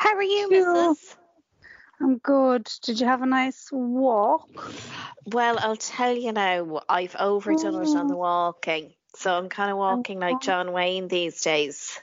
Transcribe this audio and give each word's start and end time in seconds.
How 0.00 0.16
are 0.16 0.22
you. 0.22 0.48
Mrs.? 0.50 1.14
I'm 2.00 2.16
good. 2.16 2.66
Did 2.84 3.00
you 3.00 3.06
have 3.06 3.20
a 3.20 3.26
nice 3.26 3.68
walk? 3.70 4.72
Well, 5.26 5.58
I'll 5.60 5.76
tell 5.76 6.16
you 6.16 6.32
now, 6.32 6.80
I've 6.88 7.14
overdone 7.16 7.82
it 7.82 7.94
on 7.94 8.08
the 8.08 8.16
walking. 8.16 8.94
So 9.16 9.36
I'm 9.36 9.50
kind 9.50 9.70
of 9.70 9.76
walking 9.76 10.18
like 10.18 10.40
John 10.40 10.72
Wayne 10.72 11.08
these 11.08 11.42
days. 11.42 12.00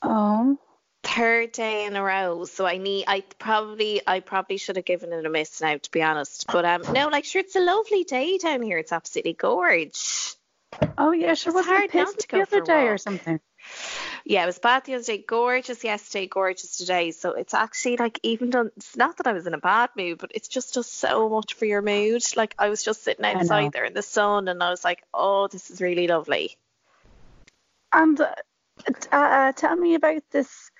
Oh, 0.00 0.58
Third 1.02 1.52
day 1.52 1.84
in 1.84 1.94
a 1.94 2.02
row. 2.02 2.46
So 2.46 2.64
I 2.64 2.78
need, 2.78 3.04
I 3.06 3.22
probably, 3.38 4.00
I 4.06 4.20
probably 4.20 4.56
should 4.56 4.76
have 4.76 4.86
given 4.86 5.12
it 5.12 5.26
a 5.26 5.28
miss 5.28 5.60
now, 5.60 5.76
to 5.76 5.90
be 5.90 6.02
honest. 6.02 6.46
But 6.50 6.64
um, 6.64 6.84
no, 6.94 7.08
like, 7.08 7.26
sure, 7.26 7.40
it's 7.40 7.54
a 7.54 7.60
lovely 7.60 8.04
day 8.04 8.38
down 8.38 8.62
here. 8.62 8.78
It's 8.78 8.92
absolutely 8.92 9.34
gorge. 9.34 10.36
oh 10.96 11.12
yeah. 11.12 11.34
Sure, 11.34 11.52
was 11.52 11.66
hard 11.66 11.94
not 11.94 12.18
to 12.18 12.26
go 12.28 12.38
the 12.38 12.46
for 12.46 12.56
other 12.56 12.62
a 12.62 12.66
day 12.66 12.88
or 12.88 12.96
something? 12.96 13.40
Yeah, 14.26 14.44
it 14.44 14.46
was 14.46 14.58
bad 14.58 14.84
the 14.84 14.94
other 14.94 15.04
day. 15.04 15.18
Gorgeous 15.18 15.84
yesterday, 15.84 16.26
gorgeous 16.26 16.78
today. 16.78 17.10
So 17.10 17.32
it's 17.32 17.52
actually 17.52 17.98
like 17.98 18.18
even 18.22 18.48
done. 18.48 18.70
It's 18.76 18.96
not 18.96 19.18
that 19.18 19.26
I 19.26 19.32
was 19.32 19.46
in 19.46 19.52
a 19.52 19.58
bad 19.58 19.90
mood, 19.96 20.18
but 20.18 20.30
it's 20.34 20.48
just 20.48 20.72
does 20.72 20.90
so 20.90 21.28
much 21.28 21.52
for 21.52 21.66
your 21.66 21.82
mood. 21.82 22.22
Like 22.34 22.54
I 22.58 22.70
was 22.70 22.82
just 22.82 23.04
sitting 23.04 23.24
outside 23.24 23.72
there 23.72 23.84
in 23.84 23.92
the 23.92 24.02
sun, 24.02 24.48
and 24.48 24.62
I 24.62 24.70
was 24.70 24.82
like, 24.82 25.02
oh, 25.12 25.48
this 25.48 25.70
is 25.70 25.82
really 25.82 26.06
lovely. 26.06 26.56
And 27.92 28.18
uh, 28.18 28.34
uh, 29.12 29.52
tell 29.52 29.76
me 29.76 29.94
about 29.94 30.22
this 30.30 30.70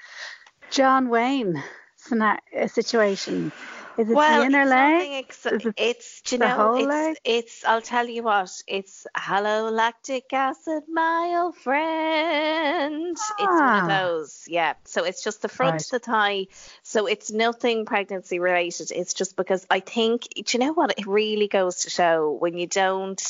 John 0.71 1.11
Wayne 1.11 1.63
uh, 2.11 2.37
situation. 2.67 3.53
Is 3.97 4.11
it 4.11 4.15
well, 4.15 4.41
the 4.41 4.47
inner 4.47 4.63
it's 4.63 4.71
leg? 4.71 5.25
ex- 5.25 5.47
it 5.47 5.75
it's 5.77 6.23
do 6.23 6.35
you 6.37 6.41
know 6.41 6.75
it's 6.77 6.87
leg? 6.89 7.17
it's 7.25 7.65
I'll 7.65 7.81
tell 7.81 8.09
you 8.09 8.23
what 8.25 8.51
it's 8.67 9.07
hello 9.17 9.71
lactic 9.71 10.33
acid 10.33 10.83
my 10.89 11.35
old 11.43 11.57
friend 11.57 13.13
it's 13.17 13.39
one 13.39 13.77
of 13.77 13.85
Ah. 13.85 13.87
those 13.87 14.45
yeah 14.49 14.75
so 14.85 15.05
it's 15.05 15.23
just 15.23 15.43
the 15.43 15.49
front 15.49 15.73
Right. 15.75 15.81
of 15.83 15.91
the 15.91 15.99
thigh 16.01 16.47
so 16.83 17.07
it's 17.07 17.31
nothing 17.31 17.85
pregnancy 17.87 18.39
related 18.39 18.91
it's 18.91 19.15
just 19.15 19.37
because 19.37 19.67
I 19.71 19.81
think 19.81 20.29
do 20.35 20.59
you 20.59 20.65
know 20.65 20.73
what 20.73 20.95
it 20.99 21.07
really 21.07 21.49
goes 21.49 21.81
to 21.83 21.91
show 21.91 22.33
when 22.33 22.59
you 22.59 22.67
don't 22.67 23.23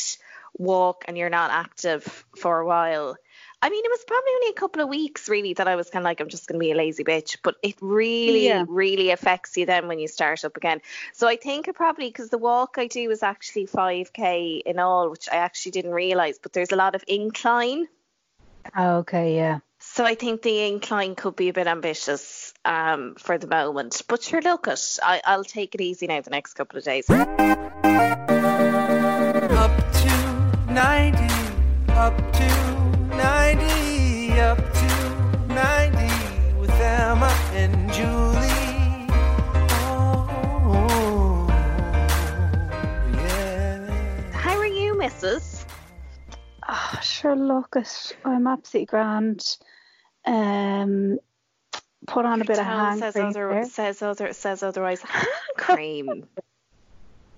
walk 0.57 1.05
and 1.09 1.19
you're 1.19 1.31
not 1.31 1.51
active 1.51 2.25
for 2.37 2.61
a 2.61 2.67
while 2.67 3.17
I 3.65 3.71
mean, 3.71 3.83
it 3.83 3.91
was 3.91 4.05
probably 4.07 4.31
only 4.35 4.49
a 4.51 4.53
couple 4.53 4.83
of 4.83 4.91
weeks 4.91 5.27
really 5.27 5.55
that 5.55 5.67
I 5.67 5.75
was 5.75 5.89
kind 5.89 6.03
of 6.03 6.05
like, 6.05 6.21
I'm 6.21 6.29
just 6.29 6.47
going 6.47 6.61
to 6.61 6.63
be 6.63 6.73
a 6.73 6.75
lazy 6.75 7.03
bitch. 7.03 7.39
But 7.43 7.55
it 7.63 7.77
really, 7.81 8.45
Yeah. 8.45 8.67
really 8.69 9.09
affects 9.09 9.57
you 9.57 9.65
then 9.65 9.89
when 9.89 9.99
you 9.99 10.07
start 10.07 10.45
up 10.45 10.59
again. 10.59 10.83
So 11.15 11.27
I 11.27 11.37
think 11.37 11.67
it 11.67 11.75
probably, 11.75 12.09
because 12.09 12.29
the 12.29 12.37
walk 12.37 12.75
I 12.77 12.89
do 12.89 13.11
is 13.11 13.23
actually 13.23 13.67
5K 13.67 14.61
in 14.67 14.79
all, 14.79 15.09
which 15.09 15.31
I 15.33 15.37
actually 15.37 15.73
didn't 15.73 15.93
realize, 15.93 16.39
but 16.39 16.53
there's 16.53 16.73
a 16.73 16.77
lot 16.77 16.95
of 16.95 17.05
incline. 17.09 17.87
Oh, 18.77 18.97
okay, 18.99 19.35
yeah. 19.35 19.61
So 19.79 20.05
I 20.05 20.15
think 20.15 20.43
the 20.43 20.67
incline 20.67 21.15
could 21.15 21.35
be 21.35 21.49
a 21.49 21.55
bit 21.55 21.67
ambitious 21.67 22.53
um, 22.67 23.15
for 23.15 23.39
the 23.39 23.47
moment. 23.47 24.03
But 24.07 24.23
sure, 24.23 24.43
look 24.43 24.69
it. 24.69 24.99
I, 25.03 25.23
I'll 25.25 25.43
take 25.43 25.75
it 25.75 25.81
easy 25.81 26.07
now 26.07 26.21
the 26.21 26.29
next 26.29 26.53
couple 26.53 26.77
of 26.79 26.85
days. 26.85 27.09
Up 27.09 27.27
to 29.95 30.71
90, 30.71 31.25
up 31.95 32.15
to 32.35 32.64
Oh, 46.69 46.99
sure, 47.03 47.35
look. 47.35 47.77
I'm 48.25 48.47
absolutely 48.47 48.87
grand. 48.87 49.43
Um, 50.27 51.19
put 52.07 52.27
on 52.27 52.43
a 52.43 52.45
bit 52.45 52.59
of 52.59 52.65
hand 52.65 53.01
says, 53.01 53.15
cream 53.15 53.27
other, 53.27 53.49
there. 53.49 53.65
says, 53.65 54.03
other, 54.03 54.33
says 54.35 54.63
otherwise. 54.63 55.01
Hand 55.03 55.27
cream. 55.57 56.27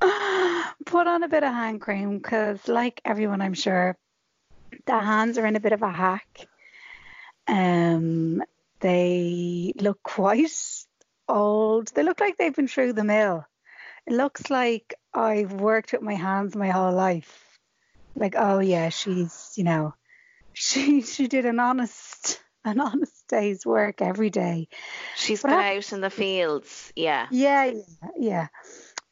Put 0.84 1.06
on 1.06 1.22
a 1.22 1.28
bit 1.28 1.42
of 1.42 1.52
hand 1.52 1.80
cream 1.80 2.18
because, 2.18 2.68
like 2.68 3.00
everyone, 3.04 3.40
I'm 3.40 3.54
sure, 3.54 3.96
the 4.84 4.98
hands 4.98 5.38
are 5.38 5.46
in 5.46 5.56
a 5.56 5.60
bit 5.60 5.72
of 5.72 5.82
a 5.82 5.90
hack. 5.90 6.48
Um, 7.48 8.42
they 8.80 9.72
look 9.80 10.02
quite 10.02 10.50
old. 11.28 11.88
They 11.94 12.02
look 12.02 12.20
like 12.20 12.36
they've 12.36 12.54
been 12.54 12.68
through 12.68 12.92
the 12.92 13.04
mill. 13.04 13.46
It 14.06 14.12
looks 14.12 14.50
like 14.50 14.94
I've 15.14 15.52
worked 15.52 15.92
with 15.92 16.02
my 16.02 16.14
hands 16.14 16.54
my 16.54 16.68
whole 16.68 16.92
life. 16.92 17.45
Like, 18.16 18.34
oh 18.36 18.58
yeah, 18.58 18.88
she's, 18.88 19.52
you 19.56 19.64
know, 19.64 19.94
she 20.52 21.02
she 21.02 21.28
did 21.28 21.44
an 21.44 21.60
honest 21.60 22.40
an 22.64 22.80
honest 22.80 23.28
day's 23.28 23.64
work 23.64 24.02
every 24.02 24.30
day. 24.30 24.68
She's 25.14 25.42
What 25.42 25.50
been 25.50 25.58
hap- 25.60 25.76
out 25.76 25.92
in 25.92 26.00
the 26.00 26.10
fields. 26.10 26.92
Yeah. 26.96 27.28
Yeah, 27.30 27.64
yeah, 27.64 28.08
yeah. 28.18 28.46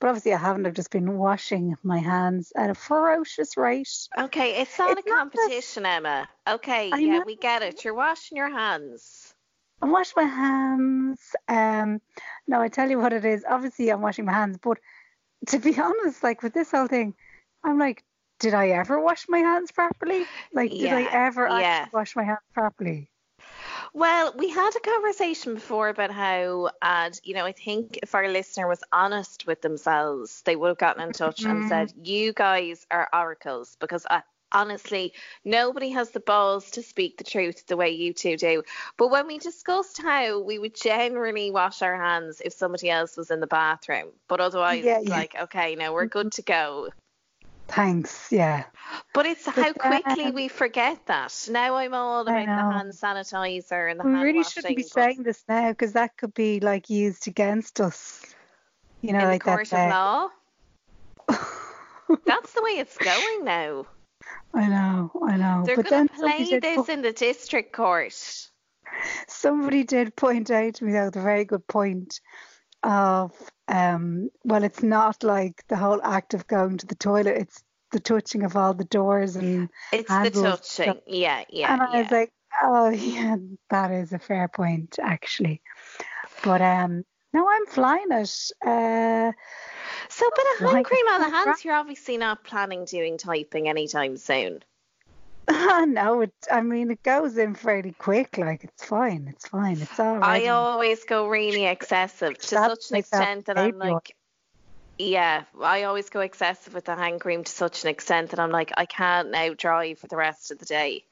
But 0.00 0.09
obviously, 0.09 0.34
I 0.34 0.38
haven't. 0.38 0.66
I've 0.66 0.75
just 0.75 0.91
been 0.91 1.16
washing 1.16 1.76
my 1.82 1.98
hands 1.98 2.53
at 2.56 2.69
a 2.70 2.75
ferocious 2.75 3.56
rate. 3.56 4.09
Okay, 4.19 4.60
it's 4.60 4.78
not 4.78 4.98
It's 4.98 5.06
a 5.06 5.09
not 5.10 5.32
competition, 5.32 5.86
Emma. 5.86 6.28
Okay, 6.48 6.91
I 6.92 6.98
yeah, 6.98 7.19
know. 7.19 7.22
we 7.25 7.36
get 7.36 7.62
it. 7.62 7.84
You're 7.84 7.94
washing 7.94 8.36
your 8.36 8.50
hands. 8.50 9.32
I 9.81 9.86
wash 9.86 10.12
my 10.16 10.25
hands. 10.25 11.21
Um, 11.48 12.00
no, 12.47 12.60
I 12.60 12.69
tell 12.69 12.91
you 12.91 12.98
what 12.98 13.12
it 13.12 13.25
is. 13.25 13.44
Obviously, 13.48 13.91
I'm 13.91 14.00
washing 14.03 14.25
my 14.25 14.32
hands, 14.32 14.59
but 14.60 14.78
to 15.48 15.59
be 15.59 15.78
honest, 15.81 16.22
like 16.22 16.42
with 16.42 16.54
this 16.54 16.71
whole 16.71 16.86
thing, 16.88 17.15
I'm 17.62 17.78
like, 17.78 18.03
did 18.44 18.53
I 18.53 18.69
ever 18.69 19.00
wash 19.00 19.27
my 19.27 19.38
hands 19.38 19.72
properly? 19.72 20.27
Like, 20.53 20.71
did 20.71 20.93
I 20.93 21.05
ever 21.05 21.47
yeah. 21.47 21.55
actually 21.55 21.99
wash 21.99 22.15
my 22.15 22.25
hands 22.25 22.41
properly? 22.53 23.09
Well, 23.94 24.34
we 24.37 24.50
had 24.50 24.71
a 24.77 24.81
conversation 24.81 25.55
before 25.55 25.88
about 25.88 26.10
how, 26.10 26.69
and 26.83 27.19
you 27.25 27.33
know, 27.33 27.47
I 27.47 27.53
think 27.53 28.00
if 28.03 28.15
our 28.15 28.28
listener 28.28 28.69
was 28.69 28.84
honest 28.93 29.47
with 29.47 29.62
themselves, 29.62 30.43
they 30.44 30.56
would 30.56 30.69
have 30.69 30.78
gotten 30.78 31.03
in 31.03 31.12
touch 31.12 31.43
and 31.43 31.60
mm-hmm. 31.60 31.69
said, 31.69 31.94
"You 32.03 32.34
guys 32.34 32.87
are 32.91 33.09
oracles," 33.15 33.78
because 33.81 34.06
I, 34.10 34.22
honestly, 34.53 35.15
nobody 35.43 35.88
has 35.91 36.10
the 36.10 36.21
balls 36.21 36.71
to 36.72 36.83
speak 36.83 37.16
the 37.16 37.25
truth 37.25 37.66
the 37.66 37.78
way 37.78 37.91
you 37.91 38.12
two 38.12 38.37
do. 38.37 38.62
But 38.99 39.09
when 39.09 39.27
we 39.27 39.38
discussed 39.38 40.03
how 40.03 40.41
we 40.41 40.59
would 40.59 40.74
generally 40.74 41.51
wash 41.51 41.80
our 41.80 41.97
hands 41.97 42.42
if 42.45 42.53
somebody 42.53 42.91
else 42.91 43.16
was 43.16 43.30
in 43.30 43.41
the 43.41 43.47
bathroom, 43.47 44.09
but 44.28 44.41
otherwise, 44.41 44.84
Yeah, 44.84 45.01
yeah. 45.01 45.16
like, 45.16 45.34
okay, 45.45 45.77
now 45.77 45.95
we're 45.95 46.04
good 46.04 46.33
to 46.33 46.42
go. 46.42 46.91
Thanks. 47.69 48.31
Yeah. 48.31 48.65
But 49.15 49.27
it's 49.27 49.47
how 49.47 49.72
But, 49.72 49.78
quickly 49.78 50.25
um, 50.27 50.34
we 50.34 50.49
forget 50.49 51.07
that. 51.07 51.49
Now 51.51 51.77
I'm 51.77 51.95
all 51.95 52.22
about 52.22 52.34
the 52.47 52.53
hand 52.53 52.93
sanitizer 52.93 53.91
and 53.91 53.99
the 53.99 54.05
We 54.05 54.13
hand 54.13 54.22
really 54.25 54.39
washing. 54.39 54.63
shouldn't 54.63 54.77
be 54.77 54.83
saying 54.83 55.22
this 55.22 55.43
now 55.49 55.71
because 55.71 55.93
that 55.95 56.16
could 56.16 56.34
be 56.34 56.61
like 56.61 56.91
used 56.91 57.27
against 57.27 57.81
us. 57.81 58.22
You 59.01 59.13
know, 59.13 59.21
in 59.21 59.25
like 59.27 59.45
the 59.45 59.51
court 59.51 59.69
that. 59.71 59.87
of 59.87 59.91
law. 59.91 60.28
That's 62.27 62.53
the 62.53 62.63
way 62.63 62.72
it's 62.72 62.97
going 62.99 63.45
now. 63.45 63.87
I 64.55 64.69
know, 64.69 65.10
I 65.27 65.37
know. 65.37 65.63
They're 65.67 65.77
but 65.77 65.89
going 65.89 66.07
then 66.07 66.19
play 66.19 66.59
this 66.60 66.77
po- 66.77 66.93
in 66.93 67.03
the 67.03 67.13
district 67.13 67.72
court. 67.72 68.49
somebody 69.27 69.84
did 69.84 70.15
point 70.17 70.51
out 70.51 70.75
to 70.75 70.84
me 70.84 70.93
though 70.93 71.10
the 71.10 71.21
very 71.21 71.45
good 71.45 71.67
point 71.67 72.21
of 72.84 73.33
um 73.69 74.28
well 74.45 74.63
it's 74.63 74.83
not 74.83 75.22
like 75.25 75.65
the 75.69 75.77
whole 75.77 76.01
act 76.03 76.34
of 76.34 76.47
going 76.47 76.78
to 76.78 76.86
the 76.86 76.95
toilet, 76.95 77.36
it's 77.36 77.63
the 77.92 78.01
touching 78.01 78.42
of 78.42 78.57
all 78.57 78.75
the 78.75 78.84
doors 78.84 79.36
and 79.36 79.69
It's 79.92 80.09
the 80.09 80.31
stuff. 80.33 80.60
touching. 80.60 81.01
Yeah, 81.07 81.45
yeah, 81.48 81.72
and 81.72 81.83
I 81.83 81.91
yeah. 81.92 82.03
was 82.03 82.10
like 82.10 82.33
Oh 82.63 82.89
yeah, 82.91 83.36
that 83.71 83.91
is 83.91 84.13
a 84.13 84.19
fair 84.19 84.48
point 84.48 84.98
actually. 85.03 85.60
But 86.45 86.63
um, 86.63 87.04
no, 87.33 87.48
I'm 87.48 87.66
flying 87.66 88.13
it. 88.13 88.31
Uh, 88.65 89.33
So, 90.09 90.31
but 90.31 90.45
a 90.45 90.69
hand 90.69 90.84
cream 90.84 91.09
on 91.09 91.21
the 91.21 91.28
hands, 91.31 91.65
you're 91.65 91.75
obviously 91.75 92.16
not 92.16 92.45
planning 92.45 92.84
doing 92.84 93.19
typing 93.19 93.69
anytime 93.69 94.16
soon. 94.16 94.63
no, 95.87 96.23
it. 96.23 96.33
I 96.51 96.63
mean, 96.63 96.91
it 96.91 97.03
goes 97.03 97.37
in 97.37 97.55
fairly 97.55 97.93
quick. 97.93 98.39
Like 98.39 98.65
it's 98.65 98.85
fine. 98.85 99.29
It's 99.29 99.49
fine. 99.49 99.81
It's 99.81 100.01
all 100.01 100.19
right. 100.19 100.45
I 100.45 100.49
always 100.49 101.05
go 101.05 101.29
really 101.29 101.67
excessive 101.67 102.39
to 102.39 102.55
That's 102.55 102.87
such 102.87 102.91
an 102.91 102.97
extent 102.97 103.47
that 103.47 103.59
I'm 103.59 103.79
like, 103.79 104.17
yeah, 104.99 105.45
I 105.61 105.83
always 105.83 106.09
go 106.09 106.21
excessive 106.21 106.73
with 106.73 106.87
the 106.87 106.97
hand 106.97 107.21
cream 107.21 107.45
to 107.45 107.53
such 107.53 107.85
an 107.85 107.91
extent 107.91 108.31
that 108.31 108.41
I'm 108.41 108.51
like, 108.51 108.73
I 108.77 108.87
can't 108.87 109.31
now 109.31 109.53
drive 109.53 109.99
for 109.99 110.07
the 110.07 110.17
rest 110.17 110.51
of 110.51 110.59
the 110.59 110.67
day. 110.67 111.05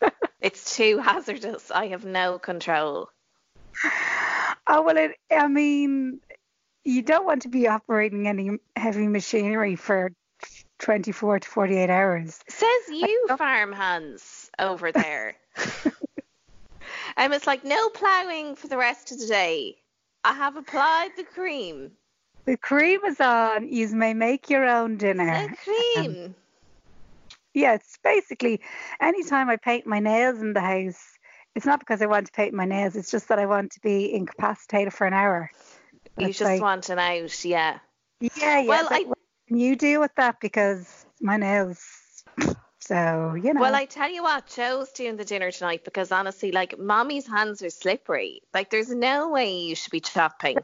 it's 0.40 0.76
too 0.76 0.98
hazardous. 0.98 1.70
I 1.70 1.88
have 1.88 2.04
no 2.04 2.38
control. 2.38 3.10
Oh 4.70 4.82
well, 4.82 4.98
it. 4.98 5.12
I 5.30 5.48
mean, 5.48 6.20
you 6.84 7.00
don't 7.00 7.24
want 7.24 7.42
to 7.42 7.48
be 7.48 7.68
operating 7.68 8.28
any 8.28 8.58
heavy 8.76 9.08
machinery 9.08 9.76
for 9.76 10.12
24 10.78 11.40
to 11.40 11.48
48 11.48 11.90
hours. 11.90 12.40
Says 12.48 12.68
you, 12.88 13.26
farm 13.36 13.72
hands 13.72 14.50
over 14.58 14.92
there. 14.92 15.34
and 17.16 17.32
it's 17.32 17.46
like, 17.46 17.64
no 17.64 17.88
ploughing 17.90 18.54
for 18.56 18.68
the 18.68 18.76
rest 18.76 19.12
of 19.12 19.18
the 19.20 19.26
day. 19.26 19.76
I 20.24 20.32
have 20.34 20.56
applied 20.56 21.10
the 21.16 21.24
cream. 21.24 21.92
The 22.44 22.56
cream 22.56 23.00
is 23.04 23.20
on. 23.20 23.68
You 23.68 23.88
may 23.88 24.14
make 24.14 24.48
your 24.50 24.66
own 24.66 24.96
dinner. 24.96 25.48
The 25.48 25.56
cream. 26.02 26.24
Um, 26.24 26.34
yeah, 27.54 27.74
it's 27.74 27.98
basically 28.02 28.60
anytime 29.00 29.48
I 29.50 29.56
paint 29.56 29.86
my 29.86 29.98
nails 29.98 30.40
in 30.40 30.52
the 30.52 30.60
house, 30.60 31.02
it's 31.54 31.66
not 31.66 31.80
because 31.80 32.00
I 32.02 32.06
want 32.06 32.26
to 32.26 32.32
paint 32.32 32.54
my 32.54 32.64
nails. 32.64 32.94
It's 32.96 33.10
just 33.10 33.28
that 33.28 33.38
I 33.38 33.46
want 33.46 33.72
to 33.72 33.80
be 33.80 34.12
incapacitated 34.12 34.92
for 34.94 35.06
an 35.06 35.12
hour. 35.12 35.50
you 36.18 36.28
just 36.28 36.40
like- 36.40 36.62
want 36.62 36.88
an 36.88 36.98
out, 36.98 37.44
yeah. 37.44 37.78
Yeah, 38.20 38.30
yeah. 38.60 38.62
Well, 38.66 38.88
I- 38.90 39.06
you 39.50 39.76
deal 39.76 40.00
with 40.00 40.14
that 40.16 40.40
because 40.40 41.06
my 41.20 41.36
nails. 41.36 41.84
So 42.80 43.34
you 43.34 43.52
know. 43.52 43.60
Well, 43.60 43.74
I 43.74 43.84
tell 43.84 44.10
you 44.10 44.22
what, 44.22 44.46
Joe's 44.46 44.90
doing 44.92 45.16
the 45.16 45.24
dinner 45.24 45.50
tonight 45.50 45.84
because 45.84 46.10
honestly, 46.10 46.52
like, 46.52 46.78
mommy's 46.78 47.26
hands 47.26 47.62
are 47.62 47.70
slippery. 47.70 48.40
Like, 48.54 48.70
there's 48.70 48.88
no 48.88 49.28
way 49.28 49.58
you 49.58 49.74
should 49.74 49.90
be 49.90 50.00
chopping. 50.00 50.56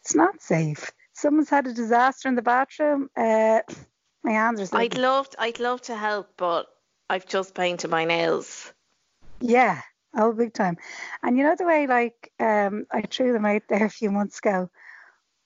it's 0.00 0.14
not 0.14 0.40
safe. 0.40 0.90
Someone's 1.12 1.50
had 1.50 1.66
a 1.66 1.72
disaster 1.72 2.28
in 2.28 2.34
the 2.34 2.42
bathroom. 2.42 3.10
Uh, 3.16 3.60
my 4.24 4.32
hands 4.32 4.60
are 4.60 4.64
I'd 4.64 4.92
slipping. 4.92 5.02
love, 5.02 5.28
I'd 5.38 5.60
love 5.60 5.82
to 5.82 5.94
help, 5.94 6.30
but 6.36 6.66
I've 7.08 7.26
just 7.26 7.54
painted 7.54 7.90
my 7.90 8.04
nails. 8.04 8.72
Yeah, 9.40 9.80
oh, 10.16 10.32
big 10.32 10.52
time. 10.52 10.78
And 11.22 11.36
you 11.36 11.44
know 11.44 11.54
the 11.56 11.64
way, 11.64 11.86
like, 11.86 12.32
um, 12.40 12.86
I 12.90 13.02
threw 13.02 13.32
them 13.32 13.46
out 13.46 13.62
there 13.68 13.84
a 13.84 13.90
few 13.90 14.10
months 14.10 14.38
ago. 14.38 14.70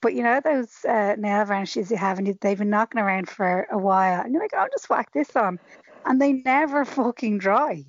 But 0.02 0.14
you 0.14 0.22
know 0.22 0.40
those 0.40 0.84
uh, 0.84 1.14
nail 1.16 1.44
varnishes 1.46 1.90
you 1.90 1.96
have, 1.96 2.18
and 2.18 2.26
you- 2.26 2.38
they've 2.40 2.58
been 2.58 2.68
knocking 2.70 3.00
around 3.00 3.30
for 3.30 3.66
a 3.70 3.78
while, 3.78 4.20
and 4.20 4.32
you're 4.34 4.42
like, 4.42 4.52
"I'll 4.52 4.68
just 4.68 4.90
whack 4.90 5.12
this 5.12 5.34
on," 5.36 5.58
and 6.04 6.20
they 6.20 6.32
never 6.32 6.84
fucking 6.84 7.38
dry. 7.38 7.84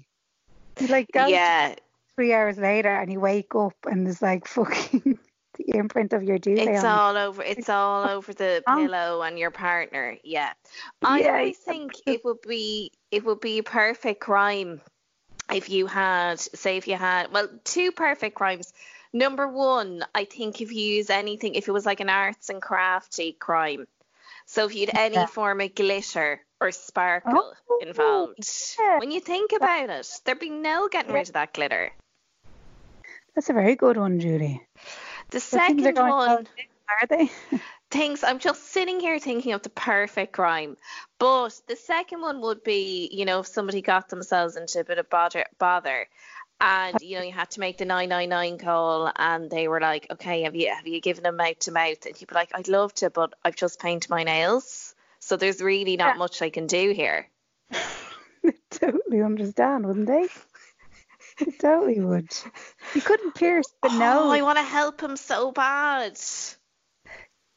You 0.79 0.87
like 0.87 1.11
go 1.11 1.27
Yeah, 1.27 1.75
three 2.15 2.33
hours 2.33 2.57
later, 2.57 2.89
and 2.93 3.11
you 3.11 3.19
wake 3.19 3.53
up, 3.55 3.75
and 3.85 4.05
there's 4.05 4.21
like 4.21 4.47
fucking 4.55 5.19
the 5.57 5.75
imprint 5.77 6.13
of 6.13 6.23
your 6.23 6.37
duvet 6.39 6.67
it's 6.67 6.83
on. 6.83 6.99
all 6.99 7.17
over. 7.17 7.41
It's 7.43 7.69
all 7.69 8.05
over 8.07 8.31
the 8.33 8.63
pillow 8.67 9.21
and 9.23 9.37
your 9.37 9.51
partner. 9.51 10.17
Yeah, 10.23 10.53
I 11.03 11.19
Yeah, 11.19 11.51
think 11.65 11.93
it 12.05 12.23
would 12.23 12.41
be, 12.41 12.91
it 13.11 13.25
would 13.25 13.39
be 13.39 13.57
a 13.59 13.63
perfect 13.63 14.19
crime 14.21 14.81
if 15.51 15.69
you 15.69 15.87
had, 15.87 16.39
say, 16.39 16.77
if 16.77 16.87
you 16.87 16.95
had, 16.95 17.31
well, 17.31 17.49
two 17.63 17.91
perfect 17.91 18.35
crimes. 18.35 18.71
Number 19.13 19.47
one, 19.47 20.03
I 20.15 20.25
think 20.25 20.59
if 20.59 20.71
you 20.71 20.83
use 20.83 21.09
anything, 21.09 21.53
if 21.55 21.67
it 21.67 21.71
was 21.71 21.85
like 21.85 21.99
an 21.99 22.09
arts 22.09 22.49
and 22.49 22.61
crafty 22.61 23.33
crime, 23.33 23.87
so 24.47 24.65
if 24.65 24.75
you 24.75 24.87
had 24.87 24.97
any 24.97 25.15
Yeah. 25.15 25.25
form 25.27 25.61
of 25.61 25.75
glitter 25.75 26.41
or 26.59 26.71
sparkle 26.71 27.53
Oh, 27.69 27.77
involved, 27.79 28.49
yeah. 28.79 28.99
when 28.99 29.11
you 29.11 29.19
think 29.19 29.51
about 29.51 29.89
it, 29.89 30.07
there'd 30.25 30.39
be 30.39 30.49
no 30.49 30.87
getting 30.87 31.13
rid 31.13 31.27
of 31.27 31.33
that 31.33 31.53
glitter. 31.53 31.93
That's 33.35 33.49
a 33.49 33.53
very 33.53 33.75
good 33.75 33.97
one, 33.97 34.19
Judy. 34.19 34.65
The 35.29 35.39
things 35.39 35.81
are 35.85 35.93
second 35.93 35.97
one. 35.97 36.47
are 36.89 37.07
they? 37.07 37.31
things 37.91 38.23
I'm 38.23 38.39
just 38.39 38.63
sitting 38.71 38.99
here 38.99 39.19
thinking 39.19 39.53
of 39.53 39.61
the 39.61 39.69
perfect 39.69 40.33
crime. 40.33 40.77
But 41.19 41.59
the 41.67 41.75
second 41.75 42.21
one 42.21 42.41
would 42.41 42.63
be, 42.63 43.09
you 43.11 43.25
know, 43.25 43.39
if 43.41 43.47
somebody 43.47 43.81
got 43.81 44.09
themselves 44.09 44.55
into 44.57 44.79
a 44.79 44.83
bit 44.83 44.97
of 44.97 45.09
bother 45.09 45.45
bother 45.59 46.07
and 46.63 47.01
you 47.01 47.17
know 47.17 47.23
you 47.23 47.31
had 47.33 47.51
to 47.51 47.59
make 47.59 47.77
the 47.77 47.85
999 47.85 48.57
call 48.57 49.11
and 49.15 49.51
they 49.51 49.67
were 49.67 49.81
like, 49.81 50.07
"Okay, 50.11 50.43
have 50.43 50.55
you 50.55 50.69
have 50.73 50.87
you 50.87 51.01
given 51.01 51.23
them 51.23 51.35
mouth 51.35 51.59
to 51.59 51.71
mouth?" 51.71 52.05
and 52.05 52.19
you'd 52.19 52.29
be 52.29 52.35
like, 52.35 52.51
"I'd 52.55 52.69
love 52.69 52.93
to, 52.95 53.09
but 53.09 53.33
I've 53.43 53.55
just 53.55 53.79
painted 53.79 54.09
my 54.09 54.23
nails." 54.23 54.95
So 55.19 55.37
there's 55.37 55.61
really 55.61 55.97
not 55.97 56.15
Yeah. 56.15 56.19
much 56.19 56.41
I 56.41 56.49
can 56.49 56.67
do 56.67 56.91
here. 56.91 57.27
They 58.43 58.53
totally 58.71 59.21
understand, 59.21 59.85
wouldn't 59.85 60.07
they? 60.07 60.27
They 61.39 61.51
totally 61.51 62.01
would. 62.01 62.29
You 62.93 63.01
couldn't 63.01 63.35
pierce 63.35 63.67
the 63.81 63.89
Oh, 63.89 63.97
nose. 63.97 64.33
I 64.33 64.41
want 64.41 64.57
to 64.57 64.63
help 64.63 65.01
him 65.01 65.15
so 65.15 65.53
bad. 65.53 66.19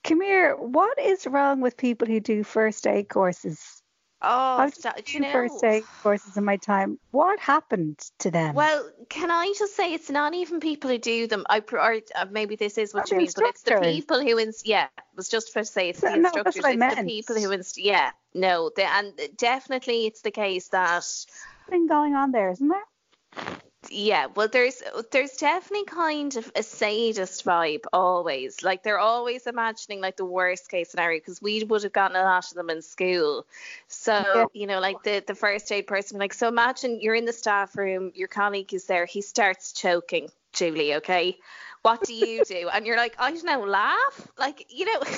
Come 0.04 0.20
here. 0.20 0.54
What 0.54 0.98
is 1.00 1.26
wrong 1.26 1.60
with 1.60 1.76
people 1.76 2.06
who 2.06 2.20
do 2.20 2.44
first 2.44 2.86
aid 2.86 3.08
courses? 3.08 3.75
Oh, 4.22 4.56
I've 4.58 4.74
done 4.74 4.94
you 5.08 5.20
know? 5.20 5.32
first 5.32 5.62
aid 5.62 5.84
courses 6.02 6.36
in 6.36 6.44
my 6.44 6.56
time. 6.56 6.98
What 7.10 7.38
happened 7.38 7.98
to 8.20 8.30
them? 8.30 8.54
Well, 8.54 8.90
can 9.10 9.30
I 9.30 9.52
just 9.58 9.76
say 9.76 9.92
it's 9.92 10.08
not 10.08 10.34
even 10.34 10.60
people 10.60 10.90
who 10.90 10.98
do 10.98 11.26
them. 11.26 11.44
I 11.50 11.62
or 11.72 12.00
uh, 12.14 12.26
maybe 12.30 12.56
this 12.56 12.78
is 12.78 12.94
what 12.94 13.10
you 13.10 13.18
mean, 13.18 13.28
but 13.36 13.44
it's 13.44 13.62
the 13.62 13.78
people 13.78 14.20
who 14.20 14.38
ins- 14.38 14.62
yeah. 14.64 14.88
I 14.96 15.02
was 15.14 15.28
just 15.28 15.50
about 15.50 15.66
to 15.66 15.72
say 15.72 15.90
it's 15.90 16.00
the 16.00 16.16
No, 16.16 16.28
instructors. 16.28 16.56
what 16.62 16.82
I 16.82 16.86
it's 16.86 16.96
the 16.96 17.04
people 17.04 17.36
who 17.36 17.50
inst- 17.52 17.78
yeah. 17.78 18.12
No, 18.32 18.70
the, 18.74 18.84
and 18.90 19.12
definitely 19.36 20.06
it's 20.06 20.22
the 20.22 20.30
case 20.30 20.68
that 20.68 21.04
Something 21.04 21.86
going 21.86 22.14
on 22.14 22.32
there, 22.32 22.50
isn't 22.50 22.68
there? 22.68 23.58
Yeah. 23.90 24.26
Well, 24.34 24.48
there's 24.48 24.82
there's 25.10 25.36
definitely 25.36 25.84
kind 25.86 26.36
of 26.36 26.50
a 26.54 26.62
sadist 26.62 27.44
vibe 27.44 27.84
always. 27.92 28.62
Like 28.62 28.82
they're 28.82 28.98
always 28.98 29.46
imagining 29.46 30.00
like 30.00 30.16
the 30.16 30.24
worst 30.24 30.68
case 30.68 30.90
scenario 30.90 31.18
because 31.18 31.40
we 31.40 31.62
would 31.64 31.82
have 31.82 31.92
gotten 31.92 32.16
a 32.16 32.22
lot 32.22 32.48
of 32.50 32.54
them 32.54 32.70
in 32.70 32.82
school. 32.82 33.46
So 33.88 34.12
Yeah. 34.12 34.44
you 34.52 34.66
know, 34.66 34.80
like 34.80 35.02
the 35.02 35.22
the 35.26 35.34
first 35.34 35.70
aid 35.72 35.86
person, 35.86 36.18
like 36.18 36.34
so 36.34 36.48
imagine 36.48 37.00
you're 37.00 37.14
in 37.14 37.24
the 37.24 37.32
staff 37.32 37.76
room, 37.76 38.12
your 38.14 38.28
colleague 38.28 38.72
is 38.74 38.86
there, 38.86 39.06
he 39.06 39.22
starts 39.22 39.72
choking, 39.72 40.28
Julie. 40.52 40.94
Okay, 40.96 41.38
what 41.82 42.04
do 42.04 42.14
you 42.14 42.44
do? 42.44 42.68
And 42.72 42.86
you're 42.86 42.96
like, 42.96 43.14
I 43.18 43.30
don't 43.30 43.44
know, 43.44 43.60
laugh, 43.64 44.28
like 44.38 44.66
you 44.70 44.86
know. 44.86 45.00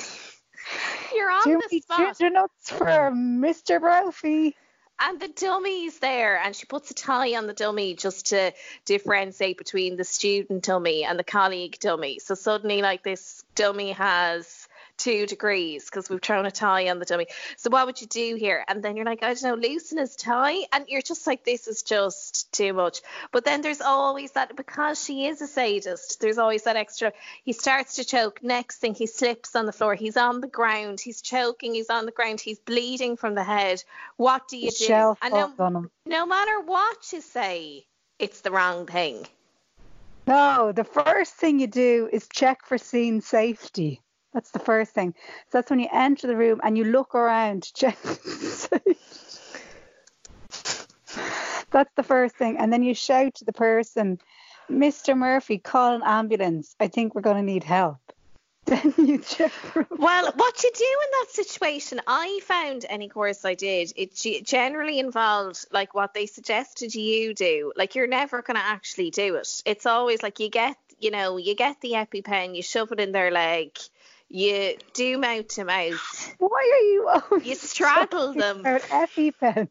You're 1.15 1.31
on 1.31 1.41
Do 1.45 1.61
the 1.69 1.79
spot. 1.79 2.17
for 2.59 3.11
Mr. 3.11 3.79
Brophy. 3.79 4.55
And 5.01 5.19
the 5.19 5.29
dummy's 5.29 5.99
there, 5.99 6.37
and 6.37 6.55
she 6.55 6.65
puts 6.65 6.91
a 6.91 6.93
tie 6.93 7.35
on 7.35 7.47
the 7.47 7.53
dummy 7.53 7.95
just 7.95 8.27
to 8.27 8.53
differentiate 8.85 9.57
between 9.57 9.95
the 9.95 10.03
student 10.03 10.63
dummy 10.63 11.03
and 11.03 11.17
the 11.17 11.23
colleague 11.23 11.77
dummy. 11.79 12.19
So 12.19 12.35
suddenly, 12.35 12.81
like 12.81 13.03
this 13.03 13.43
dummy 13.55 13.91
has 13.93 14.67
two 14.99 15.25
degrees 15.25 15.85
because 15.85 16.09
we've 16.09 16.21
thrown 16.21 16.45
a 16.45 16.51
tie 16.51 16.89
on 16.89 16.99
the 16.99 17.05
dummy. 17.05 17.27
So 17.57 17.69
what 17.69 17.87
would 17.87 17.99
you 17.99 18.07
do 18.07 18.35
here? 18.35 18.63
And 18.67 18.83
then 18.83 18.95
you're 18.95 19.05
like, 19.05 19.23
I 19.23 19.33
don't 19.33 19.43
know, 19.43 19.55
loosen 19.55 19.97
his 19.97 20.15
tie, 20.15 20.57
and 20.71 20.85
you're 20.87 21.01
just 21.01 21.25
like, 21.25 21.43
this 21.43 21.67
is 21.67 21.81
just 21.81 22.51
too 22.51 22.73
much. 22.73 23.01
But 23.31 23.45
then 23.45 23.61
there's 23.61 23.81
always 23.81 24.31
that 24.33 24.55
because 24.55 25.03
she 25.03 25.25
is 25.25 25.41
a 25.41 25.47
sadist. 25.47 26.19
There's 26.21 26.37
always 26.37 26.63
that 26.63 26.75
extra. 26.75 27.13
He 27.43 27.53
starts 27.53 27.95
to 27.95 28.03
choke. 28.03 28.43
Next 28.43 28.77
thing, 28.77 28.93
he 28.93 29.07
slips 29.07 29.55
on 29.55 29.65
the 29.65 29.71
floor. 29.71 29.95
He's 29.95 30.17
on 30.17 30.41
the 30.41 30.47
ground. 30.47 30.99
He's 30.99 31.21
choking. 31.21 31.73
He's 31.73 31.89
on 31.89 32.05
the 32.05 32.11
ground. 32.11 32.41
He's 32.41 32.59
bleeding 32.59 33.17
from 33.17 33.35
the 33.35 33.43
head. 33.43 33.83
What 34.17 34.47
do 34.47 34.57
you 34.57 34.71
do? 34.71 35.15
And 35.21 35.33
no, 35.33 35.53
on 35.59 35.75
him. 35.75 35.91
no 36.05 36.25
matter 36.25 36.59
what 36.61 37.11
you 37.13 37.21
say, 37.21 37.85
it's 38.19 38.41
the 38.41 38.51
wrong 38.51 38.85
thing. 38.85 39.25
No, 40.27 40.71
the 40.71 40.83
first 40.83 41.33
thing 41.33 41.59
you 41.59 41.65
do 41.65 42.07
is 42.11 42.27
check 42.31 42.65
for 42.65 42.77
scene 42.77 43.21
safety. 43.21 44.01
That's 44.33 44.51
the 44.51 44.59
first 44.59 44.91
thing. 44.91 45.13
So 45.51 45.57
that's 45.57 45.69
when 45.69 45.79
you 45.79 45.87
enter 45.91 46.27
the 46.27 46.35
room 46.35 46.61
and 46.63 46.77
you 46.77 46.83
look 46.83 47.15
around. 47.15 47.71
That's 51.71 51.91
the 51.95 52.03
first 52.03 52.35
thing. 52.35 52.57
And 52.57 52.71
then 52.73 52.83
you 52.83 52.93
shout 52.93 53.35
to 53.35 53.45
the 53.45 53.53
person, 53.53 54.19
Mr. 54.69 55.17
Murphy, 55.17 55.57
call 55.57 55.95
an 55.95 56.01
ambulance. 56.03 56.75
I 56.79 56.87
think 56.87 57.13
we're 57.13 57.21
going 57.21 57.37
to 57.37 57.43
need 57.43 57.63
help. 57.63 57.97
Then 58.65 58.93
you 58.97 59.23
Well, 59.97 60.31
what 60.35 60.63
you 60.63 60.71
do 60.75 60.83
in 60.83 61.11
that 61.11 61.25
situation, 61.29 62.01
I 62.05 62.39
found 62.43 62.85
any 62.87 63.09
course 63.09 63.43
I 63.43 63.55
did, 63.55 63.93
it 63.95 64.13
generally 64.45 64.99
involved 64.99 65.65
like 65.71 65.95
what 65.95 66.13
they 66.13 66.27
suggested 66.27 66.93
you 66.93 67.33
do. 67.33 67.73
Like 67.75 67.95
you're 67.95 68.05
never 68.05 68.43
going 68.43 68.57
to 68.57 68.63
actually 68.63 69.09
do 69.09 69.35
it. 69.35 69.63
It's 69.65 69.87
always 69.87 70.21
like 70.21 70.39
you 70.39 70.49
get, 70.49 70.77
you 70.99 71.09
know, 71.09 71.37
you 71.37 71.55
get 71.55 71.81
the 71.81 71.93
EpiPen, 71.93 72.55
you 72.55 72.61
shove 72.61 72.91
it 72.91 72.99
in 72.99 73.11
their 73.11 73.31
leg, 73.31 73.75
you 74.29 74.77
do 74.93 75.17
mouth 75.17 75.47
to 75.49 75.65
mouth. 75.65 76.35
Why 76.37 76.71
are 76.73 76.85
you 76.85 77.07
always 77.09 77.47
You 77.47 77.55
straddle 77.55 78.33
them. 78.33 78.59
About 78.59 78.81
EpiPen? 78.81 79.67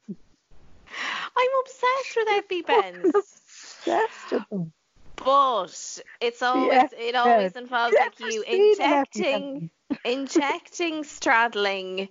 I'm 1.36 1.50
obsessed 1.60 2.16
with 2.16 2.66
Benz. 2.66 3.14
Obsessed 3.14 4.32
with 4.32 4.48
them. 4.50 4.72
But 5.16 6.00
it's 6.20 6.42
always 6.42 6.90
it 6.98 7.14
always 7.14 7.56
involves 7.56 7.92
You 7.92 8.00
like 8.00 8.20
you 8.20 8.42
injecting 8.42 9.70
injecting 10.04 11.04
straddling 11.04 12.08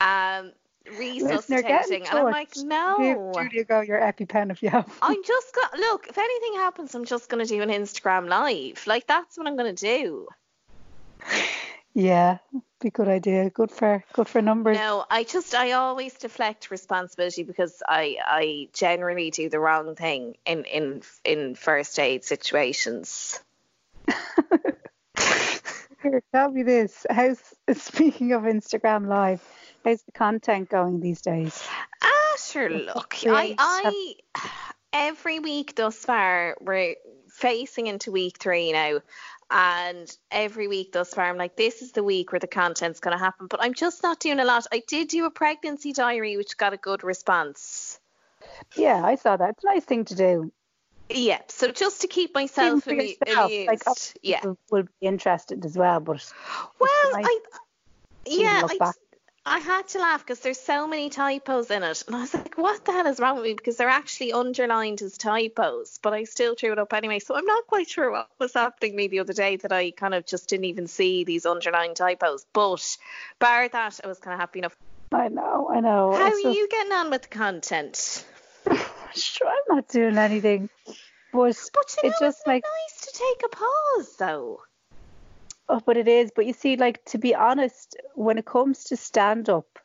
um 0.00 0.52
Listener, 0.86 1.62
get 1.62 1.90
in 1.90 2.02
resuscitating 2.02 2.06
and 2.08 2.18
I'm 2.18 2.24
like 2.26 2.56
no 2.56 3.32
Julia 3.34 3.64
go 3.64 3.80
your 3.80 4.00
EpiPen 4.00 4.50
if 4.52 4.62
you 4.62 4.70
have. 4.70 4.98
I'm 5.02 5.22
just 5.24 5.54
gonna 5.54 5.80
look 5.80 6.06
if 6.08 6.16
anything 6.16 6.54
happens 6.54 6.94
I'm 6.94 7.04
just 7.04 7.28
gonna 7.28 7.44
do 7.44 7.60
an 7.60 7.70
Instagram 7.70 8.28
live 8.28 8.86
like 8.86 9.06
that's 9.06 9.36
what 9.36 9.46
I'm 9.46 9.56
gonna 9.56 9.72
do 9.72 10.28
Yeah, 11.96 12.38
be 12.78 12.88
a 12.88 12.90
good 12.90 13.08
idea. 13.08 13.48
Good 13.48 13.70
for 13.70 14.04
good 14.12 14.28
for 14.28 14.42
numbers. 14.42 14.76
no 14.76 15.06
I 15.10 15.24
just 15.24 15.54
I 15.54 15.72
always 15.72 16.12
deflect 16.12 16.70
responsibility 16.70 17.42
because 17.42 17.82
I 17.88 18.18
I 18.22 18.68
generally 18.74 19.30
do 19.30 19.48
the 19.48 19.58
wrong 19.58 19.94
thing 19.94 20.36
in 20.44 20.64
in 20.66 21.02
in 21.24 21.54
first 21.54 21.98
aid 21.98 22.22
situations 22.22 23.40
Here, 26.02 26.22
tell 26.32 26.50
me 26.50 26.62
this. 26.62 27.06
How's 27.08 27.40
speaking 27.72 28.32
of 28.32 28.42
Instagram 28.42 29.08
Live? 29.08 29.42
How's 29.84 30.02
the 30.02 30.12
content 30.12 30.68
going 30.68 31.00
these 31.00 31.22
days? 31.22 31.66
Ah, 32.02 32.34
sure. 32.38 32.68
Look, 32.68 33.16
I, 33.26 33.54
I, 33.58 34.14
every 34.92 35.38
week 35.38 35.74
thus 35.74 35.96
far, 35.96 36.56
we're 36.60 36.96
facing 37.36 37.86
into 37.86 38.10
week 38.10 38.38
three 38.38 38.72
now, 38.72 39.00
and 39.50 40.16
every 40.30 40.66
week 40.66 40.92
thus 40.92 41.14
far, 41.14 41.26
I'm 41.26 41.36
like, 41.36 41.56
this 41.56 41.82
is 41.82 41.92
the 41.92 42.02
week 42.02 42.32
where 42.32 42.40
the 42.40 42.46
content's 42.46 43.00
going 43.00 43.16
to 43.16 43.22
happen. 43.22 43.46
But 43.46 43.62
I'm 43.62 43.74
just 43.74 44.02
not 44.02 44.18
doing 44.18 44.40
a 44.40 44.44
lot. 44.44 44.66
I 44.72 44.82
did 44.88 45.08
do 45.08 45.24
a 45.24 45.30
pregnancy 45.30 45.92
diary, 45.92 46.36
which 46.36 46.56
got 46.56 46.72
a 46.72 46.76
good 46.76 47.04
response. 47.04 48.00
Yeah, 48.74 49.04
I 49.04 49.14
saw 49.14 49.36
that. 49.36 49.50
It's 49.50 49.64
a 49.64 49.66
nice 49.66 49.84
thing 49.84 50.04
to 50.06 50.14
do. 50.14 50.52
Yeah, 51.08 51.40
so 51.46 51.70
just 51.70 52.00
to 52.00 52.08
keep 52.08 52.34
myself 52.34 52.86
amu- 52.88 53.02
yourself, 53.02 53.50
amused. 53.52 53.68
like 53.68 53.82
yeah. 54.22 54.40
people 54.40 54.58
will 54.70 54.82
be 55.00 55.06
interested 55.06 55.64
as 55.64 55.76
well. 55.76 56.00
But 56.00 56.32
Well, 56.80 57.12
nice 57.12 57.26
I. 57.26 57.40
Yeah, 58.26 58.66
I. 58.68 58.92
I 59.48 59.60
had 59.60 59.86
to 59.88 60.00
laugh 60.00 60.22
because 60.26 60.40
there's 60.40 60.58
so 60.58 60.88
many 60.88 61.08
typos 61.08 61.70
in 61.70 61.84
it, 61.84 62.02
and 62.08 62.16
I 62.16 62.20
was 62.22 62.34
like, 62.34 62.58
"What 62.58 62.84
the 62.84 62.90
hell 62.90 63.06
is 63.06 63.20
wrong 63.20 63.36
with 63.36 63.44
me?" 63.44 63.54
Because 63.54 63.76
they're 63.76 63.88
actually 63.88 64.32
underlined 64.32 65.00
as 65.02 65.16
typos, 65.16 66.00
but 66.02 66.12
I 66.12 66.24
still 66.24 66.56
threw 66.56 66.72
it 66.72 66.80
up 66.80 66.92
anyway. 66.92 67.20
So 67.20 67.36
I'm 67.36 67.44
not 67.46 67.64
quite 67.68 67.88
sure 67.88 68.10
what 68.10 68.28
was 68.40 68.54
happening 68.54 68.90
to 68.92 68.96
me 68.96 69.06
the 69.06 69.20
other 69.20 69.32
day 69.32 69.54
that 69.58 69.70
I 69.70 69.92
kind 69.92 70.14
of 70.14 70.26
just 70.26 70.48
didn't 70.48 70.64
even 70.64 70.88
see 70.88 71.22
these 71.22 71.46
underlined 71.46 71.94
typos. 71.94 72.44
But 72.52 72.84
bar 73.38 73.68
that, 73.68 74.00
I 74.02 74.08
was 74.08 74.18
kind 74.18 74.34
of 74.34 74.40
happy 74.40 74.58
enough. 74.58 74.76
I 75.12 75.28
know, 75.28 75.70
I 75.72 75.78
know. 75.78 76.12
How 76.12 76.26
It's 76.26 76.38
are 76.40 76.42
just- 76.42 76.58
you 76.58 76.68
getting 76.68 76.92
on 76.92 77.10
with 77.10 77.22
the 77.22 77.28
content? 77.28 78.24
Sure, 79.14 79.48
I'm 79.48 79.76
not 79.76 79.88
doing 79.88 80.18
anything. 80.18 80.68
But, 81.32 81.56
But 81.72 81.96
you 82.02 82.08
it 82.08 82.10
know, 82.10 82.16
just 82.20 82.38
it's 82.40 82.46
not 82.46 82.52
makes 82.52 82.68
nice 82.68 83.06
to 83.06 83.18
take 83.18 83.42
a 83.44 83.48
pause, 83.56 84.16
though. 84.18 84.60
Oh, 85.68 85.80
but 85.84 85.96
it 85.96 86.08
is. 86.08 86.30
But 86.34 86.46
you 86.46 86.52
see, 86.52 86.76
like 86.76 87.04
to 87.06 87.18
be 87.18 87.34
honest, 87.34 87.96
when 88.14 88.38
it 88.38 88.46
comes 88.46 88.84
to 88.84 88.96
stand 88.96 89.48
up, 89.48 89.78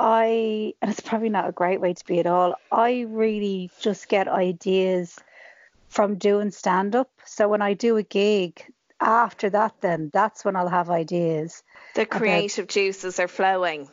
I 0.00 0.74
and 0.80 0.90
it's 0.90 1.00
probably 1.00 1.28
not 1.28 1.48
a 1.48 1.52
great 1.52 1.80
way 1.80 1.92
to 1.94 2.04
be 2.06 2.20
at 2.20 2.26
all. 2.26 2.54
I 2.72 3.06
really 3.08 3.70
just 3.80 4.08
get 4.08 4.28
ideas 4.28 5.18
from 5.88 6.16
doing 6.16 6.50
stand 6.50 6.94
up. 6.94 7.10
So 7.24 7.48
when 7.48 7.62
I 7.62 7.74
do 7.74 7.96
a 7.96 8.02
gig, 8.02 8.62
after 9.00 9.50
that, 9.50 9.74
then 9.80 10.10
that's 10.12 10.44
when 10.44 10.56
I'll 10.56 10.68
have 10.68 10.90
ideas. 10.90 11.62
The 11.94 12.06
creative 12.06 12.68
juices 12.68 13.18
are 13.18 13.28
flowing. 13.28 13.88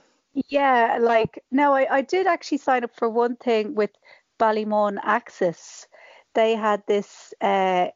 Yeah, 0.49 0.97
like 0.99 1.43
no, 1.51 1.73
I, 1.73 1.97
I 1.97 2.01
did 2.01 2.27
actually 2.27 2.57
sign 2.57 2.83
up 2.83 2.95
for 2.95 3.09
one 3.09 3.35
thing 3.35 3.75
with 3.75 3.91
Ballymun 4.39 4.99
Axis. 5.01 5.87
They 6.33 6.55
had 6.55 6.83
this 6.87 7.33
uh, 7.39 7.87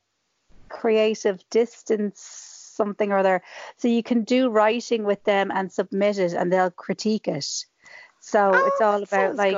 creative 0.69 1.43
distance 1.49 2.48
something 2.79 3.11
or 3.11 3.19
other. 3.19 3.41
So 3.77 3.87
you 3.87 4.03
can 4.03 4.23
do 4.23 4.49
writing 4.49 5.03
with 5.03 5.21
them 5.25 5.51
and 5.53 5.71
submit 5.71 6.17
it 6.17 6.33
and 6.33 6.51
they'll 6.51 6.71
critique 6.71 7.27
it. 7.27 7.49
So 8.21 8.51
Oh, 8.53 8.67
it's 8.67 8.81
all 8.81 9.03
about 9.03 9.35
like 9.35 9.55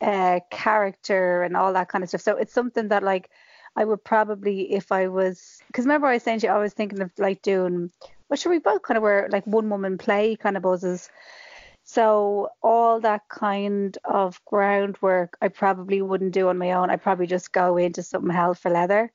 uh, 0.00 0.40
character 0.50 1.42
and 1.42 1.56
all 1.56 1.72
that 1.72 1.88
kind 1.88 2.02
of 2.04 2.08
stuff. 2.10 2.22
So 2.22 2.36
it's 2.36 2.54
something 2.54 2.88
that 2.88 3.02
like 3.02 3.30
I 3.76 3.84
would 3.84 4.04
probably 4.04 4.72
if 4.72 4.92
I 4.92 5.08
was 5.08 5.58
because 5.68 5.84
remember 5.86 6.06
I 6.08 6.14
was 6.14 6.22
saying 6.22 6.40
to 6.40 6.46
you 6.46 6.52
I 6.52 6.58
was 6.58 6.74
thinking 6.74 7.00
of 7.00 7.10
like 7.18 7.42
doing 7.42 7.90
well 8.28 8.36
should 8.36 8.50
we 8.50 8.58
both 8.58 8.82
kind 8.82 8.96
of 8.98 9.02
were 9.02 9.28
like 9.32 9.46
one 9.46 9.70
woman 9.70 9.98
play 9.98 10.36
kind 10.36 10.56
of 10.56 10.62
buzzes. 10.62 11.08
So 11.84 12.50
all 12.62 13.00
that 13.00 13.22
kind 13.28 13.96
of 14.04 14.40
groundwork 14.44 15.36
I 15.42 15.48
probably 15.48 16.00
wouldn't 16.02 16.32
do 16.32 16.48
on 16.48 16.58
my 16.58 16.72
own. 16.72 16.90
I'd 16.90 17.02
probably 17.02 17.26
just 17.26 17.52
go 17.52 17.76
into 17.76 18.02
something 18.02 18.30
hell 18.30 18.54
for 18.54 18.70
leather. 18.70 19.12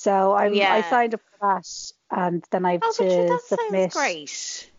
So 0.00 0.32
I'm 0.32 0.58
I 0.62 0.80
signed 0.88 1.12
up 1.12 1.20
for 1.20 1.46
that 1.60 1.92
and 2.10 2.42
then 2.50 2.64
I 2.64 2.72
have 2.72 2.82
Oh, 2.82 2.92
to 2.96 3.38
submit 3.38 3.92
great. 3.92 4.72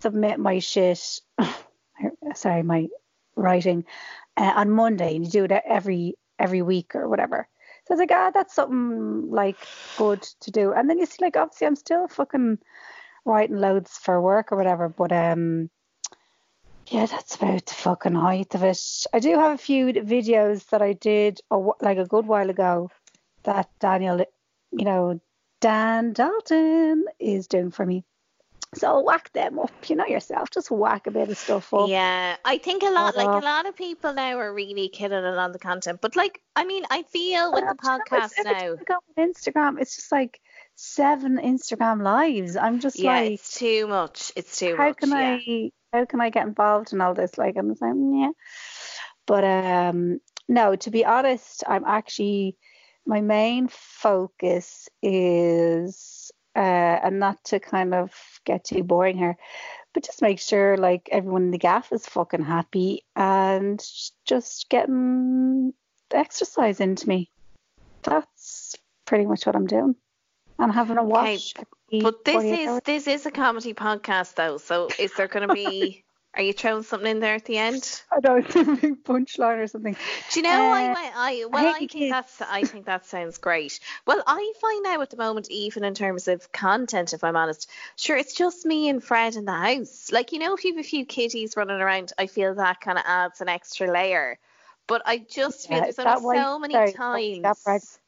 submit 0.00 0.40
my 0.40 0.58
shit. 0.58 1.20
sorry, 2.34 2.64
my 2.64 2.88
writing 3.36 3.84
uh, 4.36 4.54
on 4.56 4.72
Monday, 4.72 5.14
and 5.14 5.24
you 5.24 5.30
do 5.30 5.44
it 5.44 5.52
every 5.52 6.14
every 6.40 6.62
week 6.62 6.96
or 6.96 7.08
whatever. 7.08 7.46
So 7.86 7.92
I 7.92 7.94
was 7.94 8.00
like, 8.00 8.10
ah, 8.10 8.32
that's 8.34 8.56
something 8.56 9.30
like 9.30 9.56
good 9.98 10.22
to 10.40 10.50
do. 10.50 10.72
And 10.72 10.90
then 10.90 10.98
you 10.98 11.06
see, 11.06 11.18
like, 11.20 11.36
obviously, 11.36 11.68
I'm 11.68 11.76
still 11.76 12.08
fucking 12.08 12.58
writing 13.24 13.58
loads 13.58 13.96
for 13.98 14.20
work 14.20 14.50
or 14.50 14.56
whatever, 14.56 14.88
but 14.88 15.12
um. 15.12 15.70
Yeah, 16.88 17.06
that's 17.06 17.36
about 17.36 17.66
the 17.66 17.74
fucking 17.74 18.14
height 18.16 18.56
of 18.56 18.64
it. 18.64 18.80
I 19.12 19.20
do 19.20 19.38
have 19.38 19.52
a 19.52 19.58
few 19.58 19.92
videos 19.92 20.68
that 20.70 20.82
I 20.82 20.92
did 20.92 21.40
a, 21.52 21.56
like 21.80 21.98
a 21.98 22.04
good 22.04 22.26
while 22.26 22.50
ago 22.50 22.90
that 23.44 23.68
Daniel, 23.80 24.24
you 24.76 24.84
know, 24.84 25.20
Dan 25.60 26.12
Dalton 26.12 27.06
is 27.18 27.46
doing 27.46 27.70
for 27.70 27.84
me. 27.84 28.04
So 28.74 29.00
whack 29.00 29.32
them 29.32 29.58
up, 29.58 29.70
you 29.88 29.96
know 29.96 30.04
yourself. 30.06 30.50
Just 30.50 30.70
whack 30.70 31.06
a 31.06 31.10
bit 31.10 31.30
of 31.30 31.38
stuff 31.38 31.72
up. 31.72 31.88
Yeah, 31.88 32.36
I 32.44 32.58
think 32.58 32.82
a 32.82 32.90
lot, 32.90 33.16
like 33.16 33.28
Uh, 33.28 33.38
a 33.38 33.44
lot 33.44 33.66
of 33.66 33.74
people 33.74 34.12
now 34.12 34.38
are 34.38 34.52
really 34.52 34.88
killing 34.88 35.24
it 35.24 35.38
on 35.38 35.52
the 35.52 35.58
content. 35.58 36.00
But 36.02 36.14
like, 36.14 36.42
I 36.54 36.64
mean, 36.64 36.84
I 36.90 37.02
feel 37.04 37.52
with 37.52 37.64
the 37.64 37.70
Uh, 37.70 37.72
you 37.72 37.98
know, 37.98 38.04
podcast 38.04 38.32
now, 38.44 38.50
I 38.50 38.84
go 38.84 38.94
on 39.16 39.32
Instagram, 39.32 39.80
it's 39.80 39.96
just 39.96 40.12
like 40.12 40.40
seven 40.74 41.38
Instagram 41.38 42.02
lives. 42.02 42.56
I'm 42.56 42.80
just 42.80 42.98
yeah, 42.98 43.12
like, 43.12 43.32
it's 43.32 43.58
too 43.58 43.86
much. 43.86 44.32
It's 44.36 44.58
too 44.58 44.76
how 44.76 44.88
much. 44.88 44.98
can 44.98 45.10
yeah. 45.10 45.38
I, 45.40 45.70
how 45.92 46.04
can 46.04 46.20
I 46.20 46.28
get 46.28 46.46
involved 46.46 46.92
in 46.92 47.00
all 47.00 47.14
this? 47.14 47.38
Like, 47.38 47.56
I'm 47.56 47.68
like, 47.68 47.78
yeah. 47.80 48.30
But 49.26 49.44
um, 49.44 50.20
no, 50.48 50.76
to 50.76 50.90
be 50.90 51.04
honest, 51.04 51.64
I'm 51.66 51.84
actually 51.86 52.56
my 53.06 53.20
main 53.20 53.68
focus 53.68 54.88
is, 55.02 56.30
uh, 56.54 56.58
and 56.58 57.20
not 57.20 57.42
to 57.44 57.60
kind 57.60 57.94
of 57.94 58.10
get 58.44 58.64
too 58.64 58.82
boring 58.82 59.16
here, 59.16 59.36
but 59.94 60.04
just 60.04 60.22
make 60.22 60.40
sure 60.40 60.76
like 60.76 61.08
everyone 61.12 61.44
in 61.44 61.50
the 61.50 61.58
gaff 61.58 61.92
is 61.92 62.06
fucking 62.06 62.42
happy 62.42 63.04
and 63.14 63.82
just 64.26 64.68
getting 64.68 65.72
the 66.10 66.16
exercise 66.16 66.80
into 66.80 67.08
me. 67.08 67.30
That's 68.02 68.74
pretty 69.06 69.26
much 69.26 69.46
what 69.46 69.56
I'm 69.56 69.66
doing. 69.66 69.94
And 70.58 70.72
having 70.72 70.96
a 70.96 71.04
watch. 71.04 71.54
every 71.56 72.02
But 72.02 72.24
this 72.24 72.42
is 72.44 72.68
hours. 72.68 72.80
this 72.84 73.06
is 73.06 73.26
a 73.26 73.30
comedy 73.30 73.74
podcast 73.74 74.34
though, 74.34 74.56
so 74.56 74.88
is 74.98 75.12
there 75.14 75.28
going 75.28 75.46
to 75.48 75.54
be? 75.54 76.04
Are 76.36 76.42
you 76.42 76.52
throwing 76.52 76.82
something 76.82 77.10
in 77.10 77.20
there 77.20 77.34
at 77.34 77.44
the 77.44 77.58
end? 77.58 78.02
I 78.12 78.20
don't 78.20 78.54
know, 78.54 78.60
a 78.72 78.76
big 78.76 79.04
punchline 79.04 79.58
or 79.58 79.66
something. 79.66 79.96
Do 80.32 80.40
you 80.40 80.42
know 80.44 80.50
I 80.72 80.88
Uh, 80.90 80.94
went 80.94 81.12
I 81.16 81.44
well 81.46 81.66
I, 81.74 81.78
hate 81.78 81.92
think 81.92 82.10
that's 82.10 82.42
I 82.42 82.64
think 82.64 82.86
that 82.86 83.06
sounds 83.06 83.38
great. 83.38 83.80
Well 84.06 84.22
I 84.26 84.52
find 84.60 84.82
now 84.82 85.00
at 85.00 85.10
the 85.10 85.16
moment 85.16 85.50
even 85.50 85.84
in 85.84 85.94
terms 85.94 86.28
of 86.28 86.52
content 86.52 87.12
if 87.12 87.24
I'm 87.24 87.36
honest, 87.36 87.70
sure 87.96 88.16
it's 88.16 88.34
just 88.34 88.66
me 88.66 88.88
and 88.88 89.02
Fred 89.02 89.36
in 89.36 89.44
the 89.44 89.52
house. 89.52 90.12
Like 90.12 90.32
you 90.32 90.38
know 90.38 90.54
if 90.54 90.64
you 90.64 90.74
have 90.74 90.84
a 90.84 90.88
few 90.88 91.06
kitties 91.06 91.56
running 91.56 91.80
around, 91.80 92.12
I 92.18 92.26
feel 92.26 92.54
that 92.54 92.80
kind 92.80 92.98
of 92.98 93.04
adds 93.06 93.40
an 93.40 93.48
extra 93.48 93.90
layer. 93.90 94.38
But 94.86 95.02
I 95.04 95.18
just 95.18 95.68
feel 95.68 95.78
Yeah, 95.78 95.84
there's 95.84 95.98
only 95.98 96.24
way- 96.26 96.36
so 96.36 96.58
many 96.58 96.74
sorry, 96.74 96.92
sorry, 96.92 97.40
that 97.42 97.56
times. 97.64 97.98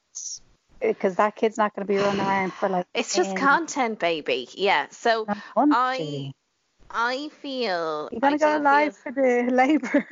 Because 0.81 1.17
that 1.17 1.35
kid's 1.35 1.59
not 1.59 1.75
going 1.75 1.87
to 1.87 1.93
be 1.93 1.99
running 1.99 2.21
around 2.21 2.53
for 2.53 2.69
like. 2.69 2.87
It's 2.95 3.13
just 3.17 3.31
10, 3.31 3.39
content, 3.39 3.99
baby. 3.99 4.49
Yeah. 4.55 4.87
So 4.91 5.27
I. 5.57 6.33
I 6.91 7.29
feel 7.43 8.09
You're 8.11 8.21
going 8.21 8.35
I 8.35 8.39
go 8.39 8.59
live 8.63 8.97
feel- 8.97 9.13
for 9.15 9.23
the 9.23 9.51
labour. 9.53 10.07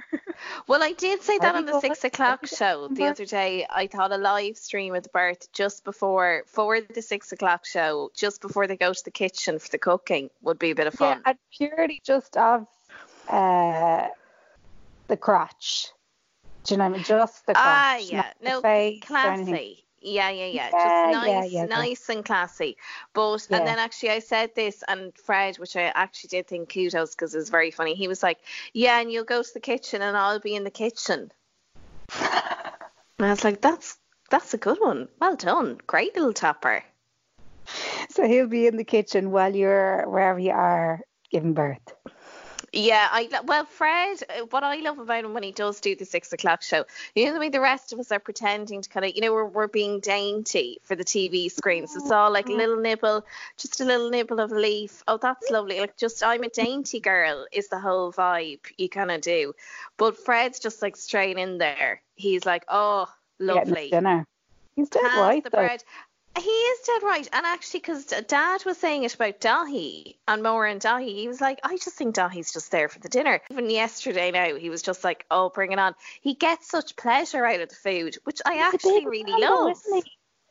Well, 0.68 0.82
I 0.82 0.92
did 0.92 1.22
say 1.22 1.38
that 1.38 1.54
on 1.54 1.64
the 1.64 1.80
six 1.80 2.04
o'clock 2.04 2.46
show 2.46 2.88
the 2.90 3.06
other 3.06 3.24
day. 3.24 3.66
I 3.70 3.86
thought 3.86 4.12
a 4.12 4.18
live 4.18 4.56
stream 4.58 4.92
with 4.92 5.10
Bert 5.12 5.46
just 5.52 5.84
before 5.84 6.42
for 6.46 6.80
the 6.80 7.00
six 7.00 7.32
o'clock 7.32 7.64
show, 7.64 8.10
just 8.14 8.42
before 8.42 8.66
they 8.66 8.76
go 8.76 8.92
to 8.92 9.04
the 9.04 9.10
kitchen 9.10 9.58
for 9.58 9.68
the 9.70 9.78
cooking, 9.78 10.28
would 10.42 10.58
be 10.58 10.72
a 10.72 10.74
bit 10.74 10.86
of 10.86 10.94
fun. 10.94 11.22
yeah, 11.24 11.30
and 11.30 11.38
purely 11.56 12.00
just 12.04 12.36
of 12.36 12.66
uh, 13.28 14.08
the 15.08 15.16
crotch. 15.16 15.88
Do 16.64 16.74
you 16.74 16.78
know 16.78 16.84
what 16.84 16.90
I 16.90 16.96
mean? 16.96 17.04
Just 17.04 17.46
the 17.46 17.54
crotch. 17.54 17.64
ah, 17.66 17.96
yeah, 17.96 18.32
no, 18.42 18.60
face 18.60 19.02
or 19.10 19.16
anything. 19.16 19.54
classy. 19.54 19.85
Yeah, 20.00 20.30
yeah, 20.30 20.46
yeah. 20.46 20.70
Yeah, 20.70 20.70
Just 20.70 21.24
nice, 21.24 21.52
yeah, 21.52 21.60
yeah. 21.62 21.66
nice 21.66 22.08
and 22.08 22.24
classy. 22.24 22.76
But 23.14 23.46
and 23.50 23.66
then 23.66 23.78
actually 23.78 24.10
I 24.10 24.18
said 24.20 24.54
this 24.54 24.84
and 24.86 25.12
Fred, 25.16 25.58
which 25.58 25.76
I 25.76 25.84
actually 25.94 26.28
did 26.28 26.46
think 26.46 26.72
kudos 26.72 27.14
because 27.14 27.34
it 27.34 27.38
was 27.38 27.50
very 27.50 27.70
funny. 27.70 27.94
He 27.94 28.08
was 28.08 28.22
like, 28.22 28.38
"Yeah, 28.72 29.00
and 29.00 29.10
you'll 29.10 29.24
go 29.24 29.42
to 29.42 29.54
the 29.54 29.60
kitchen 29.60 30.02
and 30.02 30.16
I'll 30.16 30.40
be 30.40 30.54
in 30.54 30.64
the 30.64 30.70
kitchen." 30.70 31.32
And 33.18 33.26
I 33.26 33.30
was 33.30 33.44
like, 33.44 33.62
that's 33.62 33.98
that's 34.30 34.52
a 34.52 34.58
good 34.58 34.78
one. 34.78 35.08
Well 35.20 35.36
done. 35.36 35.78
Great 35.86 36.14
little 36.14 36.34
topper. 36.34 36.84
So 38.10 38.26
he'll 38.26 38.46
be 38.46 38.66
in 38.66 38.76
the 38.76 38.84
kitchen 38.84 39.30
while 39.30 39.54
you're 39.54 40.08
wherever 40.08 40.38
you 40.38 40.52
are 40.52 41.00
giving 41.30 41.54
birth. 41.54 41.95
Yeah, 42.76 43.08
I 43.10 43.28
well, 43.44 43.64
Fred. 43.64 44.18
uh, 44.28 44.44
What 44.50 44.62
I 44.62 44.76
love 44.76 44.98
about 44.98 45.24
him 45.24 45.32
when 45.32 45.42
he 45.42 45.50
does 45.52 45.80
do 45.80 45.96
the 45.96 46.04
six 46.04 46.32
o'clock 46.34 46.60
show, 46.62 46.84
you 47.14 47.24
know 47.24 47.32
the 47.32 47.40
way 47.40 47.48
the 47.48 47.60
rest 47.60 47.94
of 47.94 47.98
us 47.98 48.12
are 48.12 48.18
pretending 48.18 48.82
to 48.82 48.88
kind 48.90 49.06
of, 49.06 49.14
you 49.14 49.22
know, 49.22 49.32
we're 49.32 49.46
we're 49.46 49.66
being 49.66 50.00
dainty 50.00 50.78
for 50.82 50.94
the 50.94 51.04
TV 51.04 51.50
screens. 51.50 51.96
It's 51.96 52.10
all 52.10 52.30
like 52.30 52.48
a 52.48 52.52
little 52.52 52.76
nibble, 52.76 53.24
just 53.56 53.80
a 53.80 53.84
little 53.84 54.10
nibble 54.10 54.40
of 54.40 54.50
leaf. 54.50 55.02
Oh, 55.08 55.16
that's 55.16 55.50
lovely. 55.50 55.80
Like 55.80 55.96
just 55.96 56.22
I'm 56.22 56.42
a 56.42 56.50
dainty 56.50 57.00
girl 57.00 57.46
is 57.50 57.68
the 57.68 57.80
whole 57.80 58.12
vibe 58.12 58.60
you 58.76 58.90
kind 58.90 59.10
of 59.10 59.22
do. 59.22 59.54
But 59.96 60.18
Fred's 60.18 60.58
just 60.58 60.82
like 60.82 60.96
straight 60.96 61.38
in 61.38 61.56
there. 61.56 62.02
He's 62.14 62.44
like, 62.44 62.64
oh, 62.68 63.08
lovely. 63.38 63.88
dinner. 63.88 64.26
He's 64.74 64.90
dead 64.90 65.02
Has 65.02 65.18
right 65.18 65.42
the 65.42 65.48
though. 65.48 65.58
bread. 65.58 65.82
He 66.36 66.50
is 66.50 66.80
dead 66.86 67.02
right. 67.02 67.28
And 67.32 67.46
actually, 67.46 67.80
because 67.80 68.04
Dad 68.04 68.64
was 68.66 68.76
saying 68.78 69.04
it 69.04 69.14
about 69.14 69.40
Dáithí 69.40 70.16
and 70.28 70.42
Maura 70.42 70.70
and 70.70 70.80
Dáithí, 70.80 71.14
he 71.14 71.28
was 71.28 71.40
like, 71.40 71.58
I 71.64 71.76
just 71.76 71.96
think 71.96 72.14
Dáithí's 72.14 72.52
just 72.52 72.70
there 72.70 72.88
for 72.88 72.98
the 72.98 73.08
dinner. 73.08 73.40
Even 73.50 73.70
yesterday 73.70 74.30
now, 74.30 74.54
he 74.54 74.68
was 74.70 74.82
just 74.82 75.02
like, 75.02 75.24
oh, 75.30 75.48
bring 75.48 75.72
it 75.72 75.78
on. 75.78 75.94
He 76.20 76.34
gets 76.34 76.68
such 76.68 76.94
pleasure 76.96 77.44
out 77.46 77.60
of 77.60 77.68
the 77.70 77.74
food, 77.74 78.16
which 78.24 78.40
I 78.44 78.54
He's 78.54 78.74
actually 78.74 79.06
really 79.06 79.32
man, 79.32 79.40
love. 79.40 79.76
he? 79.92 80.02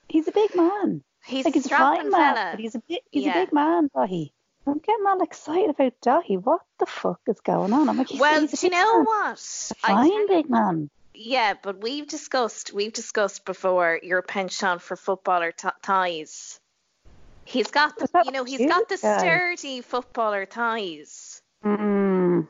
He's 0.10 0.28
a 0.28 0.32
big 0.32 0.56
man. 0.56 1.04
He's 1.26 1.46
like 1.46 1.56
a 1.56 1.60
he's 1.60 1.68
fine 1.70 2.10
man, 2.12 2.36
fella. 2.36 2.48
but 2.52 2.60
he's 2.60 2.76
a 2.76 2.80
big 2.88 3.00
he's 3.12 3.24
Yeah. 3.26 3.38
a 3.42 3.46
big 3.46 3.54
man, 3.54 3.90
Dáithí. 3.96 4.32
I'm 4.68 4.80
getting 4.80 5.06
all 5.08 5.22
excited 5.22 5.70
about 5.70 5.94
Dáithí. 6.02 6.42
What 6.44 6.62
the 6.80 6.88
fuck 6.88 7.20
is 7.28 7.40
going 7.42 7.72
on? 7.74 7.88
I'm 7.90 7.98
like, 7.98 8.08
well, 8.20 8.46
do 8.46 8.58
you 8.62 8.70
know 8.72 8.98
man. 8.98 9.06
what? 9.06 9.40
Fine 9.40 10.10
tell- 10.10 10.28
big 10.28 10.50
man. 10.50 10.90
Yeah, 11.18 11.54
but 11.62 11.82
we've 11.82 12.08
discussed 12.08 12.74
we've 12.74 12.94
discussed 12.94 13.46
before 13.46 14.00
your 14.04 14.22
penchant 14.22 14.82
for 14.82 14.96
footballer 14.96 15.52
t- 15.52 15.70
thighs. 15.84 16.60
He's 17.46 17.70
got 17.72 17.98
the 17.98 18.08
you 18.26 18.32
know 18.32 18.44
he's 18.44 18.66
got 18.66 18.90
the 18.90 18.98
sturdy 18.98 19.82
footballer 19.82 20.46
ties. 20.46 21.42
Mm, 21.64 22.48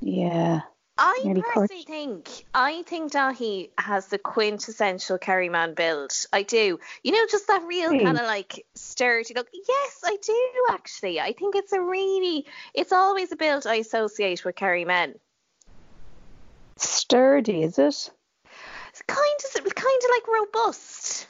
yeah. 0.00 0.60
I 0.96 1.22
Nearly 1.24 1.42
personally 1.42 1.66
crushed. 1.68 1.88
think 1.88 2.44
I 2.54 2.82
think 2.82 3.12
Dáithí 3.12 3.70
has 3.78 4.06
the 4.06 4.18
quintessential 4.18 5.18
Kerryman 5.18 5.74
build. 5.74 6.12
I 6.32 6.42
do. 6.44 6.78
You 7.02 7.12
know, 7.12 7.26
just 7.28 7.48
that 7.48 7.64
real 7.64 7.90
Hmm. 7.90 8.04
kind 8.04 8.18
of 8.18 8.26
like 8.26 8.64
sturdy 8.76 9.34
look. 9.34 9.48
Yes, 9.52 10.00
I 10.04 10.16
do 10.22 10.66
actually. 10.70 11.20
I 11.20 11.32
think 11.32 11.56
it's 11.56 11.72
a 11.72 11.80
really 11.80 12.46
it's 12.74 12.92
always 12.92 13.32
a 13.32 13.36
build 13.36 13.66
I 13.66 13.76
associate 13.76 14.44
with 14.44 14.54
Kerry 14.54 14.84
men. 14.84 15.14
Sturdy, 16.76 17.62
is 17.62 17.78
it? 17.78 18.10
It's 18.90 19.02
kind 19.06 19.40
of 19.56 19.74
kind 19.74 20.00
of 20.04 20.10
like 20.10 20.28
robust. 20.28 21.26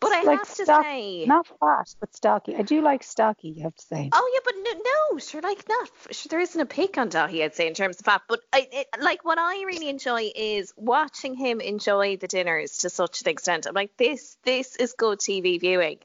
But 0.00 0.12
I 0.12 0.22
like 0.22 0.38
have 0.38 0.54
to 0.54 0.64
stock- 0.64 0.84
say 0.84 1.24
Not 1.26 1.46
fat, 1.46 1.94
but 2.00 2.14
stocky. 2.14 2.56
I 2.56 2.62
do 2.62 2.80
like 2.80 3.02
stocky, 3.02 3.48
you 3.48 3.62
have 3.64 3.74
to 3.74 3.84
say. 3.84 4.10
Oh 4.12 4.30
yeah, 4.32 4.40
but 4.44 4.54
no, 4.62 4.82
no, 5.12 5.18
sure, 5.18 5.40
like 5.40 5.68
not. 5.68 5.90
Sure, 6.10 6.28
there 6.30 6.40
isn't 6.40 6.60
a 6.60 6.66
pick 6.66 6.98
on 6.98 7.10
Dáithí, 7.10 7.42
I'd 7.44 7.54
say, 7.54 7.66
in 7.66 7.74
terms 7.74 7.98
of 7.98 8.06
fat. 8.06 8.22
But 8.28 8.40
I, 8.52 8.68
it, 8.72 8.86
like 9.00 9.24
what 9.24 9.38
I 9.38 9.62
really 9.64 9.88
enjoy 9.88 10.30
is 10.34 10.72
watching 10.76 11.34
him 11.34 11.60
enjoy 11.60 12.16
the 12.16 12.28
dinners 12.28 12.78
to 12.78 12.90
such 12.90 13.22
an 13.22 13.28
extent. 13.28 13.66
I'm 13.66 13.74
like, 13.74 13.96
this, 13.96 14.36
this 14.44 14.76
is 14.76 14.94
good 14.94 15.18
TV 15.18 15.60
viewing. 15.60 15.98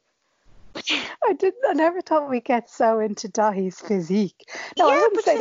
I 1.23 1.33
didn't. 1.33 1.63
I 1.67 1.73
never 1.73 2.01
thought 2.01 2.29
we'd 2.29 2.43
get 2.43 2.69
so 2.69 2.99
into 2.99 3.29
Dáithí's 3.29 3.79
physique. 3.79 4.47
No, 4.77 4.89
I 4.89 4.97
wouldn't 4.97 5.23
say. 5.23 5.37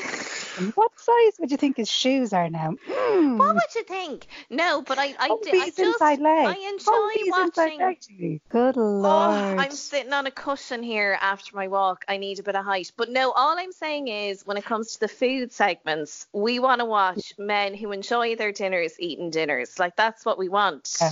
What 0.74 0.98
size 0.98 1.38
would 1.38 1.50
you 1.50 1.56
think 1.56 1.76
his 1.76 1.90
shoes 1.90 2.32
are 2.32 2.48
now? 2.48 2.74
Mm. 2.88 3.38
What 3.38 3.54
would 3.54 3.74
you 3.74 3.84
think? 3.84 4.26
No, 4.48 4.82
but 4.82 4.98
I, 4.98 5.14
I, 5.18 5.28
do, 5.28 5.50
I 5.52 5.66
just, 5.66 5.78
inside 5.78 6.20
leg. 6.20 6.46
I 6.46 6.68
enjoy 6.70 7.30
watching. 7.30 7.78
leg. 7.78 8.40
Good 8.48 8.76
Oh, 8.76 8.80
lord. 8.80 9.58
I'm 9.58 9.70
sitting 9.70 10.12
on 10.12 10.26
a 10.26 10.30
cushion 10.30 10.82
here 10.82 11.18
after 11.20 11.54
my 11.54 11.68
walk. 11.68 12.04
I 12.08 12.16
need 12.16 12.38
a 12.38 12.42
bit 12.42 12.56
of 12.56 12.64
height. 12.64 12.92
But 12.96 13.10
no, 13.10 13.32
all 13.32 13.58
I'm 13.58 13.72
saying 13.72 14.08
is 14.08 14.46
when 14.46 14.56
it 14.56 14.64
comes 14.64 14.94
to 14.94 15.00
the 15.00 15.08
food 15.08 15.52
segments, 15.52 16.26
we 16.32 16.58
want 16.58 16.80
to 16.80 16.84
watch 16.84 17.34
men 17.38 17.74
who 17.74 17.92
enjoy 17.92 18.36
their 18.36 18.52
dinners 18.52 18.94
eating 18.98 19.30
dinners. 19.30 19.78
Like 19.78 19.96
that's 19.96 20.24
what 20.24 20.38
we 20.38 20.48
want. 20.48 20.96
Yeah. 21.00 21.10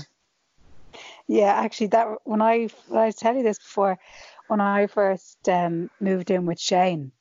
Yeah, 1.26 1.52
actually, 1.54 1.88
that 1.88 2.18
when 2.24 2.42
I 2.42 2.68
when 2.88 3.00
I 3.00 3.10
tell 3.10 3.34
you 3.34 3.42
this 3.42 3.58
before, 3.58 3.98
when 4.48 4.60
I 4.60 4.86
first 4.86 5.48
um, 5.48 5.90
moved 6.00 6.30
in 6.30 6.46
with 6.46 6.60
Shane. 6.60 7.12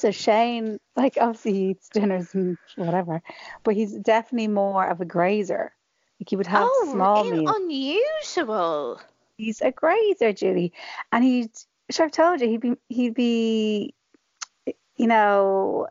So 0.00 0.10
Shane, 0.10 0.78
like 0.96 1.18
obviously 1.20 1.52
he 1.52 1.64
eats 1.70 1.90
dinners 1.90 2.34
and 2.34 2.56
whatever, 2.76 3.22
but 3.64 3.74
he's 3.74 3.92
definitely 3.92 4.48
more 4.48 4.86
of 4.88 5.00
a 5.02 5.04
grazer. 5.04 5.72
Like 6.18 6.30
he 6.30 6.36
would 6.36 6.46
have 6.46 6.66
oh, 6.70 6.88
small 6.90 7.26
in- 7.26 7.44
meals. 7.44 7.56
unusual. 7.56 9.00
He's 9.36 9.60
a 9.60 9.70
grazer, 9.70 10.32
Julie, 10.32 10.72
and 11.12 11.22
he'd. 11.24 11.50
Sure, 11.90 12.06
I've 12.06 12.12
told 12.12 12.40
you 12.40 12.48
he'd 12.48 12.60
be 12.60 12.74
he'd 12.88 13.14
be, 13.14 13.94
you 14.96 15.06
know, 15.06 15.88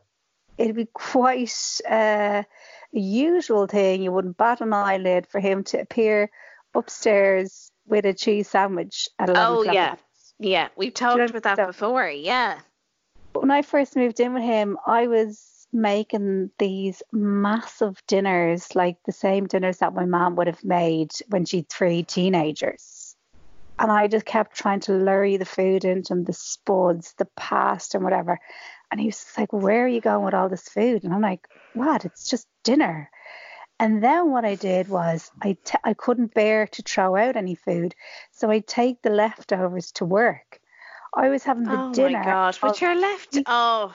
it'd 0.58 0.76
be 0.76 0.86
quite 0.92 1.52
uh, 1.88 2.42
a 2.42 2.98
usual 2.98 3.66
thing. 3.66 4.02
You 4.02 4.10
wouldn't 4.12 4.36
bat 4.36 4.60
an 4.60 4.72
eyelid 4.72 5.26
for 5.26 5.40
him 5.40 5.62
to 5.64 5.80
appear 5.80 6.30
upstairs 6.74 7.70
with 7.86 8.04
a 8.06 8.14
cheese 8.14 8.48
sandwich 8.48 9.08
at 9.18 9.28
11 9.28 9.46
Oh 9.46 9.60
o'clock. 9.60 9.74
yeah, 9.74 9.96
yeah. 10.38 10.68
We've 10.76 10.94
talked 10.94 11.30
about 11.30 11.42
that 11.42 11.56
so- 11.58 11.66
before. 11.66 12.08
Yeah. 12.08 12.58
When 13.32 13.50
I 13.50 13.62
first 13.62 13.96
moved 13.96 14.20
in 14.20 14.34
with 14.34 14.42
him, 14.42 14.76
I 14.86 15.06
was 15.06 15.66
making 15.72 16.50
these 16.58 17.02
massive 17.12 17.96
dinners, 18.06 18.74
like 18.74 18.96
the 19.06 19.12
same 19.12 19.46
dinners 19.46 19.78
that 19.78 19.94
my 19.94 20.04
mom 20.04 20.36
would 20.36 20.46
have 20.48 20.64
made 20.64 21.12
when 21.28 21.44
she 21.44 21.58
had 21.58 21.68
three 21.68 22.02
teenagers. 22.02 23.14
And 23.78 23.90
I 23.90 24.08
just 24.08 24.26
kept 24.26 24.56
trying 24.56 24.80
to 24.80 24.92
lurry 24.92 25.36
the 25.36 25.44
food 25.44 25.84
into 25.84 26.12
him, 26.12 26.24
the 26.24 26.34
spuds, 26.34 27.14
the 27.16 27.28
pasta, 27.36 27.96
and 27.96 28.04
whatever. 28.04 28.38
And 28.90 29.00
he 29.00 29.06
was 29.06 29.24
like, 29.38 29.52
Where 29.52 29.84
are 29.84 29.88
you 29.88 30.00
going 30.00 30.24
with 30.24 30.34
all 30.34 30.48
this 30.48 30.68
food? 30.68 31.04
And 31.04 31.14
I'm 31.14 31.22
like, 31.22 31.46
What? 31.72 32.04
It's 32.04 32.28
just 32.28 32.46
dinner. 32.62 33.10
And 33.78 34.04
then 34.04 34.30
what 34.30 34.44
I 34.44 34.56
did 34.56 34.88
was 34.88 35.30
I 35.40 35.56
t- 35.64 35.78
I 35.82 35.94
couldn't 35.94 36.34
bear 36.34 36.66
to 36.66 36.82
throw 36.82 37.16
out 37.16 37.36
any 37.36 37.54
food. 37.54 37.94
So 38.32 38.50
I'd 38.50 38.66
take 38.66 39.00
the 39.00 39.08
leftovers 39.08 39.92
to 39.92 40.04
work. 40.04 40.59
I 41.14 41.28
was 41.28 41.42
having 41.44 41.64
the 41.64 41.78
Oh 41.78 41.92
dinner. 41.92 42.18
my 42.18 42.24
god. 42.24 42.58
But 42.60 42.70
of- 42.72 42.80
you're 42.80 42.94
left. 42.94 43.38
Oh, 43.46 43.94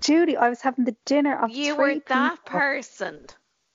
Judy, 0.00 0.36
I 0.36 0.48
was 0.48 0.60
having 0.60 0.84
the 0.84 0.96
dinner 1.04 1.36
of 1.42 1.50
you 1.50 1.74
were 1.76 1.94
that 2.08 2.44
person. 2.44 3.26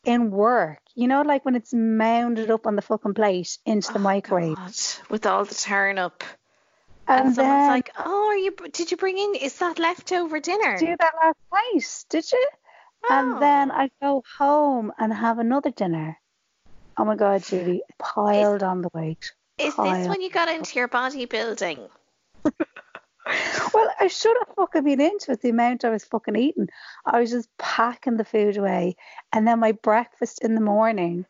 in 0.05 0.31
work. 0.31 0.79
You 0.95 1.07
know, 1.07 1.21
like 1.21 1.45
when 1.45 1.55
it's 1.55 1.73
mounded 1.73 2.49
up 2.49 2.65
on 2.67 2.75
the 2.75 2.81
fucking 2.81 3.13
plate 3.13 3.57
into 3.65 3.93
the 3.93 3.99
Oh, 3.99 4.01
microwave. 4.01 4.55
God, 4.55 4.73
with 5.09 5.25
all 5.25 5.45
the 5.45 5.55
turn 5.55 5.97
up. 5.99 6.23
And, 7.07 7.27
And, 7.27 7.35
someone's 7.35 7.57
then 7.59 7.67
like, 7.69 7.91
"Oh, 7.97 8.27
are 8.29 8.37
you? 8.37 8.51
Did 8.71 8.91
you 8.91 8.97
bring 8.97 9.17
in? 9.17 9.35
Is 9.35 9.57
that 9.59 9.79
leftover 9.79 10.39
dinner?" 10.39 10.77
did 10.77 10.85
do 10.87 10.95
that 10.99 11.13
last 11.21 11.37
night, 11.51 12.05
did 12.09 12.31
you? 12.31 12.47
Oh. 13.03 13.07
And 13.13 13.41
then 13.41 13.71
Oh. 13.71 13.75
I 13.75 13.91
go 14.01 14.23
home 14.37 14.91
and 14.97 15.13
have 15.13 15.39
another 15.39 15.71
dinner. 15.71 16.17
Oh 16.97 17.05
my 17.05 17.15
god, 17.15 17.43
Judy, 17.43 17.81
piled 17.97 18.63
on 18.63 18.81
the 18.81 18.89
weight. 18.93 19.33
Is 19.57 19.75
this 19.75 20.07
when 20.07 20.21
you 20.21 20.29
got 20.29 20.49
into 20.49 20.77
your 20.79 20.87
bodybuilding? 20.87 21.89
Well, 23.73 23.89
I 23.99 24.07
should 24.07 24.35
have 24.39 24.55
fucking 24.55 24.83
been 24.83 25.01
into 25.01 25.31
it, 25.31 25.41
the 25.41 25.49
amount 25.49 25.85
I 25.85 25.89
was 25.89 26.03
fucking 26.03 26.35
eating. 26.35 26.69
I 27.05 27.19
was 27.19 27.31
just 27.31 27.49
packing 27.57 28.17
the 28.17 28.25
food 28.25 28.57
away. 28.57 28.95
And 29.31 29.47
then 29.47 29.59
my 29.59 29.73
breakfast 29.73 30.43
in 30.43 30.55
the 30.55 30.61
morning 30.61 31.25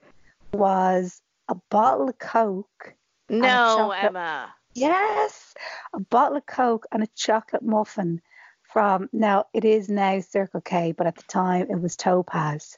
was 0.53 1.21
a 1.47 1.55
bottle 1.69 2.09
of 2.09 2.17
Coke. 2.17 2.95
No, 3.29 3.91
Emma. 3.91 4.53
Yes, 4.73 5.53
a 5.93 5.99
bottle 5.99 6.37
of 6.37 6.45
Coke 6.45 6.85
and 6.91 7.03
a 7.03 7.07
chocolate 7.15 7.63
muffin 7.63 8.21
from, 8.63 9.09
now 9.11 9.45
it 9.53 9.65
is 9.65 9.89
now 9.89 10.21
Circle 10.21 10.61
K, 10.61 10.93
but 10.93 11.07
at 11.07 11.15
the 11.15 11.23
time 11.23 11.67
it 11.69 11.81
was 11.81 11.95
Topaz. 11.97 12.77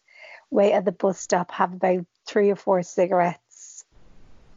Wait 0.49 0.73
at 0.73 0.85
the 0.85 0.91
bus 0.91 1.19
stop, 1.19 1.51
have 1.51 1.73
about 1.73 2.05
three 2.25 2.49
or 2.49 2.55
four 2.55 2.81
cigarettes. 2.81 3.85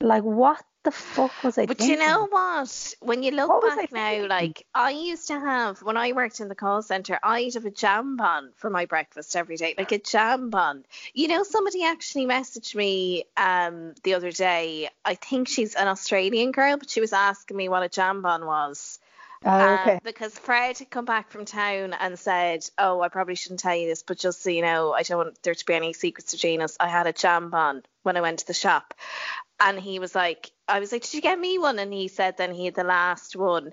Like, 0.01 0.23
what 0.23 0.63
the 0.87 0.93
fuck 0.93 1.43
was 1.45 1.59
I 1.59 1.67
But 1.67 1.79
thinking? 1.79 1.99
you 2.01 2.07
know 2.07 2.27
what? 2.29 2.95
When 3.01 3.23
you 3.23 3.33
look 3.33 3.49
What 3.49 3.77
back 3.77 3.93
now, 3.93 4.09
thinking? 4.11 4.29
like 4.29 4.67
I 4.75 4.91
used 4.91 5.29
to 5.29 5.39
have 5.39 5.83
when 5.83 5.97
I 5.97 6.13
worked 6.13 6.41
in 6.41 6.49
the 6.49 6.55
call 6.55 6.83
center, 6.83 7.19
I'd 7.23 7.55
have 7.55 7.67
a 7.67 7.71
jambon 7.71 8.55
for 8.57 8.71
my 8.71 8.87
breakfast 8.87 9.37
every 9.37 9.57
day, 9.57 9.75
like 9.77 9.93
a 9.93 9.99
jambon. 9.99 10.85
You 11.13 11.29
know, 11.29 11.43
somebody 11.43 11.85
actually 11.85 12.27
messaged 12.27 12.75
me 12.75 13.25
um 13.37 13.95
the 14.05 14.15
other 14.15 14.33
day. 14.33 14.89
I 15.05 15.15
think 15.17 15.49
she's 15.49 15.75
an 15.75 15.89
Australian 15.89 16.53
girl, 16.53 16.77
but 16.79 16.91
she 16.91 17.01
was 17.01 17.13
asking 17.13 17.57
me 17.57 17.69
what 17.69 17.83
a 17.83 17.89
jambon 17.89 18.47
was. 18.47 18.99
Oh, 19.47 19.51
Uh, 19.51 19.79
okay. 19.81 20.01
because 20.03 20.37
Fred 20.37 20.77
had 20.79 20.91
come 20.91 21.05
back 21.05 21.31
from 21.31 21.45
town 21.45 21.93
and 21.93 22.19
said, 22.19 22.69
"Oh, 22.79 23.01
I 23.01 23.09
probably 23.09 23.37
shouldn't 23.37 23.61
tell 23.61 23.77
you 23.77 23.87
this, 23.87 24.03
but 24.03 24.19
just 24.19 24.43
so 24.43 24.51
you 24.51 24.63
know, 24.63 24.93
I 24.93 25.03
don't 25.05 25.19
want 25.19 25.43
there 25.43 25.55
to 25.55 25.65
be 25.65 25.75
any 25.75 25.93
secrets 25.93 26.33
between 26.33 26.61
us. 26.61 26.77
I 26.81 26.89
had 26.89 27.07
a 27.07 27.13
jambon 27.13 27.85
when 28.03 28.17
I 28.17 28.21
went 28.21 28.41
to 28.41 28.47
the 28.47 28.55
shop." 28.55 28.93
And 29.61 29.79
he 29.79 30.01
was 30.01 30.15
like, 30.15 30.51
"I 30.69 30.81
was 30.81 30.91
like, 30.93 31.03
did 31.03 31.15
you 31.15 31.21
get 31.21 31.39
me 31.39 31.59
one?" 31.59 31.79
And 31.79 31.93
he 31.93 32.09
said, 32.09 32.37
"Then 32.37 32.53
he 32.53 32.65
had 32.65 32.75
the 32.75 32.85
last 32.85 33.37
one." 33.37 33.73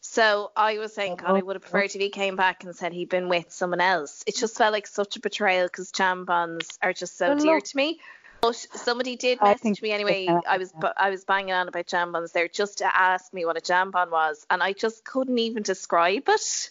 So 0.00 0.50
I 0.56 0.78
was 0.78 0.92
saying, 0.92 1.16
God, 1.16 1.36
I 1.36 1.42
would 1.42 1.56
have 1.56 1.62
preferred 1.62 1.84
if 1.84 1.92
he 2.00 2.10
came 2.10 2.34
back 2.34 2.64
and 2.64 2.74
said 2.74 2.92
he'd 2.92 3.08
been 3.08 3.28
with 3.28 3.52
someone 3.52 3.80
else. 3.80 4.24
It 4.26 4.36
just 4.36 4.56
felt 4.58 4.72
like 4.72 4.86
such 4.86 5.16
a 5.16 5.20
betrayal 5.20 5.66
because 5.66 5.92
jambons 5.92 6.76
are 6.82 6.92
just 6.92 7.16
so 7.16 7.34
dear 7.38 7.60
to 7.60 7.76
me. 7.76 8.00
But 8.42 8.56
somebody 8.56 9.14
did 9.14 9.40
message 9.40 9.80
me 9.80 9.92
anyway. 9.92 10.26
I 10.26 10.58
was 10.58 10.72
I 10.96 11.10
was 11.10 11.24
banging 11.24 11.54
on 11.54 11.68
about 11.68 11.86
jambons 11.86 12.32
there 12.32 12.48
just 12.48 12.78
to 12.78 12.96
ask 12.96 13.32
me 13.32 13.44
what 13.44 13.56
a 13.56 13.60
jambon 13.60 14.10
was, 14.10 14.44
and 14.50 14.60
I 14.60 14.72
just 14.72 15.04
couldn't 15.04 15.38
even 15.38 15.62
describe 15.62 16.28
it. 16.28 16.70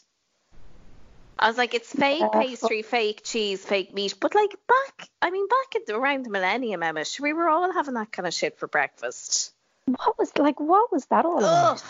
I 1.39 1.47
was 1.47 1.57
like, 1.57 1.73
it's 1.73 1.91
fake 1.91 2.21
Uh, 2.21 2.29
pastry, 2.29 2.81
fake 2.81 3.21
cheese, 3.23 3.65
fake 3.65 3.93
meat. 3.95 4.15
But 4.19 4.35
like 4.35 4.51
back, 4.67 5.09
I 5.21 5.31
mean, 5.31 5.47
back 5.47 5.75
at 5.75 5.87
the, 5.87 5.95
around 5.95 6.25
the 6.25 6.29
millennium, 6.29 6.83
Emma, 6.83 7.03
we 7.19 7.33
were 7.33 7.49
all 7.49 7.71
having 7.71 7.95
that 7.95 8.11
kind 8.11 8.27
of 8.27 8.33
shit 8.33 8.59
for 8.59 8.67
breakfast. 8.67 9.53
What 9.85 10.19
was 10.19 10.37
like? 10.37 10.59
What 10.59 10.91
was 10.91 11.05
that 11.05 11.25
all 11.25 11.39
about? 11.39 11.77
Ugh. 11.77 11.83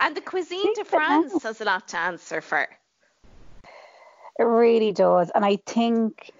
And 0.00 0.16
the 0.16 0.20
cuisine 0.20 0.74
de 0.74 0.84
France 0.84 1.40
has 1.44 1.60
a 1.60 1.64
lot 1.64 1.88
to 1.88 1.98
answer 1.98 2.40
for. 2.40 2.66
It 4.38 4.42
really 4.42 4.92
does. 4.92 5.30
And 5.30 5.44
I 5.44 5.56
think, 5.64 6.32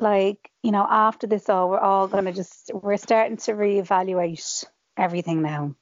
like, 0.00 0.50
you 0.62 0.72
know, 0.72 0.86
after 0.88 1.26
this 1.26 1.48
all, 1.48 1.70
we're 1.70 1.78
all 1.78 2.08
going 2.08 2.24
to 2.24 2.32
just, 2.32 2.70
we're 2.74 2.96
starting 2.96 3.36
to 3.38 3.52
reevaluate 3.52 4.64
everything 4.96 5.42
now. 5.42 5.74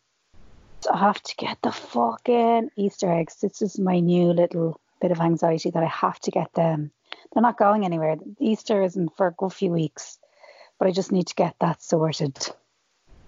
So 0.80 0.92
I 0.92 0.98
have 0.98 1.22
to 1.22 1.36
get 1.36 1.58
the 1.62 1.72
fucking 1.72 2.70
Easter 2.76 3.10
eggs. 3.10 3.36
This 3.40 3.62
is 3.62 3.78
my 3.78 4.00
new 4.00 4.32
little 4.32 4.80
bit 5.00 5.10
of 5.10 5.20
anxiety 5.20 5.70
that 5.70 5.82
I 5.82 5.86
have 5.88 6.18
to 6.20 6.30
get 6.30 6.52
them. 6.54 6.92
They're 7.32 7.42
not 7.42 7.58
going 7.58 7.84
anywhere. 7.84 8.16
Easter 8.40 8.82
isn't 8.82 9.16
for 9.16 9.26
a 9.26 9.32
good 9.32 9.52
few 9.52 9.70
weeks, 9.70 10.18
but 10.78 10.88
I 10.88 10.92
just 10.92 11.12
need 11.12 11.26
to 11.28 11.34
get 11.34 11.56
that 11.60 11.82
sorted 11.82 12.36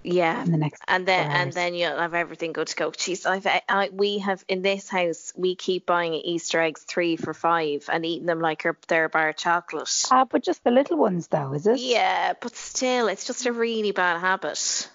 Yeah. 0.03 0.43
in 0.43 0.51
the 0.51 0.57
next. 0.57 0.83
And 0.89 1.07
then 1.07 1.31
and 1.31 1.53
then 1.53 1.75
you'll 1.75 1.99
have 1.99 2.15
everything 2.15 2.53
go 2.53 2.65
to 2.65 2.75
go. 2.77 2.91
Jeez, 2.91 3.27
I've 3.27 3.47
I, 3.69 3.91
we 3.93 4.19
have 4.19 4.43
in 4.49 4.63
this 4.63 4.89
house 4.89 5.33
we 5.37 5.55
keep 5.55 5.85
buying 5.85 6.15
Easter 6.15 6.61
eggs 6.61 6.83
three 6.83 7.17
for 7.17 7.35
five 7.35 7.85
and 7.93 8.05
eating 8.07 8.27
them 8.27 8.41
like 8.41 8.63
they're- 8.89 9.05
a 9.05 9.09
bar 9.11 9.29
of 9.31 9.37
chocolate. 9.37 10.05
Ah, 10.11 10.25
but 10.25 10.43
just 10.43 10.65
the 10.65 10.71
little 10.71 10.97
ones, 10.97 11.29
though, 11.29 11.53
is 11.53 11.67
it? 11.67 11.81
Yeah, 11.81 12.33
but 12.41 12.57
still, 12.57 13.09
it's 13.09 13.27
just 13.27 13.45
a 13.47 13.53
really 13.53 13.93
bad 13.93 14.21
habit. 14.21 14.89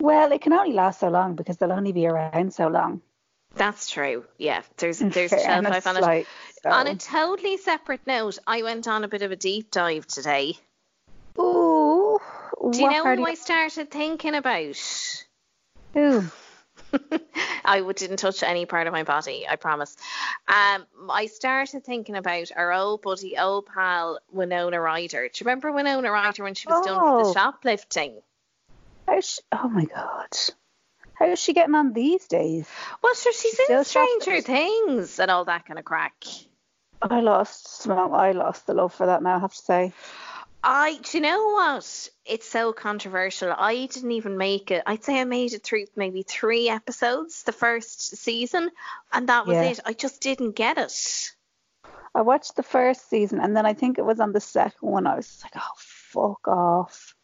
Well, 0.00 0.32
it 0.32 0.40
can 0.40 0.52
only 0.52 0.72
last 0.74 1.00
so 1.00 1.08
long 1.08 1.36
because 1.36 1.56
they'll 1.58 1.72
only 1.72 1.92
be 1.92 2.06
around 2.06 2.52
so 2.52 2.66
long. 2.68 3.00
That's 3.54 3.88
true. 3.88 4.24
Yeah, 4.38 4.62
there's 4.78 4.98
there's 4.98 5.32
a 5.32 5.38
shelf 5.38 5.64
life 5.64 5.86
on 5.86 5.96
it. 5.96 6.00
like, 6.00 6.26
so- 6.62 6.70
On 6.70 6.86
a 6.88 6.96
totally 6.96 7.56
separate 7.58 8.06
note, 8.06 8.38
I 8.46 8.62
went 8.62 8.88
on 8.88 9.04
a 9.04 9.08
bit 9.08 9.22
of 9.22 9.30
a 9.30 9.36
deep 9.36 9.70
dive 9.70 10.06
today. 10.06 10.56
Do 12.60 12.78
you 12.78 12.90
know 12.90 13.14
who 13.16 13.24
I 13.24 13.34
started 13.34 13.90
thinking 13.90 14.34
about? 14.34 15.24
Ooh. 15.96 16.30
I 17.64 17.80
didn't 17.92 18.18
touch 18.18 18.42
any 18.42 18.66
part 18.66 18.86
of 18.86 18.92
my 18.92 19.02
body, 19.02 19.46
I 19.48 19.56
promise. 19.56 19.96
Um, 20.48 20.86
I 21.10 21.26
started 21.26 21.84
thinking 21.84 22.16
about 22.16 22.50
our 22.54 22.72
old 22.72 23.02
buddy, 23.02 23.38
old 23.38 23.66
pal 23.66 24.18
Winona 24.30 24.80
Ryder. 24.80 25.28
Do 25.28 25.44
you 25.44 25.46
remember 25.46 25.72
Winona 25.72 26.10
Ryder 26.10 26.42
when 26.42 26.54
she 26.54 26.68
was 26.68 26.84
done 26.84 26.98
for 27.00 27.22
the 27.24 27.28
Oh. 27.30 27.32
shoplifting? 27.32 28.20
She, 29.20 29.40
oh 29.52 29.68
my 29.68 29.84
god. 29.84 30.28
How 31.14 31.26
is 31.26 31.38
she 31.38 31.52
getting 31.52 31.74
on 31.74 31.92
these 31.92 32.26
days? 32.26 32.68
Well, 33.02 33.14
sure, 33.14 33.32
she's 33.32 33.58
Still 33.58 33.78
in 33.78 33.84
Stranger? 33.84 34.40
Things 34.40 35.18
and 35.18 35.30
all 35.30 35.44
that 35.44 35.66
kind 35.66 35.78
of 35.78 35.84
crack. 35.84 36.24
I 37.00 37.20
lost 37.20 37.86
well, 37.86 38.14
I 38.14 38.32
lost 38.32 38.66
the 38.66 38.74
love 38.74 38.94
for 38.94 39.06
that 39.06 39.22
now, 39.22 39.36
I 39.36 39.38
have 39.40 39.52
to 39.52 39.62
say. 39.62 39.92
I, 40.64 40.98
do 41.02 41.18
you 41.18 41.22
know 41.22 41.48
what? 41.52 42.08
It's 42.24 42.48
so 42.48 42.72
controversial. 42.72 43.52
I 43.56 43.86
didn't 43.86 44.12
even 44.12 44.36
make 44.38 44.70
it. 44.70 44.82
I'd 44.86 45.02
say 45.02 45.20
I 45.20 45.24
made 45.24 45.52
it 45.54 45.64
through 45.64 45.86
maybe 45.96 46.22
three 46.22 46.68
episodes 46.68 47.42
the 47.42 47.52
first 47.52 48.16
season, 48.16 48.70
and 49.12 49.28
that 49.28 49.46
was 49.46 49.56
Yeah. 49.56 49.62
it. 49.64 49.80
I 49.84 49.92
just 49.92 50.20
didn't 50.20 50.52
get 50.52 50.78
it. 50.78 51.32
I 52.14 52.20
watched 52.20 52.56
the 52.56 52.62
first 52.62 53.08
season 53.08 53.40
and 53.40 53.56
then 53.56 53.64
I 53.64 53.72
think 53.72 53.98
it 53.98 54.04
was 54.04 54.20
on 54.20 54.32
the 54.32 54.40
second 54.40 54.86
one 54.90 55.06
I 55.06 55.16
was 55.16 55.42
like, 55.42 55.54
Oh 55.56 55.72
fuck 55.76 56.46
off. 56.46 57.14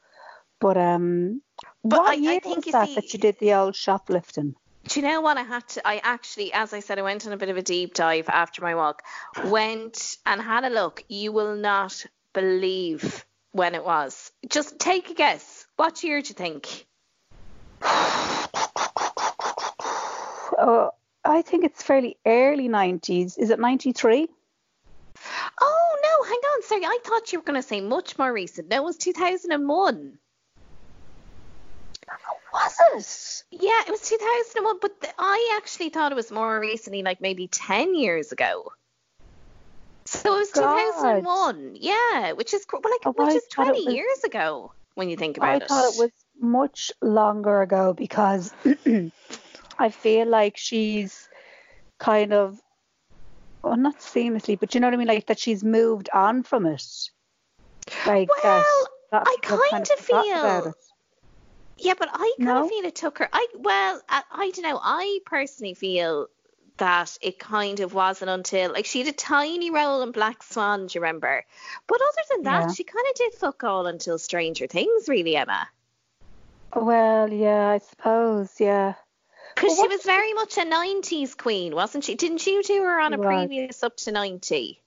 But 0.60 0.78
um 0.78 1.42
But 1.84 2.00
what 2.00 2.08
I- 2.18 2.36
I 2.36 2.38
think 2.40 2.56
was 2.56 2.66
you 2.66 2.72
that 2.72 2.88
see- 2.88 2.94
that 2.94 3.12
you 3.12 3.18
did 3.20 3.38
the 3.38 3.52
old 3.52 3.76
shoplifting? 3.76 4.54
Do 4.84 5.00
you 5.00 5.06
know 5.06 5.20
what 5.20 5.36
I 5.36 5.42
had 5.42 5.68
to? 5.68 5.86
I 5.86 5.98
actually, 6.02 6.54
as 6.54 6.72
I 6.72 6.80
said, 6.80 6.98
I 6.98 7.02
went 7.02 7.26
on 7.26 7.32
a 7.34 7.36
bit 7.36 7.50
of 7.50 7.58
a 7.58 7.62
deep 7.62 7.92
dive 7.92 8.30
after 8.30 8.62
my 8.62 8.74
walk. 8.74 9.02
Went 9.44 10.16
and 10.24 10.40
had 10.40 10.64
a 10.64 10.70
look. 10.70 11.04
You 11.08 11.32
will 11.32 11.54
not 11.54 12.06
believe 12.40 13.26
when 13.50 13.74
it 13.74 13.84
was. 13.84 14.30
Just 14.48 14.78
take 14.78 15.10
a 15.10 15.14
guess. 15.14 15.66
What 15.76 16.04
year 16.04 16.20
do 16.20 16.28
you 16.28 16.34
think? 16.34 16.86
Oh 20.60 20.90
I 21.24 21.42
think 21.42 21.64
it's 21.64 21.82
fairly 21.82 22.16
early 22.24 22.68
nineties. 22.68 23.36
Is 23.38 23.50
it 23.50 23.58
ninety 23.58 23.92
three? 23.92 24.28
Oh 25.60 25.96
no, 26.06 26.28
hang 26.28 26.38
on. 26.38 26.62
Sorry, 26.62 26.84
I 26.84 26.98
thought 27.04 27.32
you 27.32 27.40
were 27.40 27.44
going 27.44 27.60
to 27.60 27.66
say 27.66 27.80
much 27.80 28.16
more 28.18 28.32
recent. 28.32 28.68
No, 28.68 28.76
it 28.76 28.84
was 28.84 28.96
2001. 28.98 30.18
Was 32.52 33.44
it? 33.50 33.62
Yeah, 33.62 33.82
it 33.86 33.90
was 33.90 34.00
2001, 34.02 34.78
but 34.80 35.14
I 35.18 35.58
actually 35.60 35.90
thought 35.90 36.12
it 36.12 36.14
was 36.14 36.30
more 36.30 36.58
recently, 36.58 37.02
like 37.02 37.20
maybe 37.20 37.48
10 37.48 37.94
years 37.94 38.32
ago. 38.32 38.72
So 40.10 40.34
it 40.36 40.38
was 40.38 40.50
God. 40.52 41.22
2001. 41.22 41.76
Yeah, 41.78 42.32
which 42.32 42.54
is 42.54 42.64
well, 42.72 42.80
like 42.82 43.00
Oh, 43.04 43.12
which 43.16 43.34
I 43.34 43.36
is 43.36 43.44
20 43.50 43.84
was- 43.84 43.94
years 43.94 44.24
ago 44.24 44.72
when 44.94 45.08
you 45.10 45.16
think 45.16 45.38
I 45.38 45.54
about 45.54 45.62
it. 45.62 45.64
I 45.64 45.66
thought 45.68 45.94
it 45.94 45.98
was 45.98 46.10
much 46.40 46.90
longer 47.02 47.60
ago 47.62 47.92
because 47.92 48.52
I 49.78 49.90
feel 49.90 50.26
like 50.26 50.56
she's 50.56 51.28
kind 51.98 52.32
of, 52.32 52.58
well, 53.62 53.76
not 53.76 53.98
seamlessly, 53.98 54.58
but 54.58 54.74
you 54.74 54.80
know 54.80 54.86
what 54.86 54.94
I 54.94 54.96
mean? 54.96 55.08
Like 55.08 55.26
that 55.26 55.38
she's 55.38 55.62
moved 55.62 56.08
on 56.14 56.42
from 56.42 56.64
it. 56.66 56.82
Like. 58.06 58.30
Uh, 58.30 58.42
well, 58.44 58.86
that 59.12 59.22
I 59.26 59.36
people 59.40 59.56
have 59.58 59.70
kind 59.70 59.82
of 59.90 59.98
feel- 59.98 60.24
Yeah, 61.78 61.94
but 61.98 62.08
I 62.12 62.34
kind 62.38 62.48
No? 62.48 62.64
of 62.64 62.68
feel 62.70 62.84
it 62.84 62.94
took 62.94 63.18
her. 63.18 63.28
I 63.32 63.46
well, 63.56 64.00
I, 64.08 64.22
I 64.32 64.50
don't 64.50 64.64
know. 64.64 64.80
I 64.82 65.18
personally 65.26 65.74
feel 65.74 66.28
that 66.78 67.16
it 67.20 67.38
kind 67.38 67.80
of 67.80 67.94
wasn't 67.94 68.30
until 68.30 68.72
like 68.72 68.86
she 68.86 68.98
had 69.00 69.08
a 69.08 69.12
tiny 69.12 69.70
role 69.70 70.02
in 70.02 70.12
Black 70.12 70.42
Swan. 70.42 70.86
Do 70.86 70.98
you 70.98 71.00
remember? 71.02 71.44
But 71.86 72.00
other 72.00 72.22
than 72.30 72.42
that, 72.44 72.60
Yeah. 72.68 72.72
she 72.74 72.84
kind 72.84 73.06
of 73.10 73.14
did 73.16 73.34
fuck 73.34 73.62
all 73.64 73.86
until 73.86 74.18
Stranger 74.18 74.66
Things, 74.66 75.08
really, 75.08 75.36
Emma. 75.36 75.68
Well, 76.74 77.32
yeah, 77.32 77.68
I 77.70 77.78
suppose, 77.78 78.50
yeah. 78.60 78.94
Because 79.54 79.76
Well, 79.78 79.88
she 79.88 79.94
was 79.96 80.02
very 80.04 80.32
much 80.34 80.56
a 80.58 80.64
90s 80.64 81.36
queen, 81.36 81.74
wasn't 81.74 82.04
she? 82.04 82.14
Didn't 82.14 82.46
you 82.46 82.62
do 82.62 82.82
her 82.82 83.00
on 83.00 83.14
a 83.14 83.18
was. 83.18 83.26
previous 83.26 83.82
up 83.82 83.96
to 83.98 84.12
90? 84.12 84.80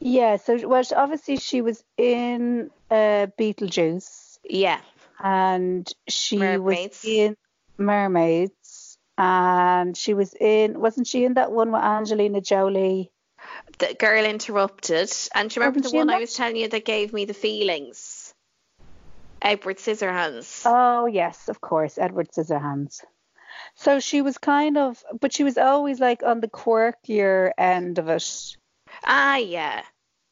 Yeah, 0.00 0.36
so 0.36 0.66
well, 0.66 0.82
obviously 0.94 1.36
she 1.36 1.60
was 1.62 1.82
in 1.96 2.70
uh, 2.90 3.28
Beetlejuice 3.38 4.38
Yeah. 4.44 4.80
and 5.22 5.90
she 6.08 6.38
Mermaids. 6.38 7.02
was 7.02 7.04
in 7.04 7.36
Mermaids 7.78 8.52
and 9.18 9.96
she 9.96 10.14
was 10.14 10.34
in, 10.34 10.78
wasn't 10.80 11.06
she 11.06 11.24
in 11.24 11.34
that 11.34 11.52
one 11.52 11.72
with 11.72 11.82
Angelina 11.82 12.40
Jolie? 12.40 13.10
The 13.78 13.94
girl 13.98 14.24
interrupted. 14.24 15.12
And 15.34 15.50
do 15.50 15.54
you 15.54 15.62
remember 15.62 15.80
Wasn't 15.80 15.92
the 15.92 15.98
one 15.98 16.10
I 16.10 16.14
that? 16.14 16.20
was 16.20 16.34
telling 16.34 16.56
you 16.56 16.68
that 16.68 16.84
gave 16.84 17.12
me 17.12 17.24
the 17.24 17.34
feelings? 17.34 18.34
Edward 19.40 19.78
Scissorhands. 19.78 20.62
Oh, 20.64 21.06
yes, 21.06 21.48
of 21.48 21.60
course, 21.60 21.98
Edward 21.98 22.30
Scissorhands. 22.32 23.04
So 23.74 24.00
she 24.00 24.22
was 24.22 24.38
kind 24.38 24.76
of, 24.76 25.02
but 25.20 25.32
she 25.32 25.44
was 25.44 25.58
always 25.58 26.00
like 26.00 26.22
on 26.22 26.40
the 26.40 26.48
quirkier 26.48 27.52
end 27.56 27.98
of 27.98 28.08
it. 28.08 28.56
ah, 29.04 29.36
yeah. 29.36 29.82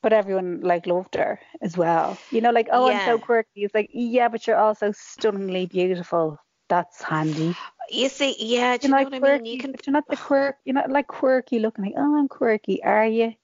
But 0.03 0.13
everyone 0.13 0.61
like 0.61 0.87
loved 0.87 1.15
her 1.15 1.41
as 1.63 1.77
well. 1.77 2.19
You 2.31 2.43
know, 2.43 2.51
like, 2.51 2.69
oh, 2.71 2.89
I'm 2.91 3.01
so 3.07 3.19
quirky. 3.19 3.65
It's 3.65 3.75
like, 3.75 3.91
yeah, 3.93 4.29
but 4.29 4.47
you're 4.47 4.59
also 4.59 4.93
stunningly 4.93 5.67
beautiful. 5.67 6.39
That's 6.69 7.03
handy. 7.03 7.55
You 7.91 8.09
see, 8.09 8.35
yeah, 8.39 8.77
do 8.77 8.89
you 8.89 8.95
You're 8.95 9.05
know 9.05 9.11
like 9.11 9.13
what 9.13 9.23
quirky, 9.23 9.35
I 9.35 9.43
mean? 9.43 9.53
You 9.53 9.59
can 9.59 9.73
but 9.73 9.87
you're 9.87 9.93
not 9.93 10.09
the 10.09 10.17
quirk. 10.17 10.57
You're 10.65 10.75
not 10.75 10.91
like 10.91 11.07
quirky 11.07 11.59
looking. 11.59 11.85
Like, 11.85 11.95
oh, 11.97 12.19
I'm 12.19 12.29
quirky. 12.29 12.83
Are 12.83 13.07
you? 13.07 13.35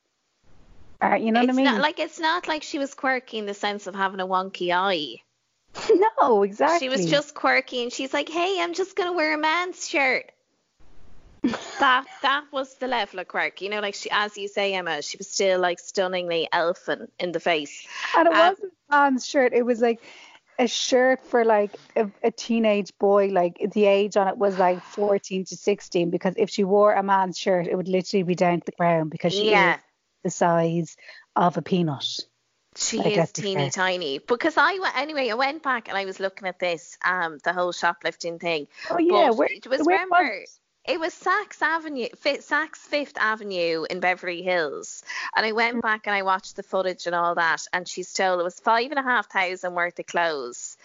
Are 1.01 1.17
you 1.17 1.33
know 1.33 1.41
it's 1.41 1.47
what 1.47 1.55
I 1.55 1.57
mean? 1.57 1.65
not 1.65 1.81
like 1.81 1.99
it's 1.99 2.21
not 2.21 2.49
like 2.49 2.63
she 2.63 2.79
was 2.79 2.95
quirky 2.95 3.39
in 3.39 3.47
the 3.47 3.55
sense 3.55 3.87
of 3.87 3.95
having 3.95 4.21
a 4.21 4.27
wonky 4.27 4.73
eye. 4.75 5.23
no, 6.21 6.43
exactly. 6.43 6.79
She 6.79 6.89
was 6.89 7.07
just 7.07 7.35
quirky 7.35 7.83
and 7.83 7.93
she's 7.93 8.13
like, 8.13 8.29
Hey, 8.29 8.59
I'm 8.61 8.75
just 8.75 8.97
gonna 8.97 9.13
wear 9.13 9.35
a 9.35 9.39
man's 9.39 9.89
shirt. 9.89 10.31
that 11.81 12.05
that 12.23 12.45
was 12.53 12.75
the 12.77 12.87
level 12.87 13.21
of 13.21 13.29
quirk. 13.29 13.63
You 13.63 13.71
know, 13.71 13.81
like 13.81 13.95
she 13.95 14.11
as 14.11 14.37
you 14.37 14.49
say, 14.49 14.75
Emma, 14.75 15.01
she 15.01 15.17
was 15.17 15.31
still 15.31 15.59
like 15.59 15.79
stunningly 15.79 16.49
elfin 16.53 17.09
in 17.19 17.33
the 17.33 17.41
face. 17.41 17.87
And 18.17 18.29
it 18.29 18.35
um, 18.35 18.39
wasn't 18.39 18.73
a 18.91 18.95
man's 18.95 19.27
shirt. 19.27 19.55
It 19.55 19.65
was 19.65 19.81
like 19.81 20.03
a 20.61 20.69
shirt 20.69 21.27
for 21.27 21.45
like 21.45 21.75
a, 21.97 22.09
a 22.23 22.31
teenage 22.31 22.93
boy. 22.99 23.29
Like 23.29 23.57
the 23.73 23.87
age 23.87 24.17
on 24.17 24.29
it 24.29 24.37
was 24.37 24.59
like 24.59 24.83
14 24.85 25.47
to 25.47 25.57
16. 25.57 26.11
Because 26.11 26.35
if 26.37 26.51
she 26.51 26.65
wore 26.65 26.93
a 26.93 27.03
man's 27.03 27.39
shirt, 27.39 27.67
it 27.67 27.75
would 27.75 27.89
literally 27.89 28.23
be 28.23 28.35
down 28.35 28.61
to 28.61 28.67
the 28.67 28.73
ground 28.73 29.11
because 29.11 29.33
she 29.33 29.47
Yeah. 29.47 29.75
is 29.75 29.81
the 30.23 30.31
size 30.31 30.97
of 31.35 31.57
a 31.57 31.63
peanut. 31.63 32.05
She 32.77 32.99
Like, 32.99 33.17
is 33.17 33.33
teeny 33.33 33.55
fair. 33.55 33.71
tiny. 33.71 34.19
Because 34.19 34.57
I 34.57 34.79
went 34.79 34.97
anyway, 34.97 35.31
I 35.31 35.35
went 35.35 35.63
back 35.63 35.89
and 35.89 35.97
I 35.97 36.05
was 36.05 36.21
looking 36.21 36.47
at 36.47 36.59
this, 36.59 36.99
um, 37.05 37.39
the 37.43 37.53
whole 37.53 37.73
shoplifting 37.73 38.39
thing. 38.39 38.69
Oh 38.91 38.99
yeah, 38.99 39.31
But 39.31 39.39
where, 39.39 39.49
it 39.51 39.67
was 39.67 39.81
where 39.81 39.97
remember 39.97 40.41
was 40.41 40.61
It 40.87 40.99
was 40.99 41.15
Saks 41.15 41.61
Avenue, 41.61 42.09
Saks 42.17 42.77
Fifth 42.77 43.19
Avenue 43.19 43.85
in 43.91 44.01
Beverly 44.01 44.43
Hills, 44.43 45.03
and 45.37 45.45
I 45.45 45.53
went 45.53 45.83
back 45.83 46.07
and 46.07 46.17
I 46.17 46.23
watched 46.23 46.57
the 46.57 46.63
footage 46.63 47.07
and 47.07 47.15
all 47.15 47.35
that, 47.35 47.67
and 47.75 47.87
she 47.87 48.03
stole 48.03 48.41
it 48.41 48.45
was 48.45 48.59
five 48.59 48.91
and 48.91 48.99
a 48.99 49.03
half 49.03 49.31
thousand 49.31 49.75
worth 49.75 49.99
of 49.99 50.07
clothes, 50.07 50.79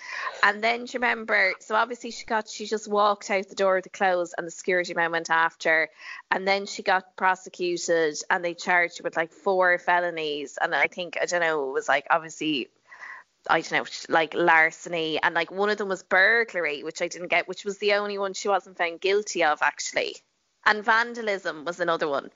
and 0.43 0.61
then 0.61 0.81
you 0.81 0.87
remember? 0.95 1.53
So 1.61 1.75
obviously 1.75 2.11
she 2.11 2.25
got 2.25 2.49
she 2.49 2.65
just 2.65 2.89
walked 2.89 3.31
out 3.31 3.47
the 3.47 3.55
door 3.55 3.75
with 3.75 3.85
the 3.85 3.89
clothes, 3.89 4.33
and 4.37 4.45
the 4.45 4.51
security 4.51 4.93
man 4.93 5.11
went 5.11 5.29
after, 5.29 5.89
and 6.29 6.45
then 6.45 6.65
she 6.65 6.83
got 6.83 7.15
prosecuted, 7.15 8.21
and 8.29 8.43
they 8.43 8.53
charged 8.53 8.97
her 8.97 9.03
with 9.03 9.15
like 9.15 9.31
four 9.31 9.79
felonies, 9.79 10.57
and 10.61 10.75
I 10.75 10.87
think 10.87 11.17
I 11.21 11.25
don't 11.25 11.39
know 11.39 11.69
it 11.69 11.73
was 11.73 11.87
like 11.87 12.07
obviously 12.09 12.69
I 13.49 13.61
don't 13.61 13.71
know, 13.71 13.85
like 14.13 14.33
larceny, 14.33 15.19
and 15.21 15.35
like 15.35 15.51
one 15.51 15.69
of 15.69 15.77
them 15.77 15.87
was 15.89 16.03
burglary, 16.03 16.83
which 16.83 17.01
I 17.01 17.07
didn't 17.07 17.27
get, 17.29 17.47
which 17.47 17.65
was 17.65 17.77
the 17.77 17.93
only 17.93 18.17
one 18.17 18.33
she 18.33 18.47
wasn't 18.47 18.77
found 18.77 19.01
guilty 19.01 19.43
of 19.43 19.61
actually, 19.61 20.15
and 20.65 20.83
vandalism 20.83 21.65
was 21.65 21.79
another 21.79 22.07
one. 22.07 22.31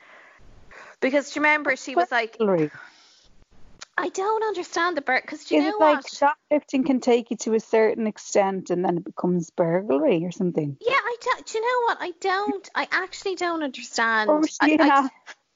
Because 1.02 1.32
do 1.32 1.40
you 1.40 1.44
remember 1.44 1.76
she 1.76 1.96
was 1.96 2.12
like, 2.12 2.38
I 3.98 4.10
don't 4.10 4.44
understand 4.44 4.96
the 4.98 5.02
bird, 5.02 5.22
because 5.24 5.46
do 5.46 5.56
you 5.56 5.62
Is 5.62 5.68
know 5.68 5.78
it 5.78 5.80
like 5.80 5.96
what? 5.98 6.10
shoplifting 6.10 6.84
can 6.86 7.00
take 7.00 7.32
you 7.32 7.38
to 7.38 7.54
a 7.54 7.60
certain 7.60 8.08
extent 8.08 8.70
and 8.70 8.84
then 8.86 8.98
it 8.98 9.04
becomes 9.04 9.50
burglary 9.50 10.24
or 10.24 10.32
something? 10.32 10.78
yeah, 10.80 10.94
I 10.94 11.16
don't. 11.22 11.46
Do 11.46 11.58
you 11.58 11.64
know 11.64 11.86
what? 11.88 11.98
I 12.00 12.12
don't. 12.22 12.70
I 12.76 12.88
actually 12.92 13.36
don't 13.36 13.64
understand. 13.64 14.30
Or 14.30 14.42
I- 14.62 14.68
she 14.68 14.80
I- 14.80 14.88
half, 14.88 15.04
was 15.04 15.12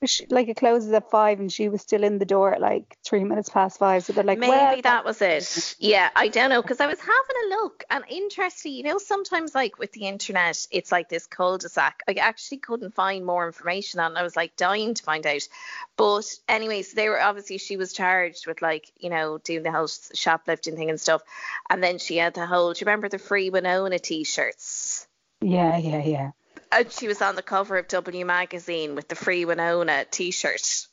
she- 0.09 0.25
like 0.29 0.47
it 0.47 0.57
closes 0.57 0.91
at 0.91 1.09
five 1.09 1.39
and 1.39 1.51
she 1.51 1.69
was 1.69 1.81
still 1.81 2.03
in 2.03 2.19
the 2.19 2.25
door 2.25 2.53
at 2.53 2.61
like 2.61 2.97
three 3.03 3.23
minutes 3.23 3.49
past 3.49 3.79
five. 3.79 4.03
So 4.03 4.13
they're 4.13 4.23
like, 4.23 4.39
Maybe 4.39 4.51
well, 4.51 4.81
that 4.81 5.05
was 5.05 5.21
it. 5.21 5.75
Yeah, 5.79 6.09
I 6.15 6.27
don't 6.27 6.49
know 6.49 6.61
because 6.61 6.79
I 6.79 6.87
was 6.87 6.99
having 6.99 7.11
a 7.11 7.49
look 7.55 7.83
and 7.89 8.03
interesting. 8.09 8.73
You 8.73 8.83
know, 8.83 8.97
sometimes 8.97 9.53
like 9.55 9.79
with 9.79 9.91
the 9.91 10.07
internet, 10.07 10.65
it's 10.71 10.91
like 10.91 11.09
this 11.09 11.27
cul-de-sac. 11.27 12.01
I 12.07 12.13
actually 12.13 12.57
couldn't 12.57 12.93
find 12.95 13.25
more 13.25 13.45
information 13.45 13.99
on. 13.99 14.13
it. 14.15 14.19
I 14.19 14.23
was 14.23 14.35
like 14.35 14.55
dying 14.55 14.93
to 14.93 15.03
find 15.03 15.25
out. 15.25 15.47
But 15.97 16.25
anyways, 16.47 16.93
they 16.93 17.09
were 17.09 17.21
obviously 17.21 17.57
she 17.57 17.77
was 17.77 17.93
charged 17.93 18.47
with 18.47 18.61
like 18.61 18.91
you 18.99 19.09
know 19.09 19.37
doing 19.37 19.63
the 19.63 19.71
whole 19.71 19.87
shoplifting 20.13 20.75
thing 20.75 20.89
and 20.89 20.99
stuff, 20.99 21.21
and 21.69 21.83
then 21.83 21.97
she 21.99 22.17
had 22.17 22.33
the 22.33 22.45
whole. 22.45 22.73
Do 22.73 22.79
you 22.79 22.85
remember 22.85 23.09
the 23.09 23.19
free 23.19 23.49
Winona 23.49 23.99
t-shirts? 23.99 25.07
Yeah, 25.41 25.77
yeah, 25.77 26.03
yeah. 26.03 26.31
And 26.73 26.91
she 26.91 27.07
was 27.07 27.21
on 27.21 27.35
the 27.35 27.41
cover 27.41 27.77
of 27.77 27.87
W 27.87 28.25
magazine 28.25 28.95
with 28.95 29.07
the 29.07 29.15
free 29.15 29.45
Winona 29.45 30.05
t-shirt. 30.09 30.87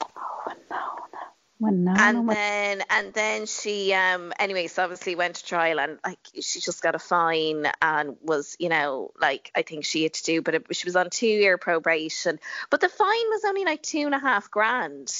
Oh, 0.00 0.06
no, 0.46 0.54
no. 0.70 1.18
When 1.58 1.84
no, 1.84 1.94
and 1.96 2.28
then 2.28 2.82
and 2.90 3.14
then 3.14 3.46
she 3.46 3.94
um 3.94 4.32
anyway 4.38 4.66
so 4.66 4.84
obviously 4.84 5.14
went 5.14 5.36
to 5.36 5.44
trial 5.44 5.80
and 5.80 5.98
like 6.04 6.18
she 6.34 6.60
just 6.60 6.82
got 6.82 6.94
a 6.94 6.98
fine 6.98 7.66
and 7.80 8.16
was 8.20 8.56
you 8.58 8.68
know 8.68 9.12
like 9.18 9.50
i 9.54 9.62
think 9.62 9.86
she 9.86 10.02
had 10.02 10.12
to 10.12 10.22
do 10.22 10.42
but 10.42 10.54
it, 10.54 10.66
she 10.72 10.86
was 10.86 10.96
on 10.96 11.08
two 11.08 11.26
year 11.26 11.56
probation 11.56 12.38
but 12.68 12.82
the 12.82 12.90
fine 12.90 13.08
was 13.08 13.42
only 13.46 13.64
like 13.64 13.82
two 13.82 14.00
and 14.04 14.14
a 14.14 14.18
half 14.18 14.50
grand 14.50 15.10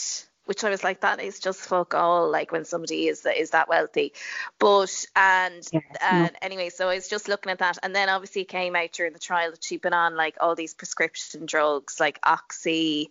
which 0.46 0.64
i 0.64 0.70
was 0.70 0.82
like 0.82 1.00
that 1.02 1.20
is 1.20 1.38
just 1.38 1.60
fuck 1.60 1.94
all 1.94 2.30
like 2.30 2.50
when 2.50 2.64
somebody 2.64 3.06
is 3.06 3.24
is 3.26 3.50
that 3.50 3.68
wealthy 3.68 4.12
but 4.58 5.06
and 5.14 5.68
Yeah, 5.72 5.80
and 6.02 6.22
not- 6.22 6.36
anyway 6.42 6.70
so 6.70 6.88
i 6.88 6.94
was 6.94 7.08
just 7.08 7.28
looking 7.28 7.52
at 7.52 7.58
that 7.58 7.78
and 7.82 7.94
then 7.94 8.08
obviously 8.08 8.42
it 8.42 8.48
came 8.48 8.74
out 8.74 8.92
during 8.92 9.12
the 9.12 9.18
trial 9.18 9.50
that 9.50 9.62
she'd 9.62 9.82
been 9.82 9.92
on 9.92 10.16
like 10.16 10.36
all 10.40 10.54
these 10.54 10.74
prescription 10.74 11.46
drugs 11.46 12.00
like 12.00 12.18
oxy 12.22 13.10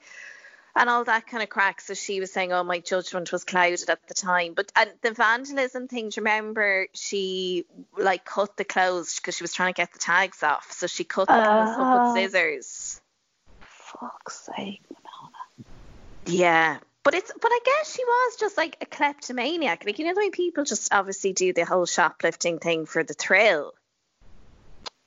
and 0.77 0.89
all 0.89 1.05
that 1.05 1.25
kind 1.25 1.41
of 1.41 1.47
crack. 1.47 1.79
So 1.79 1.93
she 1.93 2.19
was 2.19 2.33
saying, 2.33 2.51
"Oh, 2.51 2.61
my 2.61 2.79
judgment 2.81 3.31
was 3.31 3.45
clouded 3.45 3.89
at 3.89 4.05
the 4.09 4.13
time." 4.13 4.53
But 4.53 4.73
and 4.75 4.91
the 5.03 5.13
vandalism 5.13 5.87
thing, 5.87 6.11
remember 6.17 6.87
she 6.93 7.65
like 7.97 8.25
cut 8.25 8.57
the 8.57 8.65
clothes 8.65 9.15
because 9.15 9.37
she 9.37 9.43
was 9.45 9.53
trying 9.53 9.73
to 9.73 9.77
get 9.77 9.93
the 9.93 9.99
tags 9.99 10.43
off. 10.43 10.73
So 10.73 10.87
she 10.87 11.05
cut 11.05 11.29
them 11.29 11.39
up 11.39 11.47
Oh. 11.47 11.61
with 11.69 11.77
ah. 11.79 12.13
scissors. 12.13 13.01
fuck's 13.61 14.49
sake. 14.53 14.81
Manana. 14.89 15.65
Yeah. 16.25 16.77
But 17.05 17.13
it's 17.13 17.31
but 17.39 17.51
I 17.51 17.59
guess 17.63 17.95
she 17.95 18.03
was 18.03 18.35
just 18.37 18.57
like 18.57 18.77
a 18.81 18.85
kleptomaniac. 18.87 19.85
Like 19.85 19.99
you 19.99 20.05
know 20.05 20.15
the 20.15 20.21
way 20.21 20.31
people 20.31 20.65
just 20.65 20.91
obviously 20.91 21.33
do 21.33 21.53
the 21.53 21.63
whole 21.63 21.85
shoplifting 21.85 22.57
thing 22.57 22.87
for 22.87 23.03
the 23.03 23.13
thrill. 23.13 23.73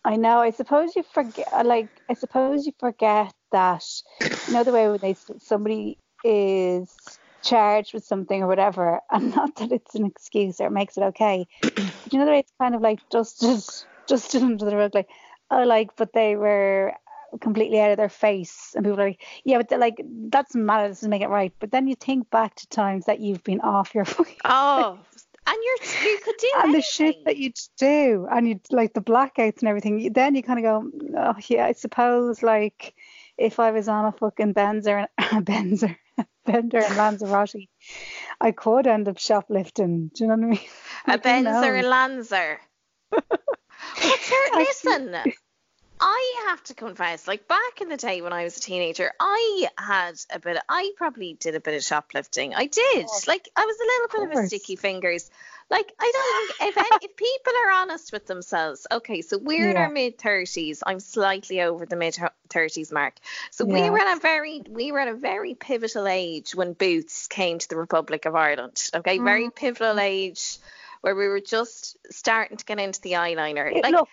I 0.04 0.14
know. 0.14 0.38
I 0.38 0.50
suppose 0.50 0.94
you 0.94 1.02
forget. 1.02 1.66
Like, 1.66 1.88
I 2.08 2.14
suppose 2.14 2.66
you 2.66 2.72
forget 2.78 3.34
that. 3.50 3.84
You 4.20 4.52
know 4.54 4.64
the 4.64 4.72
way 4.72 4.88
when 4.88 4.98
they 4.98 5.16
somebody 5.38 5.98
is 6.24 6.96
charged 7.42 7.92
with 7.92 8.04
something 8.04 8.44
or 8.44 8.46
whatever, 8.46 9.00
and 9.10 9.34
not 9.36 9.56
that 9.56 9.72
it's 9.72 9.96
an 9.96 10.06
excuse 10.06 10.60
or 10.60 10.68
it 10.68 10.72
makes 10.72 10.96
it 10.96 11.02
okay. 11.02 11.48
But 11.62 11.78
you 12.12 12.20
know 12.20 12.26
the 12.26 12.30
way 12.30 12.38
it's 12.38 12.52
kind 12.60 12.76
of 12.76 12.80
like 12.80 13.00
just 13.10 13.40
just 13.40 13.86
just 14.08 14.36
under 14.36 14.64
the 14.64 14.76
rug, 14.76 14.94
like, 14.94 15.08
oh, 15.50 15.64
like, 15.64 15.96
but 15.96 16.12
they 16.12 16.36
were 16.36 16.94
completely 17.40 17.80
out 17.80 17.90
of 17.90 17.96
their 17.96 18.08
face, 18.08 18.72
and 18.74 18.84
people 18.84 19.00
are 19.00 19.08
like, 19.08 19.22
yeah, 19.44 19.58
but 19.58 19.78
like 19.78 20.00
that's 20.28 20.54
mad. 20.54 20.84
That 20.84 20.88
doesn't 20.88 21.10
make 21.10 21.22
it 21.22 21.28
right. 21.28 21.52
But 21.58 21.70
then 21.70 21.88
you 21.88 21.94
think 21.94 22.30
back 22.30 22.54
to 22.56 22.68
times 22.68 23.06
that 23.06 23.20
you've 23.20 23.44
been 23.44 23.60
off 23.60 23.94
your 23.94 24.04
fucking 24.06 24.36
Oh, 24.44 24.98
and 25.48 25.56
you're 25.64 26.10
you 26.10 26.18
could 26.24 26.34
do 26.38 26.50
and 26.62 26.74
the 26.74 26.82
shit 26.82 27.24
that 27.24 27.36
you 27.36 27.52
do 27.78 28.28
and 28.30 28.48
you 28.48 28.60
like 28.70 28.92
the 28.92 29.00
blackouts 29.00 29.60
and 29.60 29.68
everything 29.68 30.12
then 30.12 30.34
you 30.34 30.42
kind 30.42 30.58
of 30.58 30.62
go 30.62 30.90
oh 31.16 31.34
yeah 31.48 31.64
i 31.64 31.72
suppose 31.72 32.42
like 32.42 32.94
if 33.38 33.58
i 33.58 33.70
was 33.70 33.88
on 33.88 34.04
a 34.04 34.12
fucking 34.12 34.52
benzer 34.52 35.06
and 35.16 35.46
benzer 35.46 35.96
bender 36.44 36.78
and 36.78 36.96
lanzarote 36.96 37.68
i 38.40 38.52
could 38.52 38.86
end 38.86 39.08
up 39.08 39.18
shoplifting 39.18 40.10
do 40.14 40.24
you 40.24 40.28
know 40.28 40.36
what 40.36 40.44
i 40.44 40.50
mean 40.50 40.60
a 41.06 41.12
who 41.12 41.18
Benzer 41.18 41.82
knows? 41.82 42.28
Lanzer. 42.28 42.58
but 43.10 43.24
sure, 44.20 44.58
listen, 44.58 45.16
I 46.00 46.44
have 46.48 46.62
to 46.64 46.74
confess, 46.74 47.26
like 47.26 47.48
back 47.48 47.80
in 47.80 47.88
the 47.88 47.96
day 47.96 48.22
when 48.22 48.32
I 48.32 48.44
was 48.44 48.56
a 48.56 48.60
teenager, 48.60 49.12
I 49.18 49.68
had 49.76 50.14
a 50.32 50.38
bit. 50.38 50.56
Of, 50.56 50.62
I 50.68 50.92
probably 50.96 51.34
did 51.34 51.54
a 51.54 51.60
bit 51.60 51.74
of 51.74 51.82
shoplifting. 51.82 52.54
I 52.54 52.66
did. 52.66 53.06
Like 53.26 53.48
I 53.56 53.64
was 53.64 53.76
a 53.76 53.84
little 53.84 54.26
bit 54.28 54.38
of 54.38 54.44
a 54.44 54.46
sticky 54.46 54.76
fingers. 54.76 55.30
Like 55.70 55.92
I 56.00 56.10
don't 56.14 56.56
think 56.58 56.70
if 56.70 56.78
any, 56.78 57.10
if 57.10 57.16
people 57.16 57.52
are 57.66 57.72
honest 57.82 58.12
with 58.12 58.26
themselves, 58.26 58.86
okay, 58.90 59.20
so 59.22 59.36
we're 59.38 59.68
in 59.68 59.76
Yeah. 59.76 59.82
our 59.82 59.90
mid 59.90 60.18
thirties. 60.18 60.82
I'm 60.86 61.00
slightly 61.00 61.60
over 61.60 61.84
the 61.84 61.96
mid 61.96 62.16
thirties 62.48 62.90
mark. 62.90 63.14
So 63.50 63.64
we 63.64 63.90
were 63.90 63.98
at 63.98 64.16
a 64.16 64.20
very 64.20 64.62
we 64.68 64.92
were 64.92 65.00
at 65.00 65.08
a 65.08 65.14
very 65.14 65.54
pivotal 65.54 66.06
age 66.08 66.54
when 66.54 66.72
Boots 66.72 67.26
came 67.26 67.58
to 67.58 67.68
the 67.68 67.76
Republic 67.76 68.24
of 68.24 68.34
Ireland. 68.34 68.88
Okay, 68.94 69.18
Mm. 69.18 69.24
very 69.24 69.50
pivotal 69.50 69.98
age 70.00 70.58
where 71.00 71.14
we 71.14 71.28
were 71.28 71.40
just 71.40 71.96
starting 72.10 72.56
to 72.56 72.64
get 72.64 72.78
into 72.80 73.00
the 73.02 73.12
eyeliner. 73.12 73.70
It- 73.70 73.82
like 73.82 73.92
look 73.92 74.08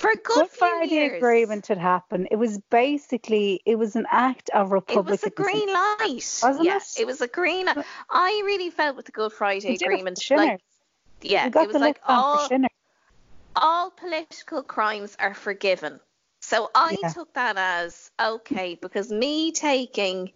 for 0.00 0.10
a 0.10 0.16
good 0.16 0.48
Friday 0.48 0.94
years. 0.94 1.16
Agreement 1.16 1.66
had 1.66 1.78
happened. 1.78 2.28
It 2.30 2.36
was 2.36 2.58
basically 2.70 3.60
it 3.66 3.76
was 3.76 3.96
an 3.96 4.06
act 4.10 4.50
of 4.50 4.72
republican. 4.72 5.06
It 5.06 5.10
was 5.10 5.24
a 5.24 5.30
green 5.30 5.72
light. 5.72 6.40
Wasn't 6.42 6.64
yes, 6.64 6.98
it? 6.98 7.02
it 7.02 7.06
was 7.06 7.20
a 7.20 7.28
green. 7.28 7.68
I 8.10 8.42
really 8.44 8.70
felt 8.70 8.96
with 8.96 9.06
the 9.06 9.12
Good 9.12 9.32
Friday 9.32 9.68
We 9.68 9.76
did 9.76 9.82
it 9.82 9.86
for 9.86 9.92
Agreement, 9.92 10.20
like 10.30 10.60
yeah, 11.22 11.46
it 11.46 11.54
was 11.54 11.76
like 11.76 12.00
all 12.06 12.48
all 13.56 13.90
political 13.90 14.62
crimes 14.62 15.16
are 15.20 15.34
forgiven. 15.34 16.00
So 16.40 16.70
I 16.74 16.96
Yeah. 17.02 17.08
took 17.10 17.34
that 17.34 17.58
as 17.58 18.10
okay 18.18 18.78
because 18.80 19.10
me 19.10 19.52
taking 19.52 20.32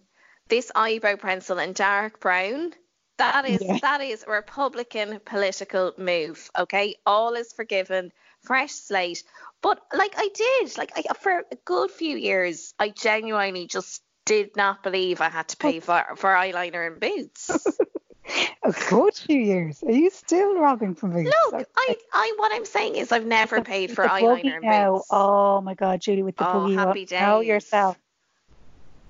this 0.47 0.71
eyebrow 0.75 1.15
pencil 1.15 1.57
in 1.57 1.73
dark 1.73 2.19
brown, 2.19 2.73
that 3.17 3.45
is 3.45 3.61
Yeah. 3.61 3.79
that 3.81 4.01
is 4.01 4.23
a 4.27 4.29
Republican 4.29 5.19
political 5.25 5.93
move. 5.97 6.51
Okay, 6.55 6.97
all 7.05 7.33
is 7.33 7.51
forgiven, 7.51 8.11
fresh 8.45 8.71
slate. 8.71 9.23
But 9.61 9.79
like 9.93 10.13
I 10.17 10.29
did, 10.33 10.77
like 10.77 10.91
I, 10.95 11.13
for 11.13 11.43
a 11.51 11.55
good 11.65 11.91
few 11.91 12.15
years, 12.17 12.73
I 12.79 12.89
genuinely 12.89 13.67
just 13.67 14.01
did 14.25 14.55
not 14.55 14.83
believe 14.83 15.21
I 15.21 15.29
had 15.29 15.47
to 15.49 15.57
pay 15.57 15.79
for 15.79 16.03
for 16.15 16.33
eyeliner 16.33 16.87
and 16.87 16.99
boots. 16.99 17.51
A 18.63 18.73
good 18.89 19.13
few 19.13 19.39
years. 19.39 19.83
Are 19.83 19.91
you 19.91 20.09
still 20.09 20.57
robbing 20.57 20.95
from 20.95 21.13
me? 21.13 21.25
Look, 21.25 21.67
I, 21.77 21.95
I, 22.11 22.33
what 22.37 22.51
I'm 22.51 22.65
saying 22.65 22.95
is 22.95 23.11
I've 23.11 23.25
never 23.25 23.61
paid 23.61 23.91
for 23.91 24.03
eyeliner 24.07 24.55
and 24.55 24.63
now. 24.63 24.93
boots. 24.95 25.07
Oh 25.11 25.61
my 25.61 25.75
god, 25.75 26.01
Julie, 26.01 26.23
with 26.23 26.35
the 26.35 26.47
Oh, 26.49 26.75
happy 26.75 27.01
you 27.07 27.19
know 27.19 27.41
yourself. 27.41 27.97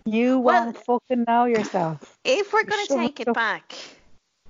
You 0.05 0.39
Well- 0.39 0.65
won't 0.65 0.77
fucking 0.85 1.23
know 1.25 1.45
yourself. 1.45 2.17
If 2.25 2.51
we're 2.51 2.65
going 2.65 2.85
to 2.87 2.93
take 2.97 3.21
it 3.21 3.29
up. 3.29 3.35
back, 3.35 3.73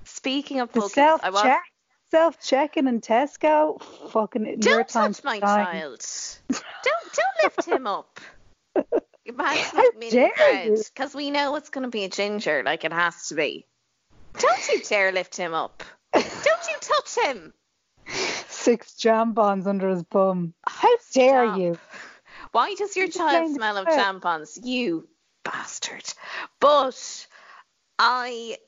speaking 0.04 0.58
of 0.58 0.72
boogies, 0.72 1.20
I 1.22 1.30
check, 1.42 1.62
self 2.10 2.40
checking 2.40 2.86
in 2.86 3.00
Tesco. 3.00 3.80
Fucking 4.10 4.60
don't 4.60 4.88
touch 4.88 5.24
my 5.24 5.40
child. 5.40 6.04
don't 6.48 6.62
don't 6.82 7.42
lift 7.42 7.64
him 7.66 7.86
up. 7.86 8.20
Imagine 9.24 9.62
How 9.64 9.78
like 9.78 9.98
mini 9.98 10.10
dare 10.10 10.64
you. 10.66 10.82
because 10.94 11.14
we 11.14 11.30
know 11.30 11.56
it's 11.56 11.70
going 11.70 11.82
to 11.82 11.90
be 11.90 12.04
a 12.04 12.08
ginger, 12.08 12.62
like 12.64 12.84
it 12.84 12.92
has 12.92 13.28
to 13.28 13.34
be. 13.34 13.66
Don't 14.38 14.68
you 14.68 14.82
dare 14.82 15.12
lift 15.12 15.36
him 15.36 15.52
up. 15.54 15.82
Don't 16.12 16.24
you 16.24 16.76
touch 16.80 17.18
him. 17.24 17.52
Six 18.48 18.94
jambons 18.94 19.66
under 19.66 19.88
his 19.88 20.02
bum. 20.04 20.54
How 20.66 20.96
dare 21.12 21.46
Stop. 21.46 21.58
you? 21.58 21.78
Why 22.52 22.74
does 22.74 22.96
your 22.96 23.08
child 23.08 23.54
smell 23.54 23.76
of 23.78 23.86
tampons? 23.86 24.58
You 24.62 25.08
bastard. 25.44 26.04
But 26.60 27.26
I 27.98 28.58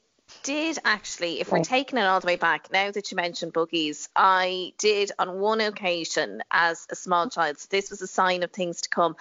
did 0.42 0.78
actually, 0.84 1.40
if 1.40 1.50
we're 1.52 1.62
taking 1.62 1.98
it 1.98 2.02
all 2.02 2.20
the 2.20 2.26
way 2.26 2.36
back, 2.36 2.70
now 2.72 2.90
that 2.90 3.10
you 3.10 3.16
mentioned 3.16 3.52
boogies, 3.52 4.08
I 4.14 4.72
did 4.78 5.12
on 5.18 5.40
one 5.40 5.60
occasion 5.60 6.42
as 6.50 6.86
a 6.90 6.96
small 6.96 7.28
child. 7.28 7.58
So 7.58 7.68
this 7.70 7.90
was 7.90 8.02
a 8.02 8.06
sign 8.06 8.42
of 8.42 8.50
things 8.50 8.82
to 8.82 8.88
come. 8.88 9.16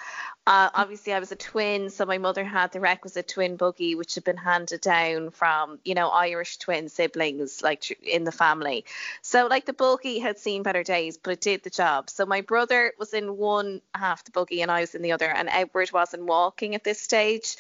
Uh, 0.46 0.70
obviously, 0.74 1.14
I 1.14 1.20
was 1.20 1.32
a 1.32 1.36
twin, 1.36 1.90
so 1.90 2.06
my 2.06 2.18
mother 2.18 2.44
had 2.44 2.72
the 2.72 2.80
requisite 2.80 3.28
twin 3.28 3.58
boogie, 3.58 3.98
which 3.98 4.16
had 4.16 4.24
been 4.24 4.38
handed 4.38 4.82
down 4.82 5.32
from, 5.32 5.80
you 5.84 5.94
know, 5.94 6.10
Irish 6.10 6.58
twin 6.58 6.88
siblings, 6.88 7.62
like 7.62 7.92
in 8.02 8.24
the 8.24 8.32
family. 8.32 8.86
So, 9.22 9.48
like, 9.48 9.66
the 9.66 9.74
buggy 9.74 10.20
had 10.20 10.38
seen 10.38 10.64
better 10.64 10.84
days, 10.84 11.18
but 11.18 11.32
it 11.32 11.42
did 11.42 11.64
the 11.64 11.70
job. 11.70 12.10
So, 12.10 12.26
my 12.26 12.42
brother 12.42 12.94
was 12.98 13.14
in 13.14 13.36
one 13.36 13.82
half 13.94 14.24
the 14.24 14.32
buggy 14.32 14.62
and 14.62 14.72
I 14.72 14.82
was 14.82 14.96
in 14.96 15.02
the 15.02 15.12
other, 15.12 15.30
and 15.30 15.50
Edward 15.50 15.92
wasn't 15.92 16.24
walking 16.24 16.76
at 16.76 16.84
this 16.84 17.02
stage. 17.02 17.58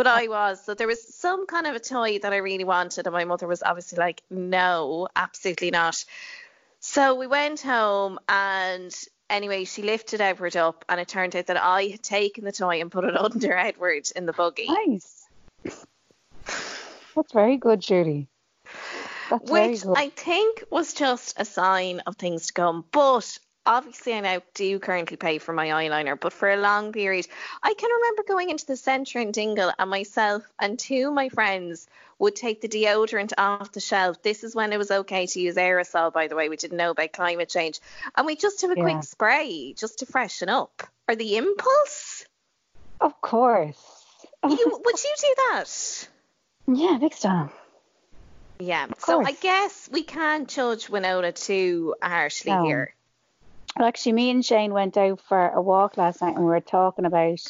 But 0.00 0.06
I 0.06 0.28
was. 0.28 0.64
So 0.64 0.72
there 0.72 0.86
was 0.86 1.14
some 1.14 1.46
kind 1.46 1.66
of 1.66 1.74
a 1.74 1.78
toy 1.78 2.20
that 2.20 2.32
I 2.32 2.38
really 2.38 2.64
wanted, 2.64 3.06
and 3.06 3.12
my 3.12 3.26
mother 3.26 3.46
was 3.46 3.62
obviously 3.62 3.98
like, 3.98 4.22
no, 4.30 5.08
absolutely 5.14 5.70
not. 5.70 6.02
So 6.78 7.16
we 7.16 7.26
went 7.26 7.60
home, 7.60 8.18
and 8.26 8.94
anyway, 9.28 9.64
she 9.64 9.82
lifted 9.82 10.22
Edward 10.22 10.56
up, 10.56 10.86
and 10.88 10.98
it 11.00 11.08
turned 11.08 11.36
out 11.36 11.48
that 11.48 11.62
I 11.62 11.88
had 11.88 12.02
taken 12.02 12.44
the 12.44 12.50
toy 12.52 12.80
and 12.80 12.90
put 12.90 13.04
it 13.04 13.14
under 13.20 13.54
Edward 13.54 14.08
in 14.16 14.24
the 14.24 14.32
buggy. 14.32 14.68
Nice. 14.68 15.26
That's 17.14 17.34
very 17.34 17.58
good, 17.58 17.80
Judy. 17.80 18.26
That's 19.28 19.50
which 19.50 19.82
good. 19.82 19.98
I 19.98 20.08
think 20.08 20.64
was 20.70 20.94
just 20.94 21.38
a 21.38 21.44
sign 21.44 22.00
of 22.06 22.16
things 22.16 22.46
to 22.46 22.54
come. 22.54 22.86
But 22.90 23.38
obviously, 23.66 24.14
I 24.14 24.20
now 24.20 24.42
do 24.54 24.78
currently 24.78 25.16
pay 25.16 25.38
for 25.38 25.52
my 25.52 25.68
eyeliner, 25.68 26.18
but 26.18 26.32
for 26.32 26.50
a 26.50 26.56
long 26.56 26.92
period, 26.92 27.26
I 27.62 27.74
can 27.74 27.90
remember 27.90 28.22
going 28.26 28.50
into 28.50 28.66
the 28.66 28.76
centre 28.76 29.18
in 29.20 29.32
Dingle, 29.32 29.72
and 29.78 29.90
myself 29.90 30.42
and 30.58 30.78
two 30.78 31.08
of 31.08 31.14
my 31.14 31.28
friends 31.28 31.86
would 32.18 32.36
take 32.36 32.60
the 32.60 32.68
deodorant 32.68 33.32
off 33.38 33.72
the 33.72 33.80
shelf. 33.80 34.22
This 34.22 34.44
is 34.44 34.54
when 34.54 34.72
it 34.72 34.78
was 34.78 34.90
okay 34.90 35.26
to 35.26 35.40
use 35.40 35.56
aerosol, 35.56 36.12
by 36.12 36.26
the 36.28 36.36
way. 36.36 36.48
We 36.48 36.56
didn't 36.56 36.76
know 36.76 36.90
about 36.90 37.12
climate 37.12 37.48
change, 37.48 37.80
and 38.16 38.26
we 38.26 38.36
just 38.36 38.60
have 38.62 38.70
a 38.70 38.76
Yeah. 38.76 38.82
quick 38.82 39.04
spray 39.04 39.72
just 39.72 40.00
to 40.00 40.06
freshen 40.06 40.48
up. 40.48 40.82
Or 41.08 41.16
the 41.16 41.36
impulse? 41.36 42.24
Of 43.00 43.20
course. 43.20 43.76
You, 44.48 44.80
would 44.84 45.04
you 45.04 45.14
do 45.20 45.34
that? 45.36 46.08
yeah, 46.66 46.98
big 46.98 47.14
time. 47.18 47.50
Yeah. 48.58 48.88
So 48.98 49.24
I 49.24 49.32
guess 49.32 49.88
we 49.90 50.02
can't 50.02 50.46
judge 50.48 50.88
Winona 50.90 51.32
too 51.32 51.94
harshly 52.02 52.52
No. 52.52 52.64
here. 52.64 52.94
Actually, 53.78 54.12
me 54.12 54.30
and 54.30 54.44
Shane 54.44 54.72
went 54.72 54.96
out 54.96 55.20
for 55.20 55.48
a 55.48 55.62
walk 55.62 55.96
last 55.96 56.20
night 56.20 56.34
and 56.34 56.44
we 56.44 56.50
were 56.50 56.60
talking 56.60 57.04
about 57.04 57.40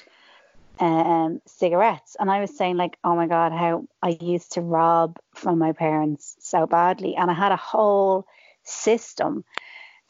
um, 0.79 1.41
cigarettes. 1.47 2.17
And 2.19 2.31
I 2.31 2.41
was 2.41 2.57
saying, 2.57 2.77
like, 2.77 2.97
oh 3.05 3.15
my 3.15 3.27
God, 3.27 3.53
how 3.53 3.85
I 4.03 4.17
used 4.21 4.53
to 4.53 4.61
rob 4.61 5.19
from 5.35 5.59
my 5.59 5.73
parents 5.73 6.37
so 6.41 6.67
badly. 6.67 7.17
And 7.17 7.31
I 7.31 7.35
had 7.35 7.53
a 7.53 7.57
whole 7.57 8.27
system. 8.65 9.45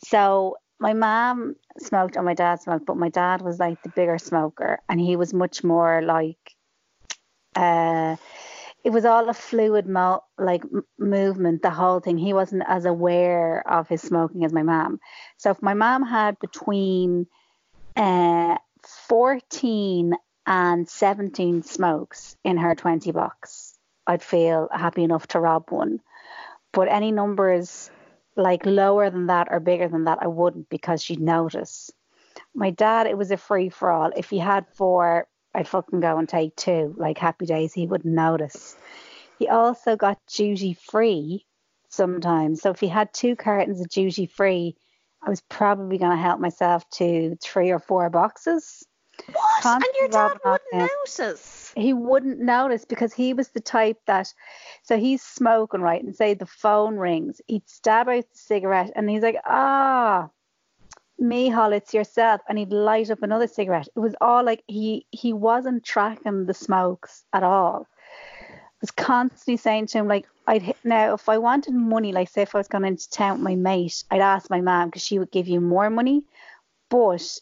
So 0.04 0.56
my 0.78 0.92
mom 0.94 1.56
smoked 1.78 2.16
and 2.16 2.24
my 2.24 2.34
dad 2.34 2.60
smoked, 2.60 2.86
but 2.86 2.96
my 2.96 3.10
dad 3.10 3.42
was 3.42 3.58
like 3.58 3.82
the 3.82 3.90
bigger 3.90 4.18
smoker 4.18 4.80
and 4.88 5.00
he 5.00 5.16
was 5.16 5.34
much 5.34 5.62
more 5.62 6.02
like, 6.02 6.38
uh, 7.54 8.16
it 8.82 8.90
was 8.90 9.04
all 9.04 9.28
a 9.28 9.34
fluid 9.34 9.86
mo- 9.86 10.24
like 10.38 10.62
movement 10.98 11.62
the 11.62 11.70
whole 11.70 12.00
thing. 12.00 12.18
He 12.18 12.32
wasn't 12.32 12.62
as 12.66 12.84
aware 12.84 13.62
of 13.68 13.88
his 13.88 14.00
smoking 14.00 14.44
as 14.44 14.52
my 14.52 14.62
mom. 14.62 15.00
So 15.36 15.50
if 15.50 15.62
my 15.62 15.74
mom 15.74 16.02
had 16.02 16.38
between 16.38 17.26
uh, 17.96 18.56
14 19.08 20.14
and 20.46 20.88
17 20.88 21.62
smokes 21.62 22.36
in 22.44 22.56
her 22.56 22.74
20 22.74 23.12
box 23.12 23.78
i'd 24.06 24.22
feel 24.22 24.68
happy 24.72 25.04
enough 25.04 25.26
to 25.28 25.38
rob 25.40 25.70
one. 25.70 26.00
But 26.72 26.88
any 26.88 27.12
numbers 27.12 27.90
like 28.36 28.64
lower 28.64 29.10
than 29.10 29.26
that 29.26 29.48
or 29.50 29.60
bigger 29.60 29.88
than 29.88 30.04
that 30.04 30.18
i 30.22 30.26
wouldn't 30.26 30.68
because 30.70 31.02
she'd 31.02 31.20
notice. 31.20 31.90
My 32.54 32.70
dad 32.70 33.06
it 33.06 33.18
was 33.18 33.30
a 33.30 33.36
free 33.36 33.68
for 33.68 33.90
all. 33.90 34.10
If 34.16 34.30
he 34.30 34.38
had 34.38 34.66
four 34.74 35.26
i'd 35.54 35.68
fucking 35.68 36.00
go 36.00 36.18
and 36.18 36.28
take 36.28 36.54
two 36.56 36.94
like 36.96 37.18
happy 37.18 37.46
days 37.46 37.72
he 37.72 37.86
wouldn't 37.86 38.14
notice 38.14 38.76
he 39.40 39.48
also 39.48 39.96
got 39.96 40.18
duty 40.26 40.74
free 40.74 41.46
sometimes. 41.90 42.60
So 42.60 42.70
if 42.70 42.80
he 42.80 42.88
had 42.88 43.12
two 43.12 43.36
cartons 43.36 43.80
of 43.80 43.88
duty 43.88 44.26
free, 44.26 44.76
I 45.22 45.30
was 45.30 45.40
probably 45.42 45.98
going 45.98 46.16
to 46.16 46.22
help 46.22 46.40
myself 46.40 46.88
to 46.90 47.36
three 47.42 47.70
or 47.70 47.78
four 47.78 48.08
boxes. 48.10 48.86
What? 49.32 49.64
And 49.64 49.84
your 49.98 50.08
dad 50.08 50.38
wouldn't 50.44 50.90
notice. 51.06 51.72
He 51.74 51.92
wouldn't 51.92 52.38
notice 52.38 52.84
because 52.84 53.14
he 53.14 53.32
was 53.34 53.48
the 53.48 53.60
type 53.60 53.98
that, 54.06 54.32
so 54.82 54.98
he's 54.98 55.22
smoking, 55.22 55.80
right? 55.80 56.02
And 56.02 56.14
say 56.14 56.34
the 56.34 56.46
phone 56.46 56.96
rings, 56.96 57.40
he'd 57.46 57.68
stab 57.68 58.08
out 58.08 58.24
the 58.24 58.38
cigarette 58.38 58.92
and 58.94 59.08
he's 59.08 59.22
like, 59.22 59.36
ah, 59.44 60.28
Mihal, 61.20 61.72
it's 61.72 61.94
yourself. 61.94 62.40
And 62.48 62.58
he'd 62.58 62.72
light 62.72 63.10
up 63.10 63.22
another 63.22 63.46
cigarette. 63.46 63.88
It 63.94 64.00
was 64.00 64.14
all 64.20 64.44
like 64.44 64.62
he, 64.66 65.06
he 65.10 65.32
wasn't 65.32 65.84
tracking 65.84 66.46
the 66.46 66.54
smokes 66.54 67.24
at 67.32 67.42
all 67.42 67.86
was 68.80 68.90
constantly 68.90 69.58
saying 69.58 69.86
to 69.86 69.98
him 69.98 70.08
like 70.08 70.26
I'd 70.46 70.74
now 70.84 71.12
if 71.12 71.28
I 71.28 71.36
wanted 71.36 71.74
money 71.74 72.12
like 72.12 72.30
say 72.30 72.40
if 72.40 72.54
I 72.54 72.58
was 72.58 72.68
going 72.68 72.86
into 72.86 73.10
town 73.10 73.32
with 73.32 73.42
my 73.42 73.54
mate 73.54 74.04
I'd 74.10 74.22
ask 74.22 74.48
my 74.48 74.62
mom 74.62 74.88
because 74.88 75.04
she 75.04 75.18
would 75.18 75.30
give 75.30 75.48
you 75.48 75.60
more 75.60 75.90
money 75.90 76.22
but 76.88 77.40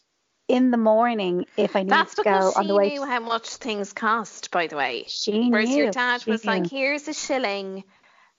in 0.49 0.71
the 0.71 0.77
morning 0.77 1.45
if 1.55 1.75
I 1.75 1.83
That's 1.83 2.15
to 2.15 2.23
go 2.23 2.51
on 2.55 2.67
the 2.67 2.75
way 2.75 2.89
she 2.89 2.95
knew 2.95 3.05
how 3.05 3.19
much 3.19 3.47
things 3.57 3.93
cost, 3.93 4.49
by 4.49 4.65
the 4.67 4.75
way. 4.75 5.05
she 5.07 5.49
Whereas 5.49 5.69
knew 5.69 5.77
your 5.83 5.91
dad 5.91 6.25
was 6.25 6.43
like, 6.43 6.67
here's 6.67 7.07
a 7.07 7.13
shilling, 7.13 7.83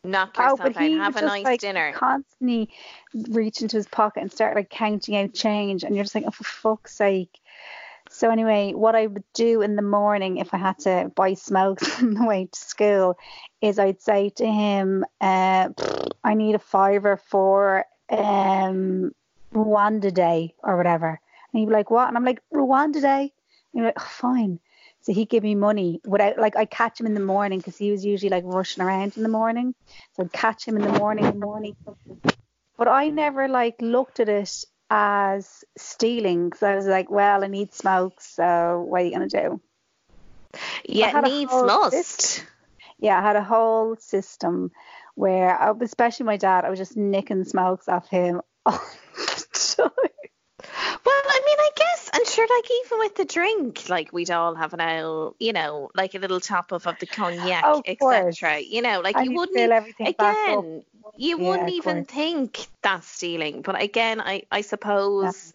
knock 0.05 0.35
Oh, 0.39 0.43
yourself 0.43 0.61
but 0.61 0.77
out, 0.77 0.83
he 0.83 0.93
have 0.97 1.17
a 1.17 1.21
just 1.21 1.27
nice 1.27 1.45
like 1.45 1.61
dinner. 1.61 1.93
constantly 1.93 2.71
reach 3.29 3.63
into 3.63 3.77
his 3.77 3.87
pocket 3.89 4.21
and 4.23 4.33
start 4.33 4.57
like 4.57 4.71
counting 4.71 5.17
out 5.17 5.35
change, 5.35 5.85
and 5.85 5.95
you're 5.95 6.05
just 6.05 6.15
like, 6.15 6.25
oh, 6.27 6.31
for 6.31 6.45
fuck's 6.45 6.95
sake. 6.95 7.39
So 8.13 8.29
anyway, 8.31 8.73
what 8.73 8.97
I 8.97 9.07
would 9.07 9.23
do 9.35 9.63
in 9.63 9.77
the 9.77 9.83
morning 9.83 10.39
if 10.39 10.53
I 10.53 10.57
had 10.59 10.79
to 10.81 11.13
buy 11.15 11.35
smokes 11.35 11.99
on 12.03 12.15
the 12.15 12.25
way 12.27 12.49
to 12.51 12.59
school 12.59 13.17
is 13.61 13.79
I'd 13.79 14.01
say 14.03 14.31
to 14.31 14.47
him, 14.47 15.05
uh, 15.21 15.69
I 16.25 16.35
need 16.35 16.57
a 16.57 16.59
fiver 16.59 17.17
for 17.17 17.85
um, 18.09 19.13
Rwanda 19.55 20.13
Day 20.13 20.55
or 20.63 20.77
whatever. 20.77 21.21
And 21.53 21.61
he'd 21.61 21.67
be 21.67 21.73
like, 21.73 21.91
what? 21.91 22.09
And 22.09 22.17
I'm 22.17 22.25
like, 22.25 22.43
Rwanda 22.53 23.01
Day? 23.01 23.21
And 23.23 23.31
he'd 23.73 23.81
be 23.81 23.85
like, 23.87 23.95
oh, 24.01 24.09
fine. 24.11 24.59
So 25.03 25.13
he'd 25.13 25.31
give 25.31 25.43
me 25.43 25.55
money 25.55 26.01
without, 26.05 26.39
like, 26.39 26.57
I'd 26.57 26.71
catch 26.71 27.01
him 27.01 27.07
in 27.07 27.15
the 27.15 27.21
morning 27.21 27.59
because 27.59 27.79
he 27.79 27.91
was 27.91 28.05
usually 28.05 28.31
like 28.31 28.45
rushing 28.47 28.85
around 28.85 29.17
in 29.17 29.23
the 29.23 29.29
morning. 29.31 29.75
So 30.15 30.25
I'd 30.25 30.33
catch 30.33 30.67
him 30.67 30.77
in 30.77 30.83
the 30.83 30.99
morning, 30.99 31.25
in 31.25 31.41
the 31.41 31.47
morning. 31.47 31.77
But 32.77 32.89
I 32.89 33.09
never 33.09 33.49
like 33.49 33.77
looked 33.81 34.21
at 34.21 34.29
it 34.29 34.65
as 34.91 35.65
stealing 35.79 36.47
because 36.49 36.63
I 36.63 36.75
was 36.75 36.87
like, 36.87 37.11
well, 37.11 37.45
I 37.45 37.47
need 37.47 37.73
smokes, 37.73 38.27
so 38.35 38.85
what 38.87 39.03
are 39.03 39.05
you 39.05 39.13
gonna 39.13 39.29
do? 39.29 39.61
Yeah, 40.85 41.21
needs 41.21 41.53
whole 41.53 41.67
must. 41.67 42.45
Yeah, 42.99 43.19
I 43.19 43.23
had 43.23 43.37
a 43.37 43.45
whole 43.45 43.97
system 43.97 44.73
where, 45.15 45.57
I, 45.59 45.73
especially 45.81 46.27
my 46.27 46.37
dad, 46.37 46.65
I 46.65 46.71
was 46.71 46.79
just 46.79 46.97
nicking 46.97 47.45
smokes 47.45 47.89
off 47.89 48.09
him 48.09 48.43
all 48.67 48.81
the 49.15 49.47
time. 49.77 50.11
Well, 51.05 51.23
I 51.27 51.41
mean, 51.47 51.57
I 51.59 51.71
guess, 51.77 52.11
and 52.15 52.27
sure, 52.27 52.47
like 52.57 52.71
even 52.85 52.99
with 52.99 53.15
the 53.17 53.25
drink, 53.25 53.89
like 53.89 54.13
we'd 54.13 54.31
all 54.31 54.55
have 54.55 54.75
an 54.75 54.81
owl, 54.81 55.35
you 55.39 55.53
know, 55.53 55.91
like 55.95 56.15
a 56.15 56.19
little 56.19 56.41
top 56.41 56.73
off 56.73 56.87
of 56.87 56.99
the 56.99 57.07
cognac, 57.07 57.65
etc. 57.87 58.61
You 58.61 58.83
know, 58.83 59.01
like 59.01 59.17
And 59.17 59.25
you 59.27 59.31
you'd 59.33 59.39
wouldn't 59.39 59.99
again, 60.01 60.85
you 61.17 61.39
Yeah, 61.39 61.49
wouldn't 61.49 61.71
even 61.71 62.05
course. 62.05 62.15
think 62.15 62.67
that's 62.83 63.07
stealing. 63.07 63.63
But 63.63 63.81
again, 63.81 64.21
I 64.21 64.43
I 64.51 64.61
suppose 64.61 65.53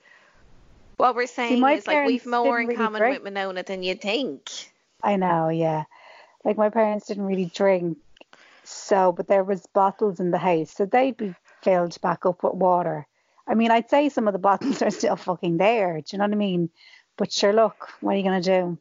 what 0.97 1.15
we're 1.15 1.27
saying 1.27 1.59
my 1.59 1.73
is 1.73 1.87
like 1.87 2.07
we've 2.07 2.25
more 2.25 2.59
in 2.59 2.67
really 2.67 2.77
common 2.77 2.99
drink. 3.01 3.17
with 3.17 3.23
Winona 3.33 3.63
than 3.63 3.83
you 3.83 3.95
think. 3.95 4.49
I 5.03 5.17
know, 5.17 5.49
yeah. 5.49 5.83
Like 6.43 6.57
my 6.57 6.69
parents 6.69 7.07
didn't 7.07 7.25
really 7.25 7.45
drink, 7.53 7.97
so 8.63 9.11
but 9.11 9.27
there 9.27 9.43
was 9.43 9.65
bottles 9.67 10.19
in 10.19 10.31
the 10.31 10.37
house, 10.37 10.71
so 10.71 10.85
they'd 10.85 11.17
be 11.17 11.35
filled 11.61 11.99
back 12.01 12.25
up 12.25 12.43
with 12.43 12.53
water. 12.53 13.07
I 13.47 13.55
mean, 13.55 13.71
I'd 13.71 13.89
say 13.89 14.09
some 14.09 14.27
of 14.27 14.33
the 14.33 14.39
bottles 14.39 14.81
are 14.81 14.91
still 14.91 15.15
fucking 15.15 15.57
there. 15.57 16.01
Do 16.01 16.05
you 16.11 16.17
know 16.19 16.25
what 16.25 16.33
I 16.33 16.37
mean? 16.37 16.69
But 17.17 17.31
sure, 17.31 17.53
look, 17.53 17.89
what 18.01 18.13
are 18.15 18.17
you 18.17 18.23
gonna 18.23 18.41
do? 18.41 18.77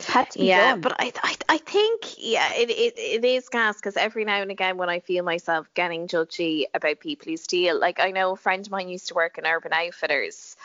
Had 0.00 0.30
to 0.30 0.38
be 0.38 0.46
Yeah, 0.46 0.72
done. 0.72 0.80
but 0.82 0.94
I, 0.98 1.12
I 1.22 1.36
I 1.48 1.58
think 1.58 2.16
yeah, 2.18 2.52
it 2.54 2.70
it, 2.70 2.98
it 2.98 3.24
is 3.24 3.48
gas 3.48 3.76
because 3.76 3.96
every 3.96 4.24
now 4.24 4.40
and 4.42 4.50
again 4.50 4.76
when 4.76 4.88
I 4.90 5.00
feel 5.00 5.24
myself 5.24 5.68
getting 5.74 6.06
judgy 6.06 6.64
about 6.74 7.00
people 7.00 7.30
who 7.30 7.36
steal, 7.36 7.78
like 7.80 7.98
I 7.98 8.10
know 8.10 8.32
a 8.32 8.36
friend 8.36 8.64
of 8.64 8.70
mine 8.70 8.88
used 8.88 9.08
to 9.08 9.14
work 9.14 9.38
in 9.38 9.46
Urban 9.46 9.72
Outfitters, 9.72 10.56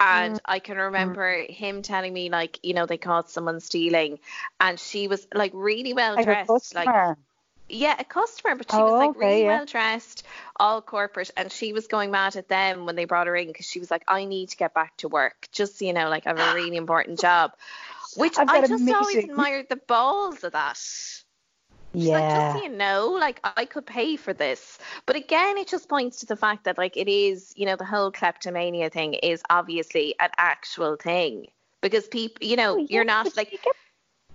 and 0.00 0.34
Mm. 0.34 0.40
I 0.44 0.58
can 0.58 0.76
remember 0.76 1.44
him 1.48 1.82
telling 1.82 2.12
me 2.12 2.30
like 2.30 2.58
you 2.62 2.74
know 2.74 2.86
they 2.86 2.98
caught 2.98 3.30
someone 3.30 3.60
stealing, 3.60 4.18
and 4.60 4.78
she 4.78 5.08
was 5.08 5.26
like 5.34 5.52
really 5.54 5.92
well 5.94 6.16
dressed, 6.16 6.74
like. 6.74 6.88
Yeah, 7.72 7.96
a 7.98 8.04
customer, 8.04 8.56
but 8.56 8.70
she 8.70 8.82
Oh, 8.82 8.84
was 8.84 8.98
like 9.00 9.14
okay, 9.16 9.16
really 9.16 9.44
yeah. 9.44 9.60
well 9.60 9.66
dressed, 9.66 10.24
all 10.56 10.82
corporate, 10.82 11.30
and 11.36 11.50
she 11.52 11.72
was 11.72 11.86
going 11.86 12.10
mad 12.10 12.36
at 12.36 12.48
them 12.48 12.86
when 12.86 12.96
they 12.96 13.04
brought 13.04 13.26
her 13.26 13.36
in 13.36 13.48
because 13.48 13.66
she 13.66 13.80
was 13.80 13.90
like, 13.90 14.04
I 14.08 14.24
need 14.24 14.50
to 14.50 14.56
get 14.56 14.74
back 14.74 14.96
to 14.98 15.08
work, 15.08 15.48
just 15.52 15.78
so 15.78 15.84
you 15.84 15.92
know, 15.92 16.08
like 16.08 16.26
I 16.26 16.30
have 16.30 16.38
a 16.38 16.50
really 16.50 16.76
important 16.76 17.18
job. 17.20 17.52
Which 18.14 18.38
I 18.48 18.62
just 18.62 18.90
always 18.90 19.22
meeting. 19.22 19.30
admired 19.30 19.66
the 19.68 19.76
balls 19.76 20.44
of 20.44 20.52
that. 20.52 20.76
She's 21.96 22.12
like, 22.12 22.28
Yeah. 22.28 22.32
just 22.32 22.52
so 22.52 22.62
you 22.62 22.68
know, 22.68 23.08
like 23.20 23.40
I 23.44 23.64
could 23.66 23.86
pay 23.86 24.16
for 24.16 24.32
this. 24.32 24.78
But 25.06 25.16
again, 25.16 25.58
it 25.58 25.68
just 25.68 25.88
points 25.88 26.20
to 26.20 26.26
the 26.26 26.36
fact 26.36 26.64
that 26.64 26.78
like 26.78 26.96
it 26.96 27.08
is, 27.08 27.52
you 27.56 27.66
know, 27.66 27.76
the 27.76 27.84
whole 27.84 28.10
kleptomania 28.10 28.90
thing 28.90 29.14
is 29.14 29.42
obviously 29.50 30.14
an 30.18 30.30
actual 30.38 30.96
thing. 30.96 31.48
Because 31.82 32.08
people, 32.08 32.46
you 32.46 32.56
know, 32.56 32.78
Oh, 32.78 32.88
you're 32.88 33.04
not 33.04 33.36
like 33.36 33.52
you 33.52 33.58
get 33.58 33.74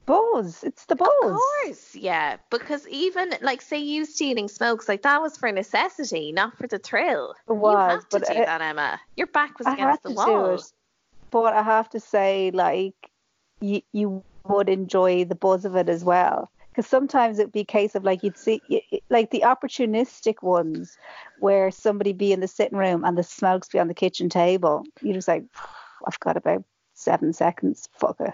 buzz. 0.05 0.63
It's 0.63 0.85
the 0.85 0.95
buzz. 0.95 1.09
Of 1.09 1.39
course, 1.63 1.95
yeah. 1.95 2.37
Because 2.49 2.87
even 2.87 3.33
like 3.41 3.61
say 3.61 3.79
you 3.79 4.05
stealing 4.05 4.47
smokes, 4.47 4.87
like 4.87 5.01
that 5.03 5.21
was 5.21 5.37
for 5.37 5.51
necessity, 5.51 6.31
not 6.31 6.57
for 6.57 6.67
the 6.67 6.79
thrill. 6.79 7.35
It 7.47 7.53
was, 7.53 7.73
you 7.73 7.95
have 7.95 8.09
to 8.09 8.33
do 8.33 8.39
it- 8.41 8.45
that, 8.45 8.61
Emma. 8.61 8.99
Your 9.15 9.27
back 9.27 9.57
was 9.57 9.67
I 9.67 9.73
against 9.73 10.03
the 10.03 10.11
wall. 10.11 10.55
it, 10.55 10.61
but 11.31 11.53
I 11.53 11.63
have 11.63 11.89
to 11.89 11.99
say, 11.99 12.51
like, 12.53 12.95
you 13.59 13.81
you 13.91 14.23
would 14.47 14.69
enjoy 14.69 15.25
the 15.25 15.35
buzz 15.35 15.65
of 15.65 15.75
it 15.75 15.89
as 15.89 16.03
well. 16.03 16.49
Because 16.69 16.87
sometimes 16.87 17.39
it'd 17.39 17.53
be 17.53 17.61
a 17.61 17.65
case 17.65 17.95
of 17.95 18.03
like 18.03 18.21
you'd 18.21 18.37
see, 18.37 18.61
like 19.09 19.31
the 19.31 19.43
opportunistic 19.45 20.43
ones, 20.43 20.97
where 21.39 21.71
somebody 21.71 22.11
be 22.11 22.33
in 22.33 22.41
the 22.41 22.49
sitting 22.49 22.77
room 22.77 23.05
and 23.05 23.17
the 23.17 23.23
smokes 23.23 23.69
be 23.69 23.79
on 23.79 23.87
the 23.87 23.93
kitchen 23.93 24.27
table. 24.27 24.83
You're 25.01 25.13
just 25.13 25.29
like, 25.29 25.45
I've 26.05 26.19
got 26.19 26.35
about 26.35 26.65
seven 26.93 27.31
seconds. 27.31 27.87
Fuck 27.97 28.17
it. 28.19 28.33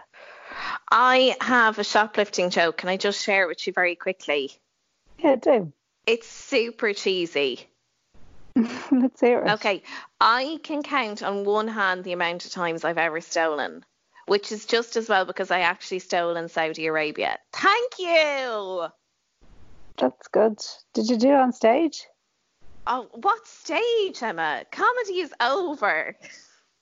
I 0.90 1.36
have 1.42 1.80
a 1.80 1.84
shoplifting 1.84 2.50
joke. 2.50 2.78
Can 2.78 2.90
I 2.90 2.98
just 2.98 3.24
share 3.24 3.44
it 3.44 3.48
with 3.48 3.66
you 3.66 3.74
very 3.74 3.96
quickly? 3.96 4.52
Yeah, 5.20 5.36
do. 5.36 5.72
It's 6.06 6.28
super 6.28 6.94
cheesy. 6.94 7.68
Let's 8.92 9.22
hear 9.22 9.44
it. 9.44 9.52
Okay, 9.54 9.84
I 10.20 10.60
can 10.64 10.84
count 10.84 11.24
on 11.24 11.46
one 11.46 11.68
hand 11.68 12.04
the 12.04 12.14
amount 12.14 12.46
of 12.46 12.52
times 12.52 12.84
I've 12.84 12.98
ever 12.98 13.22
stolen, 13.22 13.86
which 14.26 14.52
is 14.52 14.66
just 14.66 14.98
as 14.98 15.08
well 15.08 15.26
because 15.26 15.52
I 15.52 15.62
actually 15.62 16.00
stole 16.00 16.36
in 16.36 16.50
Saudi 16.50 16.88
Arabia. 16.88 17.38
Thank 17.54 18.00
you. 18.00 18.88
That's 19.98 20.28
good. 20.30 20.60
Did 20.94 21.10
you 21.10 21.18
do 21.18 21.30
it 21.30 21.36
on 21.36 21.54
stage? 21.54 22.08
Oh, 22.88 23.08
what 23.14 23.46
stage, 23.46 24.22
Emma? 24.22 24.64
Comedy 24.72 25.20
is 25.20 25.34
over. 25.40 26.18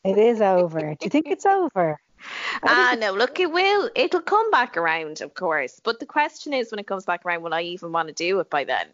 It 0.04 0.18
is 0.18 0.42
over. 0.42 0.80
Do 0.80 0.98
you 1.02 1.10
think 1.10 1.28
it's 1.28 1.46
over? 1.46 2.00
Ah, 2.64 2.96
no, 3.00 3.12
look, 3.12 3.40
it 3.40 3.52
will. 3.52 3.90
It'll 3.96 4.22
come 4.22 4.52
back 4.52 4.78
around, 4.78 5.22
of 5.22 5.34
course. 5.34 5.80
But 5.84 6.00
the 6.00 6.06
question 6.06 6.54
is, 6.54 6.72
when 6.72 6.80
it 6.80 6.88
comes 6.88 7.06
back 7.06 7.26
around, 7.26 7.44
will 7.44 7.54
I 7.54 7.62
even 7.62 7.92
want 7.92 8.08
to 8.10 8.14
do 8.14 8.40
it 8.40 8.50
by 8.50 8.64
then? 8.64 8.88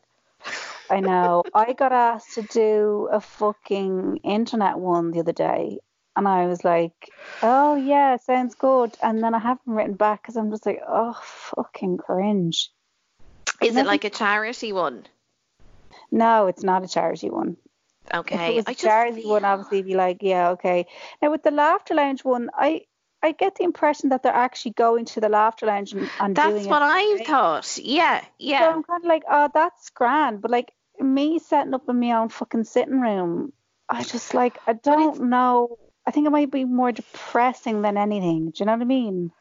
I 0.90 1.00
know. 1.00 1.44
I 1.54 1.74
got 1.74 1.92
asked 1.92 2.36
to 2.36 2.42
do 2.44 3.10
a 3.12 3.20
fucking 3.22 4.18
internet 4.24 4.78
one 4.78 5.12
the 5.12 5.20
other 5.20 5.34
day, 5.34 5.80
and 6.16 6.28
I 6.28 6.46
was 6.48 6.64
like, 6.64 7.10
"Oh 7.42 7.76
yeah, 7.76 8.18
sounds 8.18 8.56
good." 8.56 8.96
And 9.02 9.24
then 9.24 9.34
I 9.34 9.40
haven't 9.40 9.74
written 9.74 9.96
back 9.96 10.22
because 10.22 10.36
I'm 10.38 10.52
just 10.52 10.66
like, 10.66 10.82
"Oh 10.88 11.18
fucking 11.24 11.98
cringe." 11.98 12.70
Is 13.62 13.76
it 13.78 13.86
like 13.86 14.04
a 14.04 14.10
charity 14.10 14.74
one? 14.74 15.08
No, 16.12 16.48
it's 16.48 16.64
not 16.64 16.84
a 16.84 16.88
charity 16.88 17.30
one. 17.30 17.58
If 18.12 18.14
Okay, 18.18 18.52
it 18.52 18.56
was 18.56 18.66
I 18.68 18.72
a 18.72 18.76
charity 18.76 19.22
feel- 19.22 19.32
one, 19.32 19.46
obviously, 19.46 19.82
be 19.82 19.96
like, 19.96 20.18
"Yeah, 20.22 20.50
okay." 20.52 20.86
Now 21.22 21.32
with 21.32 21.42
the 21.44 21.52
laughter 21.52 21.96
lounge 21.96 22.24
one, 22.24 22.50
I 22.54 22.86
I 23.26 23.32
get 23.32 23.56
the 23.56 23.64
impression 23.64 24.10
that 24.10 24.22
they're 24.22 24.32
actually 24.32 24.74
going 24.74 25.06
to 25.06 25.20
the 25.20 25.30
laughter 25.30 25.66
lounge 25.66 25.94
and, 25.94 26.08
and 26.20 26.36
That's 26.36 26.68
what. 26.68 26.84
I 26.84 27.16
right? 27.16 27.26
thought. 27.26 27.80
Yeah, 27.82 28.24
yeah. 28.38 28.60
So. 28.60 28.70
I'm 28.70 28.84
kind 28.84 29.04
of 29.04 29.08
like, 29.08 29.24
oh, 29.28 29.50
that's 29.52 29.90
grand. 29.90 30.42
But 30.42 30.52
like 30.52 30.72
me 31.00 31.40
setting 31.40 31.74
up 31.74 31.90
in 31.90 32.00
my 32.00 32.12
own 32.12 32.30
fucking 32.30 32.66
sitting 32.66 33.02
room, 33.02 33.52
I 33.90 34.04
just 34.04 34.36
like, 34.36 34.60
I 34.68 34.74
don't 34.74 35.30
know. 35.30 35.80
I 36.06 36.12
think 36.12 36.28
it 36.28 36.30
might 36.30 36.52
be 36.52 36.66
more 36.66 36.92
depressing 36.92 37.82
than 37.82 37.98
anything. 37.98 38.52
Do 38.52 38.60
you 38.60 38.68
know 38.68 38.74
what 38.74 38.82
I 38.82 38.86
mean? 38.86 39.32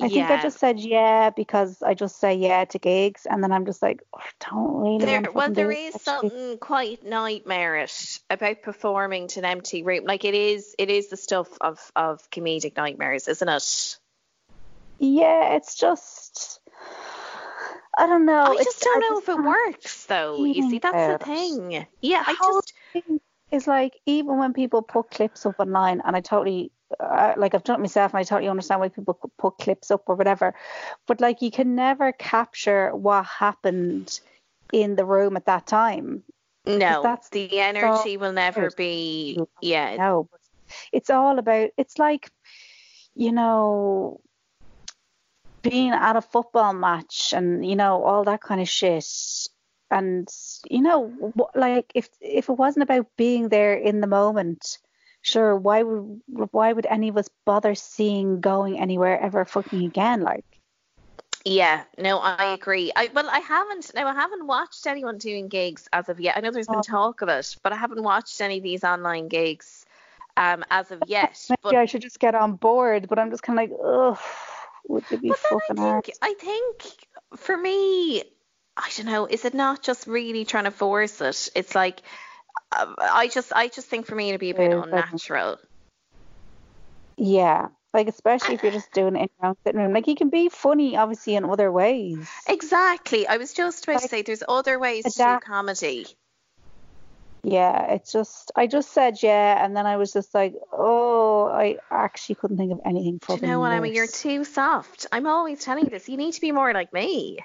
I 0.00 0.08
think 0.08 0.30
I 0.30 0.40
just 0.40 0.58
said 0.58 0.80
yeah 0.80 1.30
because 1.30 1.82
I 1.82 1.94
just 1.94 2.18
say 2.18 2.34
yeah 2.34 2.64
to 2.64 2.78
gigs, 2.78 3.26
and 3.28 3.42
then 3.42 3.52
I'm 3.52 3.66
just 3.66 3.82
like, 3.82 4.02
oh, 4.14 4.20
don't 4.50 4.80
really. 4.80 5.04
There, 5.04 5.22
well, 5.32 5.50
there 5.50 5.70
is 5.70 5.94
actually. 5.94 6.00
something 6.30 6.58
quite 6.58 7.04
nightmarish 7.04 8.20
about 8.30 8.62
performing 8.62 9.28
to 9.28 9.40
an 9.40 9.44
empty 9.44 9.82
room. 9.82 10.04
Like 10.04 10.24
it 10.24 10.34
is, 10.34 10.74
it 10.78 10.88
is 10.88 11.08
the 11.08 11.18
stuff 11.18 11.48
of 11.60 11.78
of 11.94 12.30
comedic 12.30 12.76
nightmares, 12.76 13.28
isn't 13.28 13.48
it? 13.48 13.98
Yeah, 14.98 15.56
it's 15.56 15.74
just. 15.74 16.60
I 17.98 18.06
don't 18.06 18.24
know. 18.24 18.44
I 18.44 18.52
it's- 18.52 18.64
just 18.64 18.80
don't 18.80 19.04
I 19.04 19.08
know 19.08 19.18
if 19.18 19.28
it 19.28 19.42
works, 19.42 20.06
though. 20.06 20.44
You 20.44 20.70
see, 20.70 20.78
that's 20.78 21.22
the 21.22 21.26
thing. 21.26 21.86
Yeah, 22.00 22.24
I 22.26 22.34
just. 22.34 22.72
is 23.50 23.66
like 23.66 24.00
even 24.06 24.38
when 24.38 24.54
people 24.54 24.80
put 24.80 25.10
clips 25.10 25.44
up 25.44 25.56
online, 25.60 26.00
and 26.02 26.16
I 26.16 26.20
totally 26.22 26.72
uh, 27.00 27.34
like 27.36 27.54
I've 27.54 27.64
done 27.64 27.80
it 27.80 27.82
myself, 27.82 28.12
and 28.12 28.18
I 28.20 28.22
totally 28.22 28.48
understand 28.48 28.80
why 28.80 28.88
people 28.88 29.18
put 29.38 29.58
clips 29.58 29.90
up 29.90 30.04
or 30.06 30.14
whatever, 30.14 30.54
but 31.06 31.20
like 31.20 31.42
you 31.42 31.50
can 31.50 31.74
never 31.74 32.12
capture 32.12 32.94
what 32.94 33.24
happened 33.24 34.20
in 34.72 34.96
the 34.96 35.04
room 35.04 35.36
at 35.36 35.46
that 35.46 35.66
time. 35.66 36.22
No, 36.66 37.02
that's 37.02 37.28
the 37.30 37.58
energy 37.58 38.16
will 38.16 38.32
never 38.32 38.70
be. 38.70 39.38
Yeah, 39.60 39.96
No, 39.96 40.28
it's 40.92 41.10
all 41.10 41.38
about. 41.38 41.70
It's 41.76 41.98
like, 41.98 42.30
you 43.14 43.32
know, 43.32 44.20
being 45.62 45.92
at 45.92 46.16
a 46.16 46.22
football 46.22 46.72
match 46.72 47.32
and 47.34 47.64
you 47.64 47.76
know 47.76 48.02
all 48.02 48.24
that 48.24 48.42
kind 48.42 48.60
of 48.60 48.68
shit. 48.68 49.06
And 49.90 50.28
you 50.70 50.82
know, 50.82 51.32
like 51.54 51.92
if 51.94 52.08
if 52.20 52.48
it 52.48 52.52
wasn't 52.52 52.84
about 52.84 53.06
being 53.16 53.48
there 53.48 53.74
in 53.74 54.00
the 54.00 54.06
moment, 54.06 54.78
sure, 55.22 55.56
why 55.56 55.82
would 55.82 56.20
why 56.26 56.72
would 56.72 56.86
any 56.86 57.08
of 57.08 57.16
us 57.16 57.28
bother 57.46 57.74
seeing 57.74 58.40
going 58.40 58.78
anywhere 58.78 59.18
ever 59.20 59.44
fucking 59.44 59.84
again? 59.84 60.20
Like, 60.22 60.44
Yeah, 61.44 61.82
no, 61.98 62.18
I 62.18 62.52
agree. 62.54 62.92
I 62.94 63.10
well, 63.14 63.28
I 63.28 63.40
haven't. 63.40 63.92
No, 63.94 64.06
I 64.06 64.14
haven't 64.14 64.46
watched 64.46 64.86
anyone 64.86 65.18
doing 65.18 65.48
gigs 65.48 65.88
as 65.92 66.08
of 66.08 66.20
yet. 66.20 66.36
I 66.36 66.40
know 66.40 66.50
there's 66.50 66.68
been 66.68 66.78
Oh. 66.78 66.82
talk 66.82 67.22
of 67.22 67.28
it, 67.28 67.56
but 67.62 67.72
I 67.72 67.76
haven't 67.76 68.02
watched 68.02 68.40
any 68.40 68.58
of 68.58 68.62
these 68.62 68.84
online 68.84 69.28
gigs 69.28 69.84
um 70.36 70.64
as 70.70 70.90
of 70.90 71.02
yet. 71.08 71.44
maybe 71.48 71.58
But 71.62 71.74
I 71.76 71.86
should 71.86 72.02
just 72.02 72.20
get 72.20 72.34
on 72.34 72.54
board. 72.54 73.08
But 73.08 73.18
I'm 73.18 73.30
just 73.30 73.42
kind 73.42 73.58
of 73.58 73.70
like, 73.70 73.78
ugh, 73.84 74.18
would 74.88 75.04
it 75.10 75.20
be 75.22 75.28
but 75.28 75.38
then 75.42 75.58
fucking 75.58 75.76
I 75.76 75.80
hard? 75.80 76.04
think 76.04 76.16
I 76.22 76.34
think 76.34 77.06
for 77.36 77.56
me, 77.56 78.22
I 78.76 78.90
don't 78.96 79.06
know. 79.06 79.26
Is 79.26 79.44
it 79.44 79.54
not 79.54 79.82
just 79.82 80.06
really 80.06 80.44
trying 80.44 80.64
to 80.64 80.70
force 80.70 81.20
it? 81.20 81.48
It's 81.54 81.74
like 81.74 82.02
Uh, 82.70 82.94
I 82.98 83.28
just 83.28 83.52
I 83.54 83.68
just 83.68 83.88
think 83.88 84.06
for 84.06 84.14
me 84.14 84.28
it'd 84.28 84.40
be 84.40 84.50
a 84.50 84.54
bit 84.54 84.72
unnatural. 84.72 85.58
Yeah. 87.16 87.68
Like 87.94 88.08
especially 88.08 88.54
if 88.54 88.62
you're 88.62 88.72
just 88.72 88.92
doing 88.92 89.16
it 89.16 89.20
in 89.20 89.28
your 89.40 89.50
own 89.50 89.54
sitting 89.64 89.80
room. 89.80 89.92
Like 89.92 90.06
you 90.06 90.14
can 90.14 90.30
be 90.30 90.48
funny 90.48 90.96
obviously 90.96 91.34
in 91.34 91.44
other 91.44 91.70
ways. 91.70 92.28
Exactly. 92.48 93.26
I 93.26 93.36
was 93.36 93.52
just 93.52 93.84
about 93.84 94.00
to 94.02 94.08
say 94.08 94.22
there's 94.22 94.42
other 94.48 94.78
ways 94.78 95.04
to 95.04 95.10
do 95.10 95.38
comedy. 95.40 96.06
Yeah, 97.44 97.92
it's 97.94 98.12
just 98.12 98.52
I 98.56 98.66
just 98.66 98.92
said 98.92 99.22
yeah 99.22 99.62
and 99.62 99.76
then 99.76 99.86
I 99.86 99.96
was 99.96 100.12
just 100.12 100.34
like, 100.34 100.54
Oh, 100.72 101.46
I 101.46 101.76
actually 101.90 102.36
couldn't 102.36 102.56
think 102.56 102.72
of 102.72 102.80
anything 102.86 103.18
Do 103.26 103.34
you 103.34 103.42
know 103.42 103.60
what, 103.60 103.72
I 103.72 103.80
mean? 103.80 103.94
You're 103.94 104.06
too 104.06 104.44
soft. 104.44 105.06
I'm 105.12 105.26
always 105.26 105.60
telling 105.60 105.84
you 105.84 105.90
this. 105.90 106.08
You 106.08 106.16
need 106.16 106.32
to 106.32 106.40
be 106.40 106.52
more 106.52 106.72
like 106.72 106.92
me. 106.92 107.38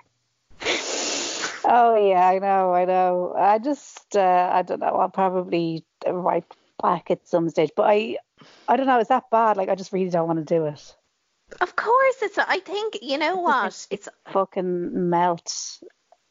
Oh 1.69 1.95
yeah, 2.07 2.25
I 2.27 2.39
know, 2.39 2.73
I 2.73 2.85
know. 2.85 3.33
I 3.37 3.59
just 3.59 4.15
uh, 4.15 4.49
I 4.53 4.61
don't 4.61 4.79
know, 4.79 4.87
I'll 4.95 5.09
probably 5.09 5.85
write 6.07 6.45
back 6.81 7.11
at 7.11 7.27
some 7.27 7.49
stage. 7.49 7.71
But 7.75 7.87
I 7.89 8.17
I 8.67 8.77
don't 8.77 8.87
know, 8.87 8.99
is 8.99 9.09
that 9.09 9.29
bad? 9.29 9.57
Like 9.57 9.67
I 9.69 9.75
just 9.75 9.91
really 9.91 10.09
don't 10.09 10.27
want 10.27 10.39
to 10.39 10.45
do 10.45 10.65
it. 10.65 10.95
Of 11.61 11.75
course, 11.75 12.15
it's. 12.21 12.37
I 12.37 12.59
think 12.59 12.99
you 13.01 13.17
know 13.17 13.37
what. 13.37 13.87
It's. 13.89 14.09
Fucking 14.31 15.09
melt. 15.09 15.79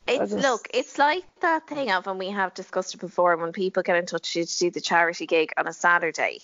It's 0.06 0.30
just- 0.30 0.34
look. 0.34 0.68
It's 0.72 0.98
like 0.98 1.24
that 1.40 1.66
thing 1.66 1.90
of, 1.90 2.06
and 2.06 2.18
we 2.18 2.30
have 2.30 2.54
discussed 2.54 2.94
it 2.94 3.00
before. 3.00 3.36
When 3.36 3.52
people 3.52 3.82
get 3.82 3.96
in 3.96 4.06
touch 4.06 4.32
to 4.34 4.44
do 4.44 4.70
the 4.70 4.80
charity 4.80 5.26
gig 5.26 5.52
on 5.56 5.66
a 5.66 5.72
Saturday, 5.72 6.40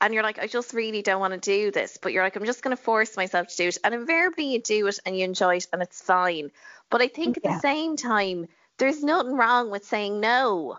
and 0.00 0.12
you're 0.14 0.22
like, 0.22 0.38
I 0.38 0.46
just 0.46 0.72
really 0.72 1.02
don't 1.02 1.20
want 1.20 1.32
to 1.34 1.40
do 1.40 1.70
this, 1.70 1.98
but 2.00 2.12
you're 2.12 2.22
like, 2.24 2.36
I'm 2.36 2.44
just 2.44 2.62
going 2.62 2.76
to 2.76 2.82
force 2.82 3.16
myself 3.16 3.48
to 3.48 3.56
do 3.56 3.68
it, 3.68 3.78
and 3.84 3.94
invariably 3.94 4.52
you 4.52 4.60
do 4.60 4.86
it 4.86 4.98
and 5.06 5.16
you 5.16 5.24
enjoy 5.24 5.56
it, 5.56 5.66
and 5.72 5.82
it's 5.82 6.00
fine. 6.02 6.50
But 6.90 7.00
I 7.02 7.08
think 7.08 7.38
at 7.38 7.44
Yeah. 7.44 7.54
the 7.54 7.60
same 7.60 7.96
time, 7.96 8.48
there's 8.78 9.02
nothing 9.02 9.34
wrong 9.36 9.70
with 9.70 9.84
saying 9.84 10.20
no. 10.20 10.78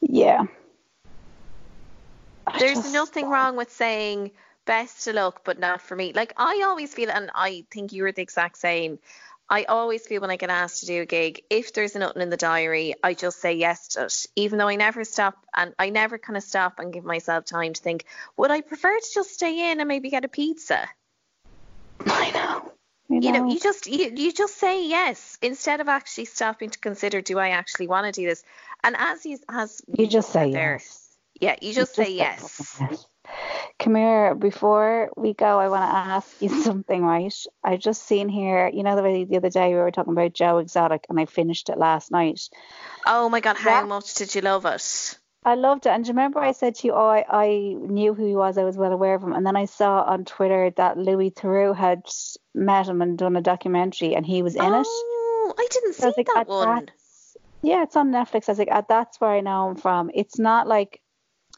Yeah. 0.00 0.44
I 2.46 2.58
There's 2.58 2.78
just- 2.78 2.92
nothing 2.92 3.28
wrong 3.28 3.56
with 3.56 3.70
saying 3.70 4.32
best 4.64 5.06
of 5.06 5.14
luck, 5.14 5.42
but 5.44 5.58
not 5.58 5.80
for 5.80 5.96
me. 5.96 6.12
Like 6.12 6.32
I 6.36 6.62
always 6.66 6.92
feel, 6.92 7.10
and 7.10 7.30
I 7.34 7.64
think 7.70 7.92
you 7.92 8.02
were 8.02 8.12
the 8.12 8.22
exact 8.22 8.58
same. 8.58 8.98
I 9.48 9.64
always 9.64 10.06
feel 10.06 10.20
when 10.20 10.30
I 10.30 10.36
get 10.36 10.50
asked 10.50 10.80
to 10.80 10.86
do 10.86 11.02
a 11.02 11.06
gig, 11.06 11.42
if 11.50 11.72
there's 11.72 11.94
nothing 11.94 12.22
in 12.22 12.30
the 12.30 12.36
diary, 12.36 12.94
I 13.02 13.14
just 13.14 13.40
say 13.40 13.54
yes 13.54 13.88
to 13.88 14.04
it, 14.04 14.26
even 14.34 14.58
though 14.58 14.68
I 14.68 14.76
never 14.76 15.04
stop 15.04 15.44
and 15.54 15.74
I 15.78 15.90
never 15.90 16.16
kind 16.18 16.36
of 16.36 16.42
stop 16.42 16.78
and 16.78 16.92
give 16.92 17.04
myself 17.04 17.44
time 17.44 17.74
to 17.74 17.82
think, 17.82 18.06
would 18.36 18.50
I 18.50 18.62
prefer 18.62 18.98
to 18.98 19.10
just 19.12 19.34
stay 19.34 19.70
in 19.70 19.80
and 19.80 19.88
maybe 19.88 20.10
get 20.10 20.24
a 20.24 20.28
pizza? 20.28 20.88
I 22.06 22.30
know. 22.30 22.72
You 23.08 23.30
know, 23.32 23.48
you 23.50 23.60
just 23.60 23.86
you, 23.86 24.10
you 24.16 24.32
just 24.32 24.56
say 24.56 24.86
yes 24.86 25.36
instead 25.42 25.80
of 25.80 25.88
actually 25.88 26.24
stopping 26.24 26.70
to 26.70 26.78
consider, 26.78 27.20
do 27.20 27.38
I 27.38 27.50
actually 27.50 27.86
want 27.86 28.06
to 28.06 28.20
do 28.20 28.26
this? 28.26 28.42
And 28.82 28.96
as 28.98 29.26
you 29.26 29.38
as 29.50 29.82
You 29.86 30.06
just 30.06 30.32
say 30.32 30.50
there, 30.50 30.74
yes. 30.74 31.18
yeah, 31.40 31.56
you 31.60 31.74
just 31.74 31.98
You 31.98 32.04
say 32.04 32.12
yes. 32.12 32.40
fucking 32.78 32.98
come 33.78 33.94
here. 33.94 34.34
Before 34.34 35.10
we 35.16 35.34
go, 35.34 35.58
I 35.58 35.68
want 35.68 35.82
to 35.82 35.96
ask 35.96 36.40
you 36.40 36.48
something, 36.62 37.02
right? 37.02 37.34
I 37.64 37.76
just 37.76 38.02
seen 38.06 38.28
here, 38.28 38.70
you 38.72 38.82
know, 38.82 38.96
the 38.96 39.02
way 39.02 39.24
the 39.24 39.36
other 39.36 39.50
day 39.50 39.68
we 39.68 39.74
were 39.80 39.90
talking 39.90 40.12
about 40.12 40.32
Joe 40.32 40.58
Exotic, 40.58 41.06
and 41.08 41.18
I 41.18 41.26
finished 41.26 41.68
it 41.68 41.78
last 41.78 42.10
night. 42.10 42.48
Oh 43.06 43.28
my 43.28 43.40
god, 43.40 43.56
how 43.56 43.82
That- 43.82 43.88
much 43.88 44.14
did 44.14 44.34
you 44.34 44.40
love 44.42 44.64
it? 44.66 45.18
I 45.44 45.56
loved 45.56 45.86
it. 45.86 45.88
And 45.90 46.04
do 46.04 46.08
you 46.08 46.12
remember 46.12 46.38
I 46.38 46.52
said 46.52 46.76
to 46.76 46.86
you, 46.86 46.92
oh, 46.92 47.08
I, 47.08 47.24
I 47.28 47.48
knew 47.76 48.14
who 48.14 48.24
he 48.26 48.36
was, 48.36 48.56
I 48.58 48.62
was 48.62 48.76
well 48.76 48.92
aware 48.92 49.16
of 49.16 49.24
him. 49.24 49.32
And 49.32 49.44
then 49.44 49.56
I 49.56 49.64
saw 49.64 50.02
on 50.02 50.24
Twitter 50.24 50.70
that 50.76 50.98
Louis 50.98 51.32
Theroux 51.32 51.74
had 51.76 52.02
met 52.54 52.86
him 52.88 53.02
and 53.02 53.18
done 53.18 53.34
a 53.34 53.40
documentary, 53.40 54.14
and 54.14 54.24
he 54.24 54.42
was 54.44 54.54
in 54.54 54.62
it. 54.62 54.86
Oh, 54.86 55.54
I 55.58 55.66
didn't 55.68 55.94
So 55.94 56.06
I 56.06 56.10
see 56.12 56.14
like, 56.18 56.26
that 56.34 56.46
"Ah, 56.48 56.64
one. 56.76 56.88
Yeah, 57.60 57.82
it's 57.82 57.96
on 57.96 58.12
Netflix. 58.12 58.48
I 58.48 58.52
was 58.52 58.58
like, 58.60 58.68
"Ah, 58.70 58.84
that's 58.88 59.20
where 59.20 59.30
I 59.30 59.40
know 59.40 59.70
him 59.70 59.74
from. 59.76 60.12
It's 60.14 60.38
not 60.38 60.68
like 60.68 61.00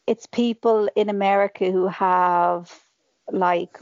it's 0.07 0.27
people 0.27 0.89
in 0.95 1.09
America 1.09 1.71
who 1.71 1.87
have 1.89 2.73
like 3.31 3.79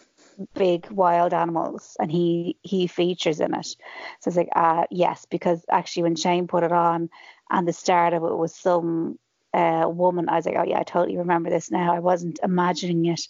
big 0.54 0.88
wild 0.90 1.34
animals, 1.34 1.96
and 1.98 2.10
he 2.10 2.56
he 2.62 2.86
features 2.86 3.40
in 3.40 3.54
it. 3.54 3.66
So 4.20 4.28
it's 4.28 4.36
like, 4.36 4.50
uh 4.54 4.84
yes, 4.90 5.26
because 5.30 5.64
actually 5.70 6.04
when 6.04 6.16
Shane 6.16 6.46
put 6.46 6.62
it 6.62 6.72
on, 6.72 7.10
and 7.50 7.66
the 7.66 7.72
start 7.72 8.14
of 8.14 8.22
it 8.22 8.36
was 8.36 8.54
some 8.54 9.18
uh 9.52 9.84
woman, 9.88 10.28
I 10.28 10.36
was 10.36 10.46
like, 10.46 10.56
oh 10.56 10.64
yeah, 10.64 10.80
I 10.80 10.84
totally 10.84 11.18
remember 11.18 11.50
this 11.50 11.70
now. 11.70 11.94
I 11.94 11.98
wasn't 11.98 12.40
imagining 12.42 13.06
it, 13.06 13.22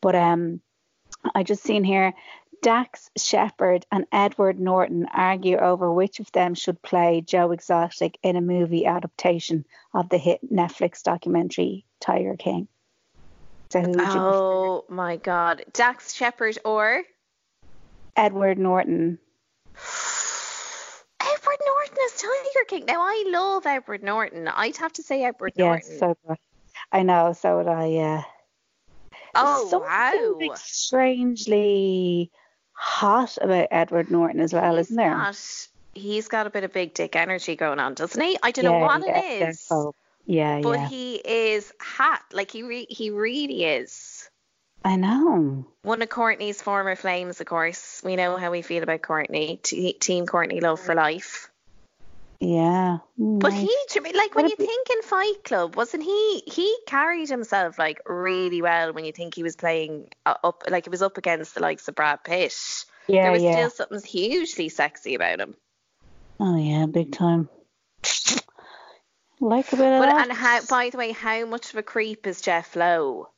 but 0.00 0.14
um, 0.14 0.60
I 1.34 1.42
just 1.44 1.62
seen 1.62 1.84
here. 1.84 2.12
Dax 2.62 3.10
Shepard 3.16 3.84
and 3.90 4.06
Edward 4.12 4.60
Norton 4.60 5.08
argue 5.12 5.58
over 5.58 5.92
which 5.92 6.20
of 6.20 6.30
them 6.30 6.54
should 6.54 6.80
play 6.80 7.20
Joe 7.20 7.50
Exotic 7.50 8.18
in 8.22 8.36
a 8.36 8.40
movie 8.40 8.86
adaptation 8.86 9.66
of 9.92 10.08
the 10.08 10.16
hit 10.16 10.40
Netflix 10.50 11.02
documentary 11.02 11.84
Tiger 12.00 12.36
King. 12.36 12.68
So 13.70 13.80
who 13.80 13.88
would 13.88 13.98
you 13.98 14.04
prefer? 14.04 14.32
Oh 14.32 14.84
my 14.88 15.16
god. 15.16 15.64
Dax 15.72 16.14
Shepard 16.14 16.58
or 16.64 17.02
Edward 18.14 18.58
Norton. 18.58 19.18
Edward 21.20 21.58
Norton 21.66 21.96
as 22.06 22.22
Tiger 22.22 22.64
King. 22.68 22.84
Now 22.86 23.00
I 23.00 23.24
love 23.28 23.66
Edward 23.66 24.04
Norton. 24.04 24.46
I'd 24.46 24.76
have 24.76 24.92
to 24.94 25.02
say 25.02 25.24
Edward 25.24 25.54
Yes, 25.56 25.88
Norton. 25.88 25.98
so 25.98 26.16
do 26.28 26.36
I. 26.92 27.02
Know, 27.02 27.32
so 27.32 27.56
would 27.56 27.66
I, 27.66 27.86
yeah. 27.86 28.22
oh 29.34 29.78
wow. 29.78 30.54
strangely 30.54 32.30
hot 32.72 33.38
about 33.40 33.68
Edward 33.70 34.10
Norton 34.10 34.40
as 34.40 34.52
well, 34.52 34.76
He's 34.76 34.86
isn't 34.86 34.96
there? 34.96 35.14
got- 35.14 35.68
he's 35.94 36.28
got 36.28 36.46
a 36.46 36.50
bit 36.50 36.64
of 36.64 36.72
big 36.72 36.94
dick 36.94 37.14
energy 37.16 37.54
going 37.56 37.78
on, 37.78 37.94
doesn't 37.94 38.20
he? 38.20 38.38
I 38.42 38.50
don't 38.50 38.64
know 38.64 38.78
what 38.78 39.06
yeah, 39.06 39.20
it 39.20 39.48
is. 39.48 39.58
defo. 39.70 39.92
Yeah, 40.24 40.60
But 40.62 40.78
yeah. 40.78 40.88
he 40.88 41.14
is 41.16 41.72
hot. 41.80 42.22
Like 42.32 42.50
he 42.50 42.62
re- 42.62 42.86
he 42.88 43.10
really 43.10 43.64
is. 43.64 44.28
I 44.84 44.96
know. 44.96 45.64
One 45.82 46.02
of 46.02 46.08
Courtney's 46.08 46.60
former 46.62 46.96
flames, 46.96 47.40
of 47.40 47.46
course. 47.46 48.00
We 48.04 48.16
know 48.16 48.36
how 48.36 48.50
we 48.50 48.62
feel 48.62 48.82
about 48.82 49.02
Courtney. 49.02 49.60
T- 49.62 49.92
team 49.92 50.26
Courtney 50.26 50.60
love 50.60 50.80
for 50.80 50.94
life. 50.94 51.50
Yeah. 52.42 52.98
But 53.16 53.52
Nice. 53.52 53.68
he, 53.94 54.00
like, 54.00 54.34
when 54.34 54.48
you 54.48 54.56
think 54.56 54.90
in 54.90 55.02
Fight 55.02 55.44
Club, 55.44 55.76
wasn't 55.76 56.02
he? 56.02 56.42
He 56.44 56.76
carried 56.88 57.28
himself 57.28 57.78
like 57.78 58.00
really 58.04 58.60
well 58.60 58.92
when 58.92 59.04
you 59.04 59.12
think 59.12 59.36
he 59.36 59.44
was 59.44 59.54
playing 59.54 60.08
uh, 60.26 60.34
up, 60.42 60.64
like 60.68 60.88
it 60.88 60.90
was 60.90 61.02
up 61.02 61.18
against 61.18 61.54
the 61.54 61.62
likes 61.62 61.86
of 61.86 61.94
Brad 61.94 62.24
Pitt. 62.24 62.52
yeah, 63.06 63.22
there 63.22 63.30
was 63.32 63.44
yeah. 63.44 63.52
still 63.52 63.70
something 63.70 64.10
hugely 64.10 64.68
sexy 64.68 65.14
about 65.14 65.38
him. 65.38 65.54
Oh 66.40 66.56
yeah, 66.56 66.86
big 66.86 67.12
time. 67.12 67.48
Like 69.38 69.72
a 69.72 69.76
bit 69.76 69.92
of 69.92 70.00
But 70.00 70.06
that. 70.06 70.28
and 70.28 70.32
how, 70.32 70.64
by 70.68 70.90
the 70.90 70.98
way, 70.98 71.12
how 71.12 71.46
much 71.46 71.70
of 71.70 71.76
a 71.76 71.82
creep 71.84 72.26
is 72.26 72.40
Jeff 72.40 72.74
Lowe? 72.74 73.28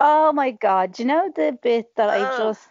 Oh 0.00 0.32
my 0.32 0.52
god, 0.52 0.92
do 0.92 1.02
you 1.02 1.06
know 1.06 1.30
the 1.36 1.58
bit 1.62 1.94
that 1.96 2.08
I 2.08 2.38
just 2.38 2.66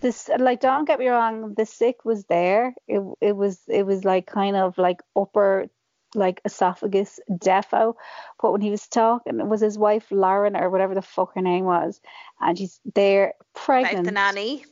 this 0.00 0.28
like 0.38 0.60
don't 0.60 0.86
get 0.86 0.98
me 0.98 1.08
wrong, 1.08 1.54
the 1.54 1.66
sick 1.66 2.04
was 2.04 2.24
there. 2.24 2.74
It 2.86 3.02
it 3.20 3.36
was 3.36 3.60
it 3.68 3.84
was 3.84 4.04
like 4.04 4.26
kind 4.26 4.56
of 4.56 4.78
like 4.78 5.00
upper 5.16 5.68
like 6.14 6.40
esophagus 6.44 7.20
defo. 7.30 7.94
But 8.40 8.52
when 8.52 8.60
he 8.60 8.70
was 8.70 8.86
talking, 8.86 9.40
it 9.40 9.46
was 9.46 9.60
his 9.60 9.78
wife 9.78 10.06
Lauren 10.10 10.56
or 10.56 10.70
whatever 10.70 10.94
the 10.94 11.02
fuck 11.02 11.34
her 11.34 11.42
name 11.42 11.64
was, 11.64 12.00
and 12.40 12.56
she's 12.56 12.80
there 12.94 13.34
pregnant. 13.54 14.00
About 14.00 14.04
the 14.04 14.12
nanny 14.12 14.64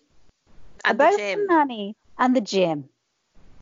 and 0.84 0.94
about 0.94 1.12
the 1.12 1.18
gym. 1.18 1.46
nanny 1.46 1.96
and 2.18 2.36
the 2.36 2.40
gym. 2.40 2.88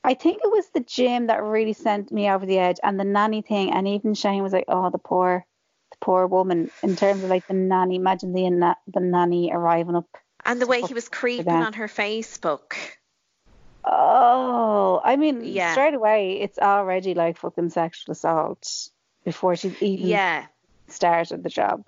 I 0.06 0.12
think 0.12 0.40
it 0.44 0.50
was 0.50 0.68
the 0.68 0.80
gym 0.80 1.28
that 1.28 1.42
really 1.42 1.72
sent 1.72 2.12
me 2.12 2.28
over 2.30 2.44
the 2.44 2.58
edge, 2.58 2.76
and 2.82 3.00
the 3.00 3.04
nanny 3.04 3.40
thing. 3.40 3.72
And 3.72 3.88
even 3.88 4.14
Shane 4.14 4.42
was 4.42 4.52
like, 4.52 4.66
"Oh, 4.68 4.90
the 4.90 4.98
poor, 4.98 5.46
the 5.90 5.96
poor 6.00 6.26
woman." 6.26 6.70
In 6.82 6.94
terms 6.94 7.24
of 7.24 7.30
like 7.30 7.46
the 7.48 7.54
nanny, 7.54 7.96
imagine 7.96 8.34
the 8.34 8.76
the 8.86 9.00
nanny 9.00 9.50
arriving 9.50 9.96
up. 9.96 10.08
And 10.46 10.60
the 10.60 10.66
way 10.66 10.82
he 10.82 10.88
oh, 10.90 10.94
was 10.94 11.08
creeping 11.08 11.48
on 11.48 11.72
her 11.74 11.88
Facebook. 11.88 12.74
Oh, 13.84 15.00
I 15.04 15.16
mean, 15.16 15.42
Yeah. 15.44 15.72
straight 15.72 15.94
away, 15.94 16.40
it's 16.40 16.58
already 16.58 17.14
like 17.14 17.38
fucking 17.38 17.70
sexual 17.70 18.12
assault 18.12 18.90
before 19.24 19.56
she's 19.56 19.80
even 19.82 20.06
Yeah. 20.06 20.46
started 20.88 21.42
the 21.42 21.50
job. 21.50 21.86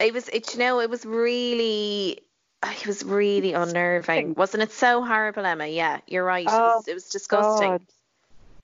It 0.00 0.12
was, 0.12 0.28
it, 0.28 0.54
you 0.54 0.58
know, 0.58 0.80
it 0.80 0.88
was 0.90 1.04
really, 1.04 2.18
oh, 2.62 2.70
it 2.70 2.86
was 2.86 3.04
really 3.04 3.52
unnerving. 3.52 4.34
Wasn't 4.34 4.62
it 4.62 4.72
so 4.72 5.04
horrible, 5.04 5.44
Emma? 5.44 5.66
Yeah, 5.66 6.00
you're 6.06 6.24
right. 6.24 6.46
it, 6.46 6.52
Oh, 6.52 6.76
was, 6.76 6.88
it 6.88 6.94
was 6.94 7.08
disgusting. 7.08 7.70
God. 7.70 7.82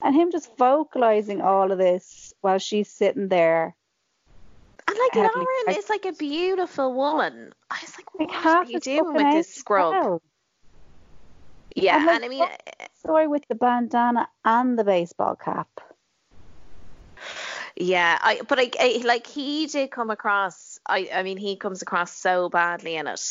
And 0.01 0.15
him 0.15 0.31
just 0.31 0.55
vocalizing 0.57 1.41
all 1.41 1.71
of 1.71 1.77
this 1.77 2.33
while 2.41 2.57
she's 2.57 2.89
sitting 2.89 3.27
there. 3.27 3.75
And 4.89 4.97
like 4.97 5.15
Lauren 5.15 5.77
is 5.77 5.89
like 5.89 6.05
a 6.05 6.13
beautiful 6.13 6.93
woman. 6.93 7.53
I 7.69 7.77
was 7.81 7.95
like, 7.97 8.07
Like 8.19 8.29
what 8.29 8.43
half 8.43 8.67
are 8.67 8.71
you 8.71 8.79
doing 8.79 9.13
with 9.13 9.33
this 9.33 9.53
scrub? 9.53 9.93
well. 9.93 10.21
Yeah, 11.75 11.97
And, 11.97 12.05
like, 12.07 12.15
and 12.15 12.25
I 12.25 12.27
mean, 12.27 12.47
Story 12.95 13.27
with 13.27 13.47
the 13.47 13.55
bandana 13.55 14.27
and 14.43 14.77
the 14.79 14.83
baseball 14.83 15.35
cap. 15.35 15.69
yeah, 17.75 18.17
I 18.19 18.41
but 18.47 18.59
I, 18.59 18.71
I 18.79 19.01
like 19.05 19.27
he 19.27 19.67
did 19.67 19.91
come 19.91 20.09
across. 20.09 20.79
I 20.87 21.09
I 21.13 21.23
mean, 21.23 21.37
he 21.37 21.55
comes 21.55 21.81
across 21.81 22.11
so 22.15 22.49
badly 22.49 22.95
in 22.95 23.05
it. 23.07 23.21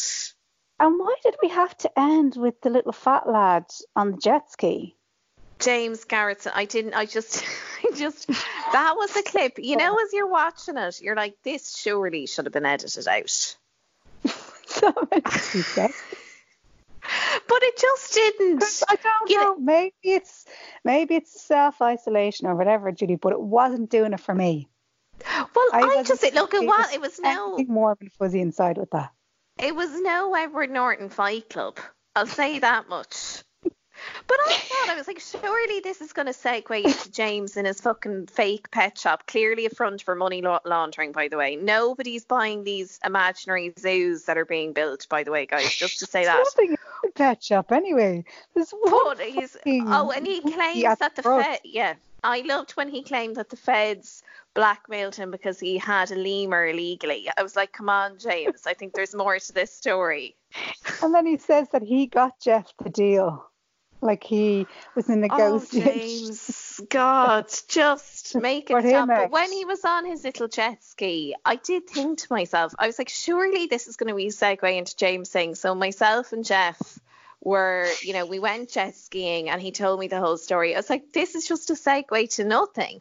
And 0.81 0.99
why 0.99 1.15
did 1.25 1.35
we 1.43 1.49
have 1.49 1.77
to 1.79 1.99
end 1.99 2.37
with 2.37 2.61
the 2.61 2.71
little 2.71 2.93
fat 2.93 3.29
lad 3.29 3.65
on 3.97 4.13
the 4.13 4.17
jet 4.19 4.51
ski? 4.53 4.95
James 5.59 6.05
Garretson, 6.05 6.53
I 6.55 6.65
didn't. 6.65 6.95
I 6.95 7.07
just, 7.07 7.45
I 7.85 7.95
just 7.97 8.27
that 8.27 8.95
was 8.97 9.17
a 9.17 9.23
clip. 9.23 9.59
You 9.59 9.77
know, 9.77 9.97
as 9.97 10.13
you're 10.13 10.29
watching 10.29 10.77
it, 10.77 11.01
you're 11.01 11.17
like, 11.17 11.37
this 11.43 11.77
surely 11.77 12.27
should 12.27 12.47
have 12.47 12.53
been 12.53 12.67
edited 12.67 13.09
out. 13.09 13.57
So 14.71 14.93
makes 15.11 15.55
me 15.55 15.63
sick. 15.63 15.95
But 17.49 17.63
it 17.63 17.79
just 17.79 18.13
didn't. 18.13 18.83
I 18.87 18.97
don't 18.97 19.31
You 19.31 19.39
know. 19.39 19.59
Maybe 19.59 19.95
it's 20.03 20.45
maybe 20.85 21.15
it's 21.15 21.43
self 21.43 21.81
isolation 21.81 22.47
or 22.47 22.55
whatever, 22.55 22.93
Judy. 22.93 23.17
But 23.17 23.33
it 23.33 23.41
wasn't 23.41 23.91
doing 23.91 24.13
it 24.13 24.21
for 24.21 24.35
me. 24.35 24.69
Well, 25.27 25.69
I, 25.73 25.85
wasn't 25.87 26.07
just 26.07 26.35
look 26.35 26.55
at 26.55 26.65
what 26.65 26.93
it 26.93 27.01
was 27.01 27.19
no. 27.19 27.59
more 27.67 27.97
than 27.99 28.11
fuzzy 28.11 28.41
inside 28.41 28.77
with 28.77 28.91
that. 28.91 29.11
It 29.59 29.75
was 29.75 29.91
no 30.01 30.35
Edward 30.35 30.71
Norton 30.71 31.09
Fight 31.09 31.49
Club. 31.49 31.79
I'll 32.15 32.27
say 32.27 32.59
that 32.59 32.89
much. 32.89 33.43
But 34.27 34.39
I 34.47 34.53
thought 34.53 34.89
I 34.91 34.95
was 34.97 35.07
like, 35.07 35.21
surely 35.21 35.81
this 35.81 36.01
is 36.01 36.13
going 36.13 36.27
to 36.27 36.33
segue 36.33 36.85
into 36.85 37.11
James 37.11 37.57
and 37.57 37.67
his 37.67 37.81
fucking 37.81 38.27
fake 38.27 38.71
pet 38.71 38.99
shop. 38.99 39.27
Clearly 39.27 39.67
a 39.67 39.71
front 39.71 40.03
for 40.03 40.15
money 40.15 40.43
laundering, 40.65 41.13
by 41.13 41.29
the 41.29 41.37
way. 41.37 41.57
Nobody's 41.57 42.25
buying 42.25 42.65
these 42.65 42.99
imaginary 43.05 43.73
zoos 43.79 44.25
that 44.25 44.37
are 44.37 44.45
being 44.45 44.73
built, 44.73 45.07
by 45.09 45.23
the 45.23 45.31
way, 45.31 45.47
guys. 45.47 45.75
Just 45.75 45.99
to 46.01 46.07
say 46.07 46.25
that. 46.25 46.39
Nothing 46.39 46.71
in 46.71 46.77
the 47.03 47.11
pet 47.13 47.43
shop 47.43 47.73
anyway. 47.73 48.25
There's 48.55 48.71
one 48.71 49.17
But 49.17 49.21
he's 49.21 49.57
oh, 49.67 50.13
and 50.15 50.27
he 50.27 50.41
claims 50.41 50.99
that 50.99 51.17
the. 51.17 51.23
Fed. 51.23 51.61
Yeah, 51.65 51.95
I 52.25 52.41
loved 52.41 52.73
when 52.73 52.89
he 52.89 53.03
claimed 53.03 53.37
that 53.37 53.51
the 53.51 53.57
feds 53.57 54.23
blackmailed 54.55 55.15
him 55.15 55.31
because 55.31 55.61
he 55.61 55.79
had 55.79 56.11
a 56.11 56.17
lemur 56.17 56.67
illegally. 56.67 57.29
I 57.37 57.43
was 57.43 57.55
like, 57.55 57.73
come 57.73 57.89
on, 57.89 58.19
James. 58.19 58.67
I 58.67 58.75
think 58.75 58.93
there's 58.95 59.15
more 59.15 59.39
to 59.39 59.53
this 59.53 59.73
story. 59.73 60.37
And 61.03 61.15
then 61.15 61.27
he 61.27 61.39
says 61.39 61.69
that 61.73 61.83
he 61.83 62.07
got 62.07 62.41
Jeff 62.41 62.73
the 62.83 62.91
deal. 62.91 63.49
Like 64.01 64.23
he 64.25 64.67
was 64.95 65.09
in 65.09 65.19
Oh, 65.19 65.27
negotiation. 65.27 65.91
James, 65.91 66.81
God, 66.89 67.47
just 67.69 68.35
make 68.41 68.71
it 68.71 68.89
stop. 68.89 69.09
But 69.09 69.31
when 69.31 69.51
he 69.51 69.65
was 69.65 69.85
on 69.85 70.07
his 70.07 70.25
little 70.25 70.49
jet 70.49 70.85
ski, 70.85 71.35
I 71.45 71.57
did 71.57 71.89
think 71.89 72.19
to 72.21 72.27
myself, 72.31 72.75
I 72.79 72.87
was 72.87 72.99
like, 72.99 73.09
surely 73.09 73.67
this 73.67 73.87
is 73.89 73.97
going 73.97 74.09
to 74.09 74.15
be 74.15 74.27
a 74.27 74.31
segue 74.31 74.77
into 74.77 74.97
James 74.97 75.31
saying, 75.31 75.57
so 75.57 75.75
myself 75.75 76.33
and 76.33 76.45
Jeff 76.45 76.99
were, 77.43 77.87
you 78.03 78.13
know, 78.13 78.27
we 78.27 78.39
went 78.39 78.71
jet 78.71 78.95
skiing 78.95 79.49
and 79.49 79.61
he 79.61 79.73
told 79.73 79.99
me 80.01 80.09
the 80.09 80.21
whole 80.21 80.37
story. 80.39 80.75
I 80.75 80.79
was 80.79 80.91
like, 80.91 81.13
this 81.13 81.35
is 81.35 81.47
just 81.47 81.71
a 81.71 81.75
segue 81.75 82.35
to 82.37 82.45
nothing. 82.45 83.01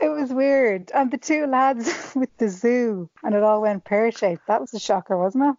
It 0.00 0.08
was 0.08 0.32
weird. 0.32 0.92
And 0.94 1.10
the 1.10 1.18
two 1.18 1.46
lads 1.46 2.12
with 2.14 2.34
the 2.38 2.48
zoo 2.48 3.10
and 3.22 3.34
it 3.34 3.42
all 3.42 3.60
went 3.62 3.84
pear 3.84 4.12
shaped. 4.12 4.46
That 4.46 4.60
was 4.60 4.72
a 4.74 4.78
shocker, 4.78 5.16
wasn't 5.16 5.44
it? 5.46 5.56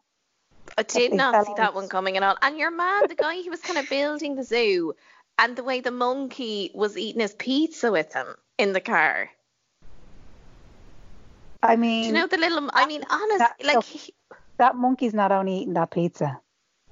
I 0.82 1.00
did 1.00 1.14
not 1.14 1.46
see 1.46 1.54
that 1.58 1.74
one 1.74 1.88
coming 1.88 2.18
at 2.18 2.24
all. 2.24 2.38
And 2.42 2.58
your 2.58 2.72
man, 2.72 3.08
the 3.08 3.16
guy 3.16 3.36
he 3.36 3.50
was 3.50 3.62
kind 3.62 3.78
of 3.78 3.90
building 3.90 4.36
the 4.36 4.44
zoo, 4.44 4.96
and 5.38 5.56
the 5.56 5.64
way 5.64 5.82
the 5.82 5.92
monkey 5.92 6.72
was 6.74 6.98
eating 6.98 7.22
his 7.22 7.34
pizza 7.34 7.92
with 7.92 8.14
him 8.14 8.28
in 8.58 8.74
the 8.74 8.82
car. 8.82 9.30
I 11.64 11.76
Do 11.76 11.82
mean, 11.82 12.06
you 12.06 12.12
know 12.12 12.28
the 12.28 12.38
little? 12.38 12.70
I 12.74 12.86
mean, 12.88 13.04
honest, 13.10 13.40
that 13.40 13.56
like. 13.64 13.84
he- 13.86 14.14
that 14.58 14.76
monkey's 14.76 15.14
not 15.14 15.32
only 15.32 15.58
eating 15.60 15.74
that 15.74 15.92
pizza. 15.92 16.40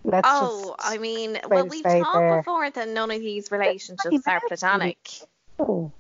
Let's 0.04 0.28
Oh. 0.32 0.76
I 0.80 0.98
mean, 0.98 1.40
well, 1.48 1.68
we've 1.68 1.84
talked 1.84 2.14
there. 2.16 2.38
before 2.38 2.70
that 2.70 2.88
none 2.88 3.12
of 3.12 3.20
these 3.20 3.52
relationships 3.52 4.28
are 4.28 4.42
platonic. 4.48 4.98
Oh. 5.60 5.92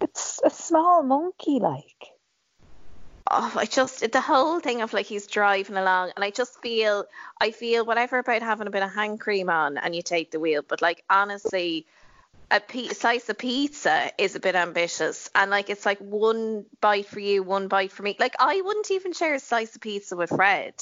It's 0.00 0.40
a 0.44 0.50
small 0.50 1.02
monkey, 1.02 1.58
like. 1.58 2.12
Oh, 3.30 3.52
I 3.56 3.66
just 3.66 4.10
the 4.10 4.20
whole 4.20 4.58
thing 4.60 4.80
of 4.80 4.92
like 4.94 5.06
he's 5.06 5.26
driving 5.26 5.76
along, 5.76 6.12
and 6.16 6.24
I 6.24 6.30
just 6.30 6.60
feel, 6.62 7.04
I 7.40 7.50
feel 7.50 7.84
whatever 7.84 8.18
about 8.18 8.42
having 8.42 8.66
a 8.66 8.70
bit 8.70 8.82
of 8.82 8.94
hand 8.94 9.20
cream 9.20 9.50
on 9.50 9.76
and 9.76 9.94
you 9.94 10.02
take 10.02 10.30
the 10.30 10.40
wheel, 10.40 10.62
but 10.66 10.80
like 10.80 11.04
honestly, 11.10 11.86
a 12.50 12.60
pe- 12.60 12.88
slice 12.88 13.28
of 13.28 13.36
pizza 13.36 14.10
is 14.18 14.34
a 14.34 14.40
bit 14.40 14.54
ambitious, 14.54 15.28
and 15.34 15.50
like 15.50 15.68
it's 15.68 15.84
like 15.84 15.98
one 15.98 16.64
bite 16.80 17.06
for 17.06 17.20
you, 17.20 17.42
one 17.42 17.68
bite 17.68 17.92
for 17.92 18.02
me. 18.02 18.16
Like 18.18 18.34
I 18.38 18.62
wouldn't 18.62 18.90
even 18.90 19.12
share 19.12 19.34
a 19.34 19.40
slice 19.40 19.74
of 19.74 19.82
pizza 19.82 20.16
with 20.16 20.30
Fred. 20.30 20.74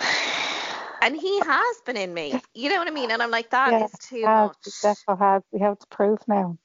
And 1.02 1.14
he 1.14 1.38
has 1.40 1.76
been 1.84 1.98
in 1.98 2.14
me, 2.14 2.40
you 2.54 2.70
know 2.70 2.78
what 2.78 2.88
I 2.88 2.90
mean? 2.90 3.10
And 3.10 3.22
I'm 3.22 3.30
like, 3.30 3.50
that 3.50 3.74
is 3.74 3.92
Yeah, 3.92 4.08
too 4.08 4.24
has, 4.24 4.56
much. 4.82 5.18
Has. 5.20 5.42
We 5.52 5.60
have 5.60 5.78
to 5.78 5.86
prove 5.88 6.26
now. 6.26 6.56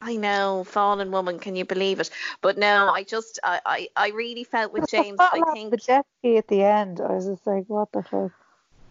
I 0.00 0.16
know, 0.16 0.64
fallen 0.64 1.10
woman, 1.10 1.38
can 1.38 1.56
you 1.56 1.64
believe 1.64 1.98
it? 2.00 2.10
But 2.40 2.56
no, 2.56 2.88
I 2.88 3.02
just, 3.02 3.40
I, 3.42 3.60
I, 3.66 3.88
I 3.96 4.08
really 4.10 4.44
felt 4.44 4.72
with 4.72 4.88
James. 4.90 5.18
I 5.18 5.42
think, 5.52 5.72
the 5.72 5.76
jet 5.76 6.06
ski 6.18 6.36
at 6.36 6.46
the 6.46 6.62
end. 6.62 7.00
I 7.00 7.12
was 7.14 7.26
just 7.26 7.46
like, 7.46 7.64
what 7.66 7.90
the 7.92 8.02
fuck? 8.02 8.30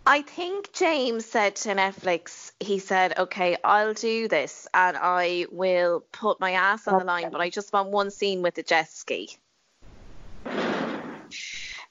I 0.06 0.22
think 0.22 0.72
James 0.72 1.26
said 1.26 1.58
to 1.58 1.70
Netflix, 1.76 2.52
he 2.62 2.80
said, 2.80 3.18
okay, 3.20 3.58
I'll 3.64 3.94
do 3.94 4.30
this 4.30 4.66
and 4.74 4.96
I 4.98 5.48
will 5.52 6.02
put 6.14 6.40
my 6.40 6.52
ass 6.52 6.88
on 6.88 6.98
the 6.98 7.04
line, 7.04 7.30
but 7.30 7.42
I 7.42 7.50
just 7.50 7.74
want 7.74 7.90
one 7.90 8.10
scene 8.10 8.42
with 8.42 8.56
the 8.56 8.64
jet 8.64 8.90
ski. 8.90 9.38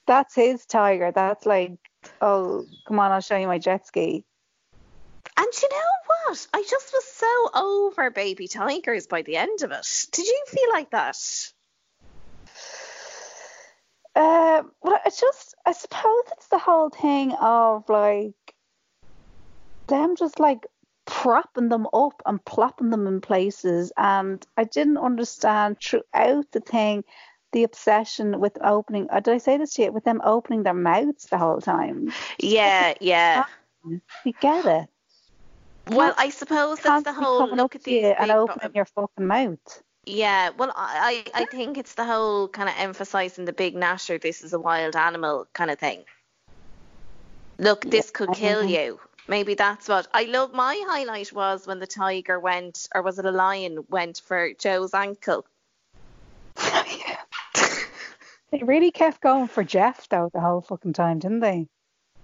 That's 0.07 0.33
his 0.33 0.65
tiger. 0.65 1.11
That's 1.11 1.45
like, 1.45 1.77
oh, 2.19 2.65
come 2.87 2.99
on, 2.99 3.11
I'll 3.11 3.21
show 3.21 3.37
you 3.37 3.45
my 3.45 3.59
jet 3.59 3.85
ski. 3.85 4.25
And 5.37 5.47
you 5.61 5.69
know 5.69 5.77
what? 6.07 6.47
I 6.53 6.63
just 6.67 6.91
was 6.93 7.05
so 7.05 7.49
over 7.53 8.09
baby 8.09 8.47
tigers 8.47 9.05
by 9.05 9.21
the 9.21 9.37
end 9.37 9.61
of 9.61 9.71
it. 9.71 9.87
Did 10.11 10.25
you 10.25 10.43
feel 10.47 10.69
like 10.71 10.89
that? 10.91 11.17
Uh, 14.15 14.63
well, 14.81 14.99
it's 15.05 15.21
just, 15.21 15.53
I 15.63 15.73
suppose 15.73 16.23
it's 16.31 16.47
the 16.47 16.57
whole 16.57 16.89
thing 16.89 17.33
of 17.33 17.87
like 17.87 18.33
them 19.87 20.15
just 20.15 20.39
like 20.39 20.65
propping 21.05 21.69
them 21.69 21.87
up 21.93 22.23
and 22.25 22.43
plopping 22.43 22.89
them 22.89 23.05
in 23.05 23.21
places. 23.21 23.91
And 23.95 24.43
I 24.57 24.63
didn't 24.63 24.97
understand 24.97 25.77
throughout 25.79 26.51
the 26.51 26.61
thing 26.61 27.03
the 27.53 27.63
obsession 27.63 28.39
with 28.39 28.57
opening. 28.63 29.07
Uh, 29.11 29.19
did 29.19 29.35
I 29.35 29.37
say 29.37 29.57
this 29.57 29.75
to 29.75 29.83
you? 29.83 29.91
With 29.91 30.03
them 30.03 30.21
opening 30.23 30.63
their 30.63 30.73
mouths 30.73 31.25
the 31.25 31.37
whole 31.37 31.61
time. 31.61 32.11
Yeah, 32.39 32.95
yeah. 32.99 33.45
You 34.25 34.33
get 34.41 34.65
it. 34.65 34.89
Well, 35.89 36.13
I 36.17 36.29
suppose 36.29 36.79
that's 36.79 37.03
the 37.03 37.13
whole 37.13 37.49
look 37.55 37.75
at 37.75 37.83
these 37.83 38.03
and 38.03 38.31
open 38.31 38.55
opening 38.55 38.75
your 38.75 38.85
fucking 38.85 39.25
mouth. 39.25 39.83
Yeah, 40.05 40.51
well, 40.57 40.71
I, 40.75 41.23
I 41.33 41.41
I 41.41 41.45
think 41.45 41.77
it's 41.77 41.95
the 41.95 42.05
whole 42.05 42.47
kind 42.47 42.69
of 42.69 42.75
emphasizing 42.77 43.45
the 43.45 43.53
big 43.53 43.75
nasher, 43.75 44.21
this 44.21 44.41
is 44.41 44.53
a 44.53 44.59
wild 44.59 44.95
animal 44.95 45.47
kind 45.53 45.69
of 45.69 45.79
thing. 45.79 46.03
Look, 47.57 47.81
this 47.81 48.11
could 48.11 48.33
kill 48.33 48.63
you. 48.63 48.99
Maybe 49.27 49.55
that's 49.55 49.89
what 49.89 50.07
I 50.13 50.23
love. 50.23 50.53
My 50.53 50.81
highlight 50.87 51.33
was 51.33 51.67
when 51.67 51.79
the 51.79 51.87
tiger 51.87 52.39
went, 52.39 52.87
or 52.95 53.01
was 53.01 53.19
it 53.19 53.25
a 53.25 53.31
lion, 53.31 53.83
went 53.89 54.21
for 54.25 54.53
Joe's 54.53 54.93
ankle. 54.93 55.45
They 58.51 58.63
really 58.63 58.91
kept 58.91 59.21
going 59.21 59.47
for 59.47 59.63
Jeff 59.63 60.07
though 60.09 60.29
the 60.33 60.39
whole 60.39 60.61
fucking 60.61 60.93
time, 60.93 61.19
didn't 61.19 61.41
they? 61.41 61.67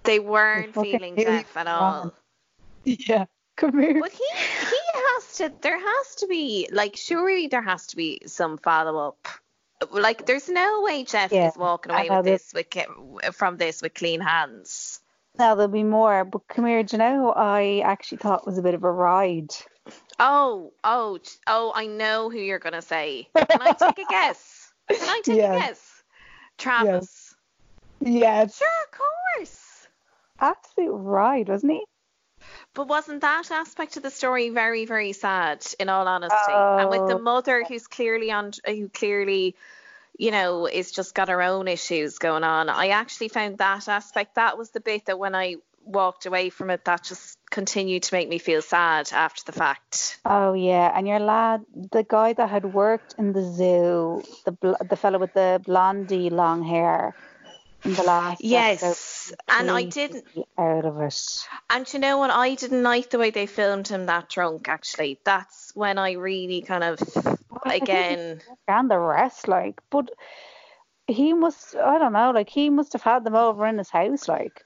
They 0.04 0.18
weren't 0.18 0.74
fucking 0.74 0.98
feeling 0.98 1.16
Jeff 1.16 1.56
at 1.56 1.66
all. 1.66 2.14
Yeah. 2.84 3.24
Come 3.56 3.78
here. 3.78 4.00
But 4.00 4.12
he 4.12 4.24
he 4.34 4.78
has 4.94 5.36
to. 5.36 5.52
There 5.60 5.78
has 5.78 6.14
to 6.16 6.26
be 6.26 6.68
like 6.72 6.96
surely 6.96 7.46
there 7.46 7.62
has 7.62 7.86
to 7.88 7.96
be 7.96 8.22
some 8.26 8.58
follow 8.58 9.08
up. 9.08 9.28
Like 9.90 10.26
there's 10.26 10.48
no 10.48 10.82
way 10.82 11.04
Jeff 11.04 11.30
Yeah, 11.32 11.48
is 11.48 11.56
walking 11.56 11.92
away 11.92 12.08
with 12.10 12.24
this 12.24 12.52
with 12.54 12.66
from 13.34 13.56
this 13.56 13.82
with 13.82 13.94
clean 13.94 14.20
hands. 14.20 15.00
Now 15.38 15.54
there'll 15.56 15.70
be 15.70 15.82
more, 15.82 16.24
but 16.24 16.46
come 16.48 16.64
here, 16.66 16.82
do 16.84 16.96
you 16.96 16.98
know 16.98 17.16
who 17.16 17.30
I 17.30 17.80
actually 17.84 18.18
thought 18.18 18.46
was 18.46 18.56
a 18.56 18.62
bit 18.62 18.74
of 18.74 18.84
a 18.84 18.90
ride? 18.90 19.50
Oh, 20.18 20.72
oh, 20.84 21.18
oh! 21.46 21.72
I 21.74 21.86
know 21.86 22.30
who 22.30 22.38
you're 22.38 22.60
gonna 22.60 22.82
say. 22.82 23.28
Can 23.34 23.60
I 23.60 23.72
take 23.72 23.98
a 23.98 24.08
guess? 24.08 24.72
Can 24.88 25.08
I 25.08 25.20
take 25.24 25.36
Yes. 25.36 25.54
a 25.54 25.58
guess? 25.58 26.02
Travis. 26.56 27.34
Yes. 28.00 28.58
Sure, 28.58 28.68
of 28.84 28.98
course. 29.36 29.88
Absolute 30.40 30.92
ride, 30.92 31.48
wasn't 31.48 31.72
he? 31.72 31.84
But 32.74 32.88
wasn't 32.88 33.20
that 33.20 33.50
aspect 33.50 33.96
of 33.96 34.02
the 34.02 34.10
story 34.10 34.50
very, 34.50 34.84
very 34.84 35.12
sad? 35.12 35.64
In 35.78 35.88
all 35.88 36.06
honesty, 36.08 36.52
and 36.52 36.90
with 36.90 37.06
the 37.06 37.16
Oh. 37.16 37.22
mother 37.22 37.64
who's 37.64 37.86
clearly 37.86 38.30
on, 38.32 38.52
who 38.66 38.88
clearly, 38.88 39.54
you 40.18 40.30
know, 40.32 40.66
is 40.66 40.90
just 40.90 41.14
got 41.14 41.28
her 41.28 41.40
own 41.40 41.68
issues 41.68 42.18
going 42.18 42.44
on. 42.44 42.68
I 42.68 42.88
actually 42.88 43.28
found 43.28 43.58
that 43.58 43.88
aspect. 43.88 44.34
That 44.34 44.58
was 44.58 44.70
the 44.70 44.80
bit 44.80 45.06
that 45.06 45.18
when 45.18 45.34
I 45.34 45.56
walked 45.84 46.26
away 46.26 46.50
from 46.50 46.70
it, 46.70 46.84
that 46.86 47.04
just 47.04 47.38
continued 47.50 48.02
to 48.02 48.14
make 48.14 48.28
me 48.28 48.38
feel 48.38 48.62
sad 48.62 49.12
after 49.12 49.42
the 49.44 49.52
fact. 49.52 50.18
Oh 50.24 50.54
yeah, 50.54 50.90
and 50.96 51.06
your 51.06 51.20
lad, 51.20 51.64
the 51.92 52.02
guy 52.02 52.32
that 52.32 52.48
had 52.50 52.64
worked 52.64 53.14
in 53.18 53.32
the 53.32 53.42
zoo, 53.42 54.22
the 54.46 54.52
bl- 54.52 54.82
the 54.82 54.96
fellow 54.96 55.18
with 55.18 55.34
the 55.34 55.60
blondie 55.64 56.30
long 56.30 56.62
hair, 56.64 57.14
the 57.84 58.02
last 58.02 58.42
Yes, 58.42 59.32
and 59.48 59.70
I 59.70 59.84
didn't. 59.84 60.24
out 60.58 60.84
of 60.84 61.00
it. 61.00 61.46
And 61.70 61.92
you 61.92 61.98
know 61.98 62.18
what? 62.18 62.30
I 62.30 62.54
didn't 62.54 62.82
like 62.82 63.10
the 63.10 63.18
way 63.18 63.30
they 63.30 63.46
filmed 63.46 63.88
him 63.88 64.06
that 64.06 64.28
drunk. 64.28 64.68
Actually, 64.68 65.20
that's 65.24 65.72
when 65.74 65.98
I 65.98 66.12
really 66.12 66.62
kind 66.62 66.82
of 66.82 66.98
again. 67.66 68.40
and 68.66 68.90
the 68.90 68.98
rest, 68.98 69.48
like, 69.48 69.80
but 69.90 70.10
he 71.06 71.32
must, 71.32 71.76
I 71.76 71.98
don't 71.98 72.12
know, 72.12 72.30
like 72.30 72.48
he 72.48 72.70
must 72.70 72.92
have 72.94 73.02
had 73.02 73.24
them 73.24 73.34
over 73.34 73.66
in 73.66 73.78
his 73.78 73.90
house, 73.90 74.28
like. 74.28 74.64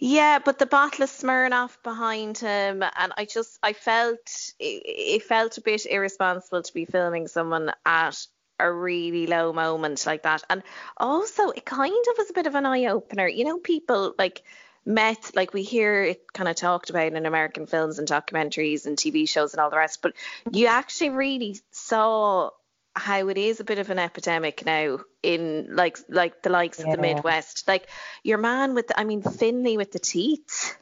Yeah, 0.00 0.40
but 0.40 0.58
the 0.58 0.66
bottle 0.66 1.04
of 1.04 1.10
Smirnoff 1.10 1.80
behind 1.84 2.38
him, 2.38 2.82
and 2.82 3.12
I 3.16 3.24
just 3.24 3.58
I 3.62 3.72
felt 3.72 4.52
it, 4.58 4.82
it 4.84 5.22
felt 5.22 5.58
a 5.58 5.60
bit 5.60 5.86
irresponsible 5.86 6.62
to 6.62 6.74
be 6.74 6.84
filming 6.84 7.28
someone 7.28 7.72
at 7.86 8.26
a 8.58 8.70
really 8.70 9.26
low 9.26 9.52
moment 9.52 10.06
like 10.06 10.22
that, 10.22 10.42
and 10.48 10.62
also 10.96 11.50
it 11.50 11.64
kind 11.64 12.04
of 12.10 12.18
was 12.18 12.30
a 12.30 12.34
bit 12.34 12.46
of 12.46 12.54
an 12.54 12.66
eye 12.66 12.86
opener. 12.86 13.28
You 13.28 13.44
know, 13.44 13.58
people 13.58 14.14
like 14.18 14.42
met 14.86 15.30
like 15.34 15.54
we 15.54 15.62
hear 15.62 16.02
it 16.02 16.32
kind 16.32 16.48
of 16.48 16.56
talked 16.56 16.90
about 16.90 17.12
in 17.12 17.26
American 17.26 17.66
films 17.66 17.98
and 17.98 18.06
documentaries 18.06 18.86
and 18.86 18.96
TV 18.96 19.28
shows 19.28 19.54
and 19.54 19.60
all 19.60 19.70
the 19.70 19.76
rest, 19.76 20.02
but 20.02 20.14
you 20.50 20.66
actually 20.66 21.10
really 21.10 21.58
saw 21.70 22.50
how 22.96 23.28
it 23.28 23.36
is 23.36 23.58
a 23.58 23.64
bit 23.64 23.78
of 23.78 23.90
an 23.90 23.98
epidemic 23.98 24.64
now 24.64 25.00
in 25.22 25.74
like 25.74 25.98
like 26.08 26.42
the 26.42 26.50
likes 26.50 26.78
of 26.78 26.90
the 26.90 26.98
Midwest. 26.98 27.66
Like 27.66 27.88
your 28.22 28.38
man 28.38 28.74
with 28.74 28.88
the, 28.88 28.98
I 28.98 29.04
mean 29.04 29.22
Finlay 29.22 29.76
with 29.76 29.92
the 29.92 29.98
teeth. 29.98 30.76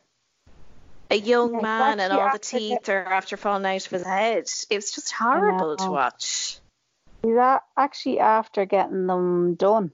A 1.11 1.17
young 1.17 1.55
Yeah, 1.55 1.61
man 1.61 2.01
and 2.01 2.13
all 2.13 2.33
the 2.33 2.39
teeth 2.39 2.89
are 2.89 3.05
after 3.05 3.37
falling 3.37 3.67
out 3.67 3.85
of 3.85 3.91
his 3.93 4.03
head. 4.03 4.45
It's 4.71 4.95
just 4.95 5.13
horrible 5.13 5.77
to 5.77 5.91
watch. 5.91 6.59
He's 7.23 7.37
a- 7.37 7.63
actually 7.77 8.19
after 8.19 8.65
getting 8.65 9.07
them 9.07 9.55
done. 9.55 9.93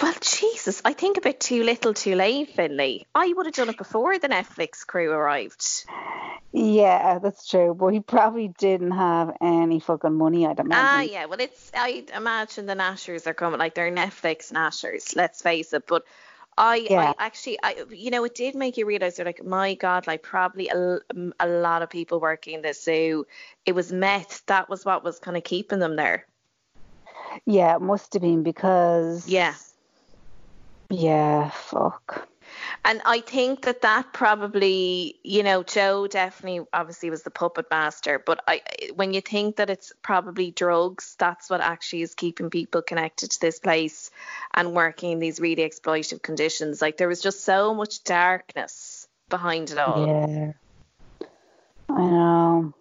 Well, 0.00 0.14
Jesus, 0.20 0.80
I 0.84 0.92
think 0.92 1.16
a 1.16 1.20
bit 1.20 1.40
too 1.40 1.62
little, 1.64 1.94
too 1.94 2.14
late, 2.14 2.50
Finlay. 2.50 3.06
I 3.14 3.32
would 3.34 3.46
have 3.46 3.54
done 3.54 3.68
it 3.70 3.78
before 3.78 4.18
the 4.18 4.28
Netflix 4.28 4.86
crew 4.86 5.10
arrived. 5.10 5.84
Yeah, 6.52 7.18
that's 7.18 7.46
true. 7.46 7.74
But 7.74 7.88
he 7.88 8.00
probably 8.00 8.48
didn't 8.58 8.92
have 8.92 9.36
any 9.40 9.80
fucking 9.80 10.14
money, 10.14 10.46
I'd 10.46 10.58
imagine. 10.58 10.72
Ah, 10.72 11.00
yeah. 11.02 11.24
Well, 11.26 11.40
it's 11.40 11.70
I 11.74 12.04
imagine 12.14 12.66
the 12.66 12.74
Nashers 12.74 13.26
are 13.26 13.34
coming 13.34 13.58
like 13.58 13.74
they're 13.74 13.92
Netflix 13.92 14.52
Nashers. 14.52 15.14
Let's 15.16 15.42
face 15.42 15.72
it. 15.72 15.86
But 15.86 16.04
I, 16.60 16.76
Yeah. 16.90 17.14
I 17.18 17.24
actually, 17.24 17.58
I, 17.62 17.84
you 17.88 18.10
know, 18.10 18.22
it 18.24 18.34
did 18.34 18.54
make 18.54 18.76
you 18.76 18.84
realize 18.84 19.16
they're 19.16 19.24
like, 19.24 19.42
my 19.42 19.74
God, 19.74 20.06
like 20.06 20.22
probably 20.22 20.68
a, 20.68 20.74
mm, 21.14 21.32
a 21.40 21.48
lot 21.48 21.80
of 21.80 21.88
people 21.88 22.20
working 22.20 22.54
in 22.54 22.62
the 22.62 22.74
zoo. 22.74 23.26
It 23.64 23.74
was 23.74 23.90
meth. 23.92 24.44
That 24.46 24.68
was 24.68 24.84
what 24.84 25.02
was 25.02 25.18
kind 25.18 25.38
of 25.38 25.42
keeping 25.42 25.78
them 25.78 25.96
there. 25.96 26.26
Yeah, 27.46 27.76
it 27.76 27.80
must 27.80 28.12
have 28.12 28.22
been 28.22 28.42
because. 28.42 29.26
Yeah. 29.26 29.54
Yeah, 30.90 31.48
fuck. 31.50 32.28
And 32.84 33.00
I 33.04 33.20
think 33.20 33.62
that 33.62 33.82
that 33.82 34.12
probably, 34.12 35.16
you 35.22 35.42
know, 35.42 35.62
Joe 35.62 36.06
definitely 36.06 36.66
obviously 36.72 37.10
was 37.10 37.22
the 37.22 37.30
puppet 37.30 37.66
master, 37.70 38.18
but 38.18 38.42
I 38.46 38.62
when 38.94 39.12
you 39.12 39.20
think 39.20 39.56
that 39.56 39.70
it's 39.70 39.92
probably 40.02 40.50
drugs, 40.50 41.16
that's 41.18 41.50
what 41.50 41.60
actually 41.60 42.02
is 42.02 42.14
keeping 42.14 42.50
people 42.50 42.82
connected 42.82 43.30
to 43.32 43.40
this 43.40 43.58
place 43.58 44.10
and 44.54 44.74
working 44.74 45.12
in 45.12 45.18
these 45.18 45.40
really 45.40 45.68
exploitative 45.68 46.22
conditions. 46.22 46.80
Like 46.80 46.96
there 46.96 47.08
was 47.08 47.20
just 47.20 47.44
so 47.44 47.74
much 47.74 48.04
darkness 48.04 49.08
behind 49.28 49.70
it 49.70 49.78
all. 49.78 50.06
Yeah. 50.06 50.52
I 51.88 52.06
know. 52.06 52.74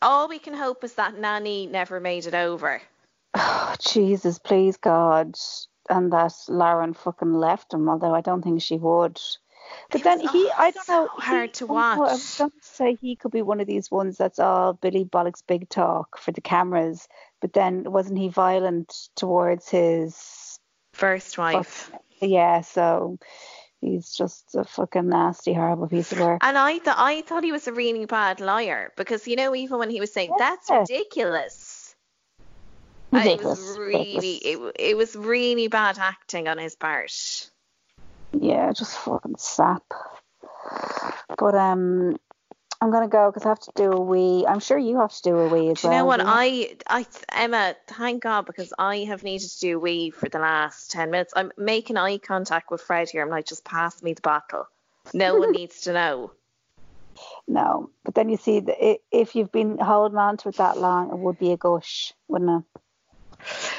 all 0.00 0.28
we 0.28 0.38
can 0.38 0.54
hope 0.54 0.82
is 0.84 0.94
that 0.94 1.18
Nanny 1.18 1.66
never 1.66 2.00
made 2.00 2.26
it 2.26 2.34
over. 2.34 2.82
Oh, 3.32 3.76
Jesus, 3.78 4.40
please 4.40 4.76
God, 4.76 5.36
and 5.90 6.12
that 6.12 6.32
Lauren 6.48 6.94
fucking 6.94 7.34
left 7.34 7.74
him. 7.74 7.88
Although 7.88 8.14
I 8.14 8.20
don't 8.22 8.42
think 8.42 8.62
she 8.62 8.76
would. 8.78 9.20
But 9.90 10.00
It 10.00 10.04
then 10.04 10.20
he, 10.20 10.28
oh, 10.50 10.52
I 10.58 10.70
don't 10.70 10.88
know, 10.88 11.08
hard 11.18 11.50
he- 11.50 11.52
to 11.54 11.66
oh, 11.68 11.76
I 11.76 11.96
watch. 11.96 11.98
was 11.98 12.34
going 12.38 12.50
to 12.50 12.56
say 12.66 12.96
he 13.00 13.14
could 13.14 13.30
be 13.30 13.42
one 13.42 13.60
of 13.60 13.66
these 13.66 13.90
ones 13.90 14.16
that's 14.16 14.38
all 14.38 14.72
Billy 14.72 15.04
Bollock's 15.04 15.42
big 15.42 15.68
talk 15.68 16.18
for 16.18 16.32
the 16.32 16.40
cameras. 16.40 17.06
But 17.40 17.52
then 17.52 17.84
wasn't 17.84 18.18
he 18.18 18.28
violent 18.28 19.08
towards 19.16 19.68
his? 19.68 20.58
First 20.94 21.38
wife. 21.38 21.92
Yeah, 22.20 22.62
so 22.62 23.18
he's 23.80 24.12
just 24.12 24.54
a 24.54 24.64
fucking 24.64 25.08
nasty, 25.08 25.54
horrible 25.54 25.86
piece 25.88 26.10
of 26.12 26.18
work. 26.20 26.40
And 26.42 26.58
I 26.58 26.80
thought 26.80 26.96
I 26.98 27.22
thought 27.22 27.44
he 27.44 27.52
was 27.52 27.68
a 27.68 27.72
really 27.72 28.04
bad 28.06 28.40
liar 28.40 28.92
because 28.96 29.26
you 29.28 29.36
know 29.36 29.54
even 29.54 29.78
when 29.78 29.88
he 29.88 30.00
was 30.00 30.12
saying 30.12 30.32
that's 30.36 30.68
ridiculous, 30.68 31.69
Ridiculous. 33.12 33.58
it 33.58 33.62
was 33.62 33.78
really 33.78 33.98
ridiculous. 33.98 34.74
it, 34.78 34.90
it 34.90 34.96
was 34.96 35.16
really 35.16 35.68
bad 35.68 35.98
acting 35.98 36.48
on 36.48 36.58
his 36.58 36.76
part. 36.76 37.50
Yeah, 38.32 38.72
just 38.72 38.96
fucking 38.98 39.36
sap. 39.38 39.82
But 41.38 41.54
um, 41.54 42.16
I'm 42.80 42.90
gonna 42.90 43.08
go 43.08 43.30
because 43.30 43.44
I 43.44 43.48
have 43.50 43.60
to 43.60 43.72
do 43.74 43.92
a 43.92 44.00
wee. 44.00 44.46
I'm 44.46 44.60
sure 44.60 44.78
you 44.78 45.00
have 45.00 45.12
to 45.12 45.22
do 45.22 45.36
a 45.36 45.48
wee 45.48 45.70
as 45.70 45.80
Do 45.80 45.88
you 45.88 45.90
well. 45.90 45.98
know 45.98 46.04
what 46.06 46.20
I 46.24 46.76
I 46.88 47.06
Emma? 47.32 47.74
Thank 47.88 48.22
God 48.22 48.46
because 48.46 48.72
I 48.78 48.98
have 48.98 49.22
needed 49.22 49.48
to 49.50 49.60
do 49.60 49.76
a 49.76 49.80
wee 49.80 50.10
for 50.10 50.28
the 50.28 50.38
last 50.38 50.90
ten 50.90 51.10
minutes. 51.10 51.32
I'm 51.36 51.52
making 51.58 51.96
eye 51.96 52.18
contact 52.18 52.70
with 52.70 52.80
Fred 52.80 53.10
here. 53.10 53.22
I'm 53.22 53.28
like, 53.28 53.46
just 53.46 53.64
pass 53.64 54.02
me 54.02 54.12
the 54.12 54.22
bottle. 54.22 54.66
No 55.12 55.36
one 55.36 55.52
needs 55.56 55.82
to 55.82 55.92
know. 55.92 56.32
No, 57.46 57.90
but 58.04 58.14
then 58.14 58.28
you 58.28 58.36
see, 58.36 58.60
that 58.60 59.00
if 59.10 59.34
you've 59.34 59.52
been 59.52 59.78
holding 59.78 60.18
on 60.18 60.36
to 60.38 60.48
it 60.48 60.56
that 60.56 60.78
long, 60.78 61.10
it 61.10 61.18
would 61.18 61.38
be 61.38 61.52
a 61.52 61.56
gush, 61.56 62.14
wouldn't 62.28 62.64
it? 62.64 62.69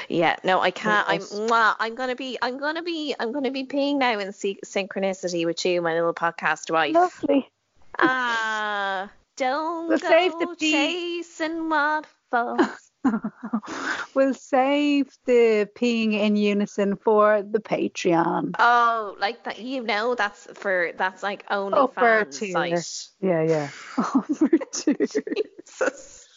Yeah, 0.08 0.36
no, 0.44 0.60
I 0.60 0.70
can't. 0.70 1.08
I'm 1.08 1.20
mwah, 1.20 1.76
I'm 1.78 1.94
gonna 1.94 2.16
be 2.16 2.38
I'm 2.42 2.58
gonna 2.58 2.82
be 2.82 3.14
I'm 3.18 3.32
gonna 3.32 3.50
be 3.50 3.64
peeing 3.64 3.98
now 3.98 4.18
in 4.18 4.32
sy- 4.32 4.58
synchronicity 4.64 5.44
with 5.46 5.64
you, 5.64 5.80
my 5.82 5.94
little 5.94 6.14
podcast 6.14 6.70
wife. 6.70 6.94
Lovely. 6.94 7.48
Ah, 7.98 9.10
don't 9.36 9.88
We'll 9.88 9.98
go 9.98 10.08
save 10.08 10.32
the 10.38 10.56
pee. 10.58 10.72
chasing 10.72 11.68
waterfalls. 11.68 12.90
we'll 14.14 14.34
save 14.34 15.10
the 15.26 15.68
peeing 15.76 16.12
in 16.14 16.36
unison 16.36 16.96
for 16.96 17.42
the 17.42 17.58
Patreon. 17.58 18.54
oh, 18.58 19.16
like 19.18 19.44
that, 19.44 19.58
you 19.58 19.82
know, 19.82 20.14
that's 20.14 20.46
for 20.54 20.92
that's 20.96 21.22
like 21.22 21.44
only 21.50 21.92
fans 21.94 22.38
tier. 22.38 22.52
site. 22.52 23.08
Yeah, 23.20 23.42
yeah. 23.42 23.68
Over 24.14 24.48
to. 24.72 24.94
Jesus. 24.94 26.28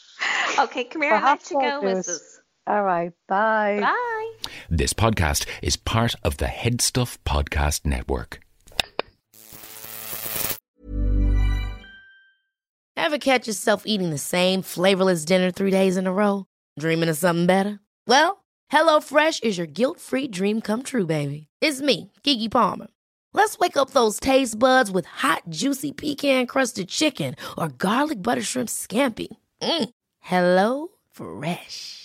Okay, 0.60 0.86
come 0.86 1.02
here. 1.04 1.14
I'll 1.14 1.20
Perhaps 1.20 1.52
let 1.52 1.64
you 1.64 1.70
go. 1.82 1.88
Mrs. 1.88 2.35
All 2.68 2.84
right. 2.84 3.12
Bye. 3.28 3.80
Bye. 3.82 4.50
This 4.70 4.94
podcast 4.94 5.46
is 5.62 5.78
part 5.78 6.16
of 6.24 6.38
the 6.38 6.48
Head 6.48 6.82
Stuff 6.82 7.24
Podcast 7.24 7.86
Network. 7.86 8.40
Ever 12.98 13.18
catch 13.20 13.48
yourself 13.48 13.84
eating 13.86 14.10
the 14.10 14.18
same 14.18 14.64
flavorless 14.64 15.26
dinner 15.26 15.52
three 15.52 15.70
days 15.70 15.96
in 15.96 16.08
a 16.08 16.14
row? 16.14 16.48
Dreaming 16.80 17.10
of 17.10 17.18
something 17.18 17.46
better? 17.46 17.80
Well, 18.08 18.44
HelloFresh 18.72 19.44
is 19.44 19.60
your 19.60 19.68
guilt-free 19.68 20.30
dream 20.30 20.60
come 20.62 20.82
true, 20.82 21.06
baby. 21.06 21.48
It's 21.62 21.82
me, 21.82 22.12
Keke 22.24 22.50
Palmer. 22.50 22.88
Let's 23.34 23.60
wake 23.60 23.78
up 23.78 23.92
those 23.92 24.20
taste 24.20 24.58
buds 24.58 24.90
with 24.90 25.06
hot, 25.06 25.44
juicy 25.50 25.92
pecan-crusted 25.92 26.88
chicken 26.88 27.36
or 27.58 27.68
garlic 27.68 28.24
butter 28.24 28.42
shrimp 28.42 28.70
scampi. 28.70 29.28
Mm. 29.62 29.90
Hello 30.22 30.88
Fresh. 31.12 32.05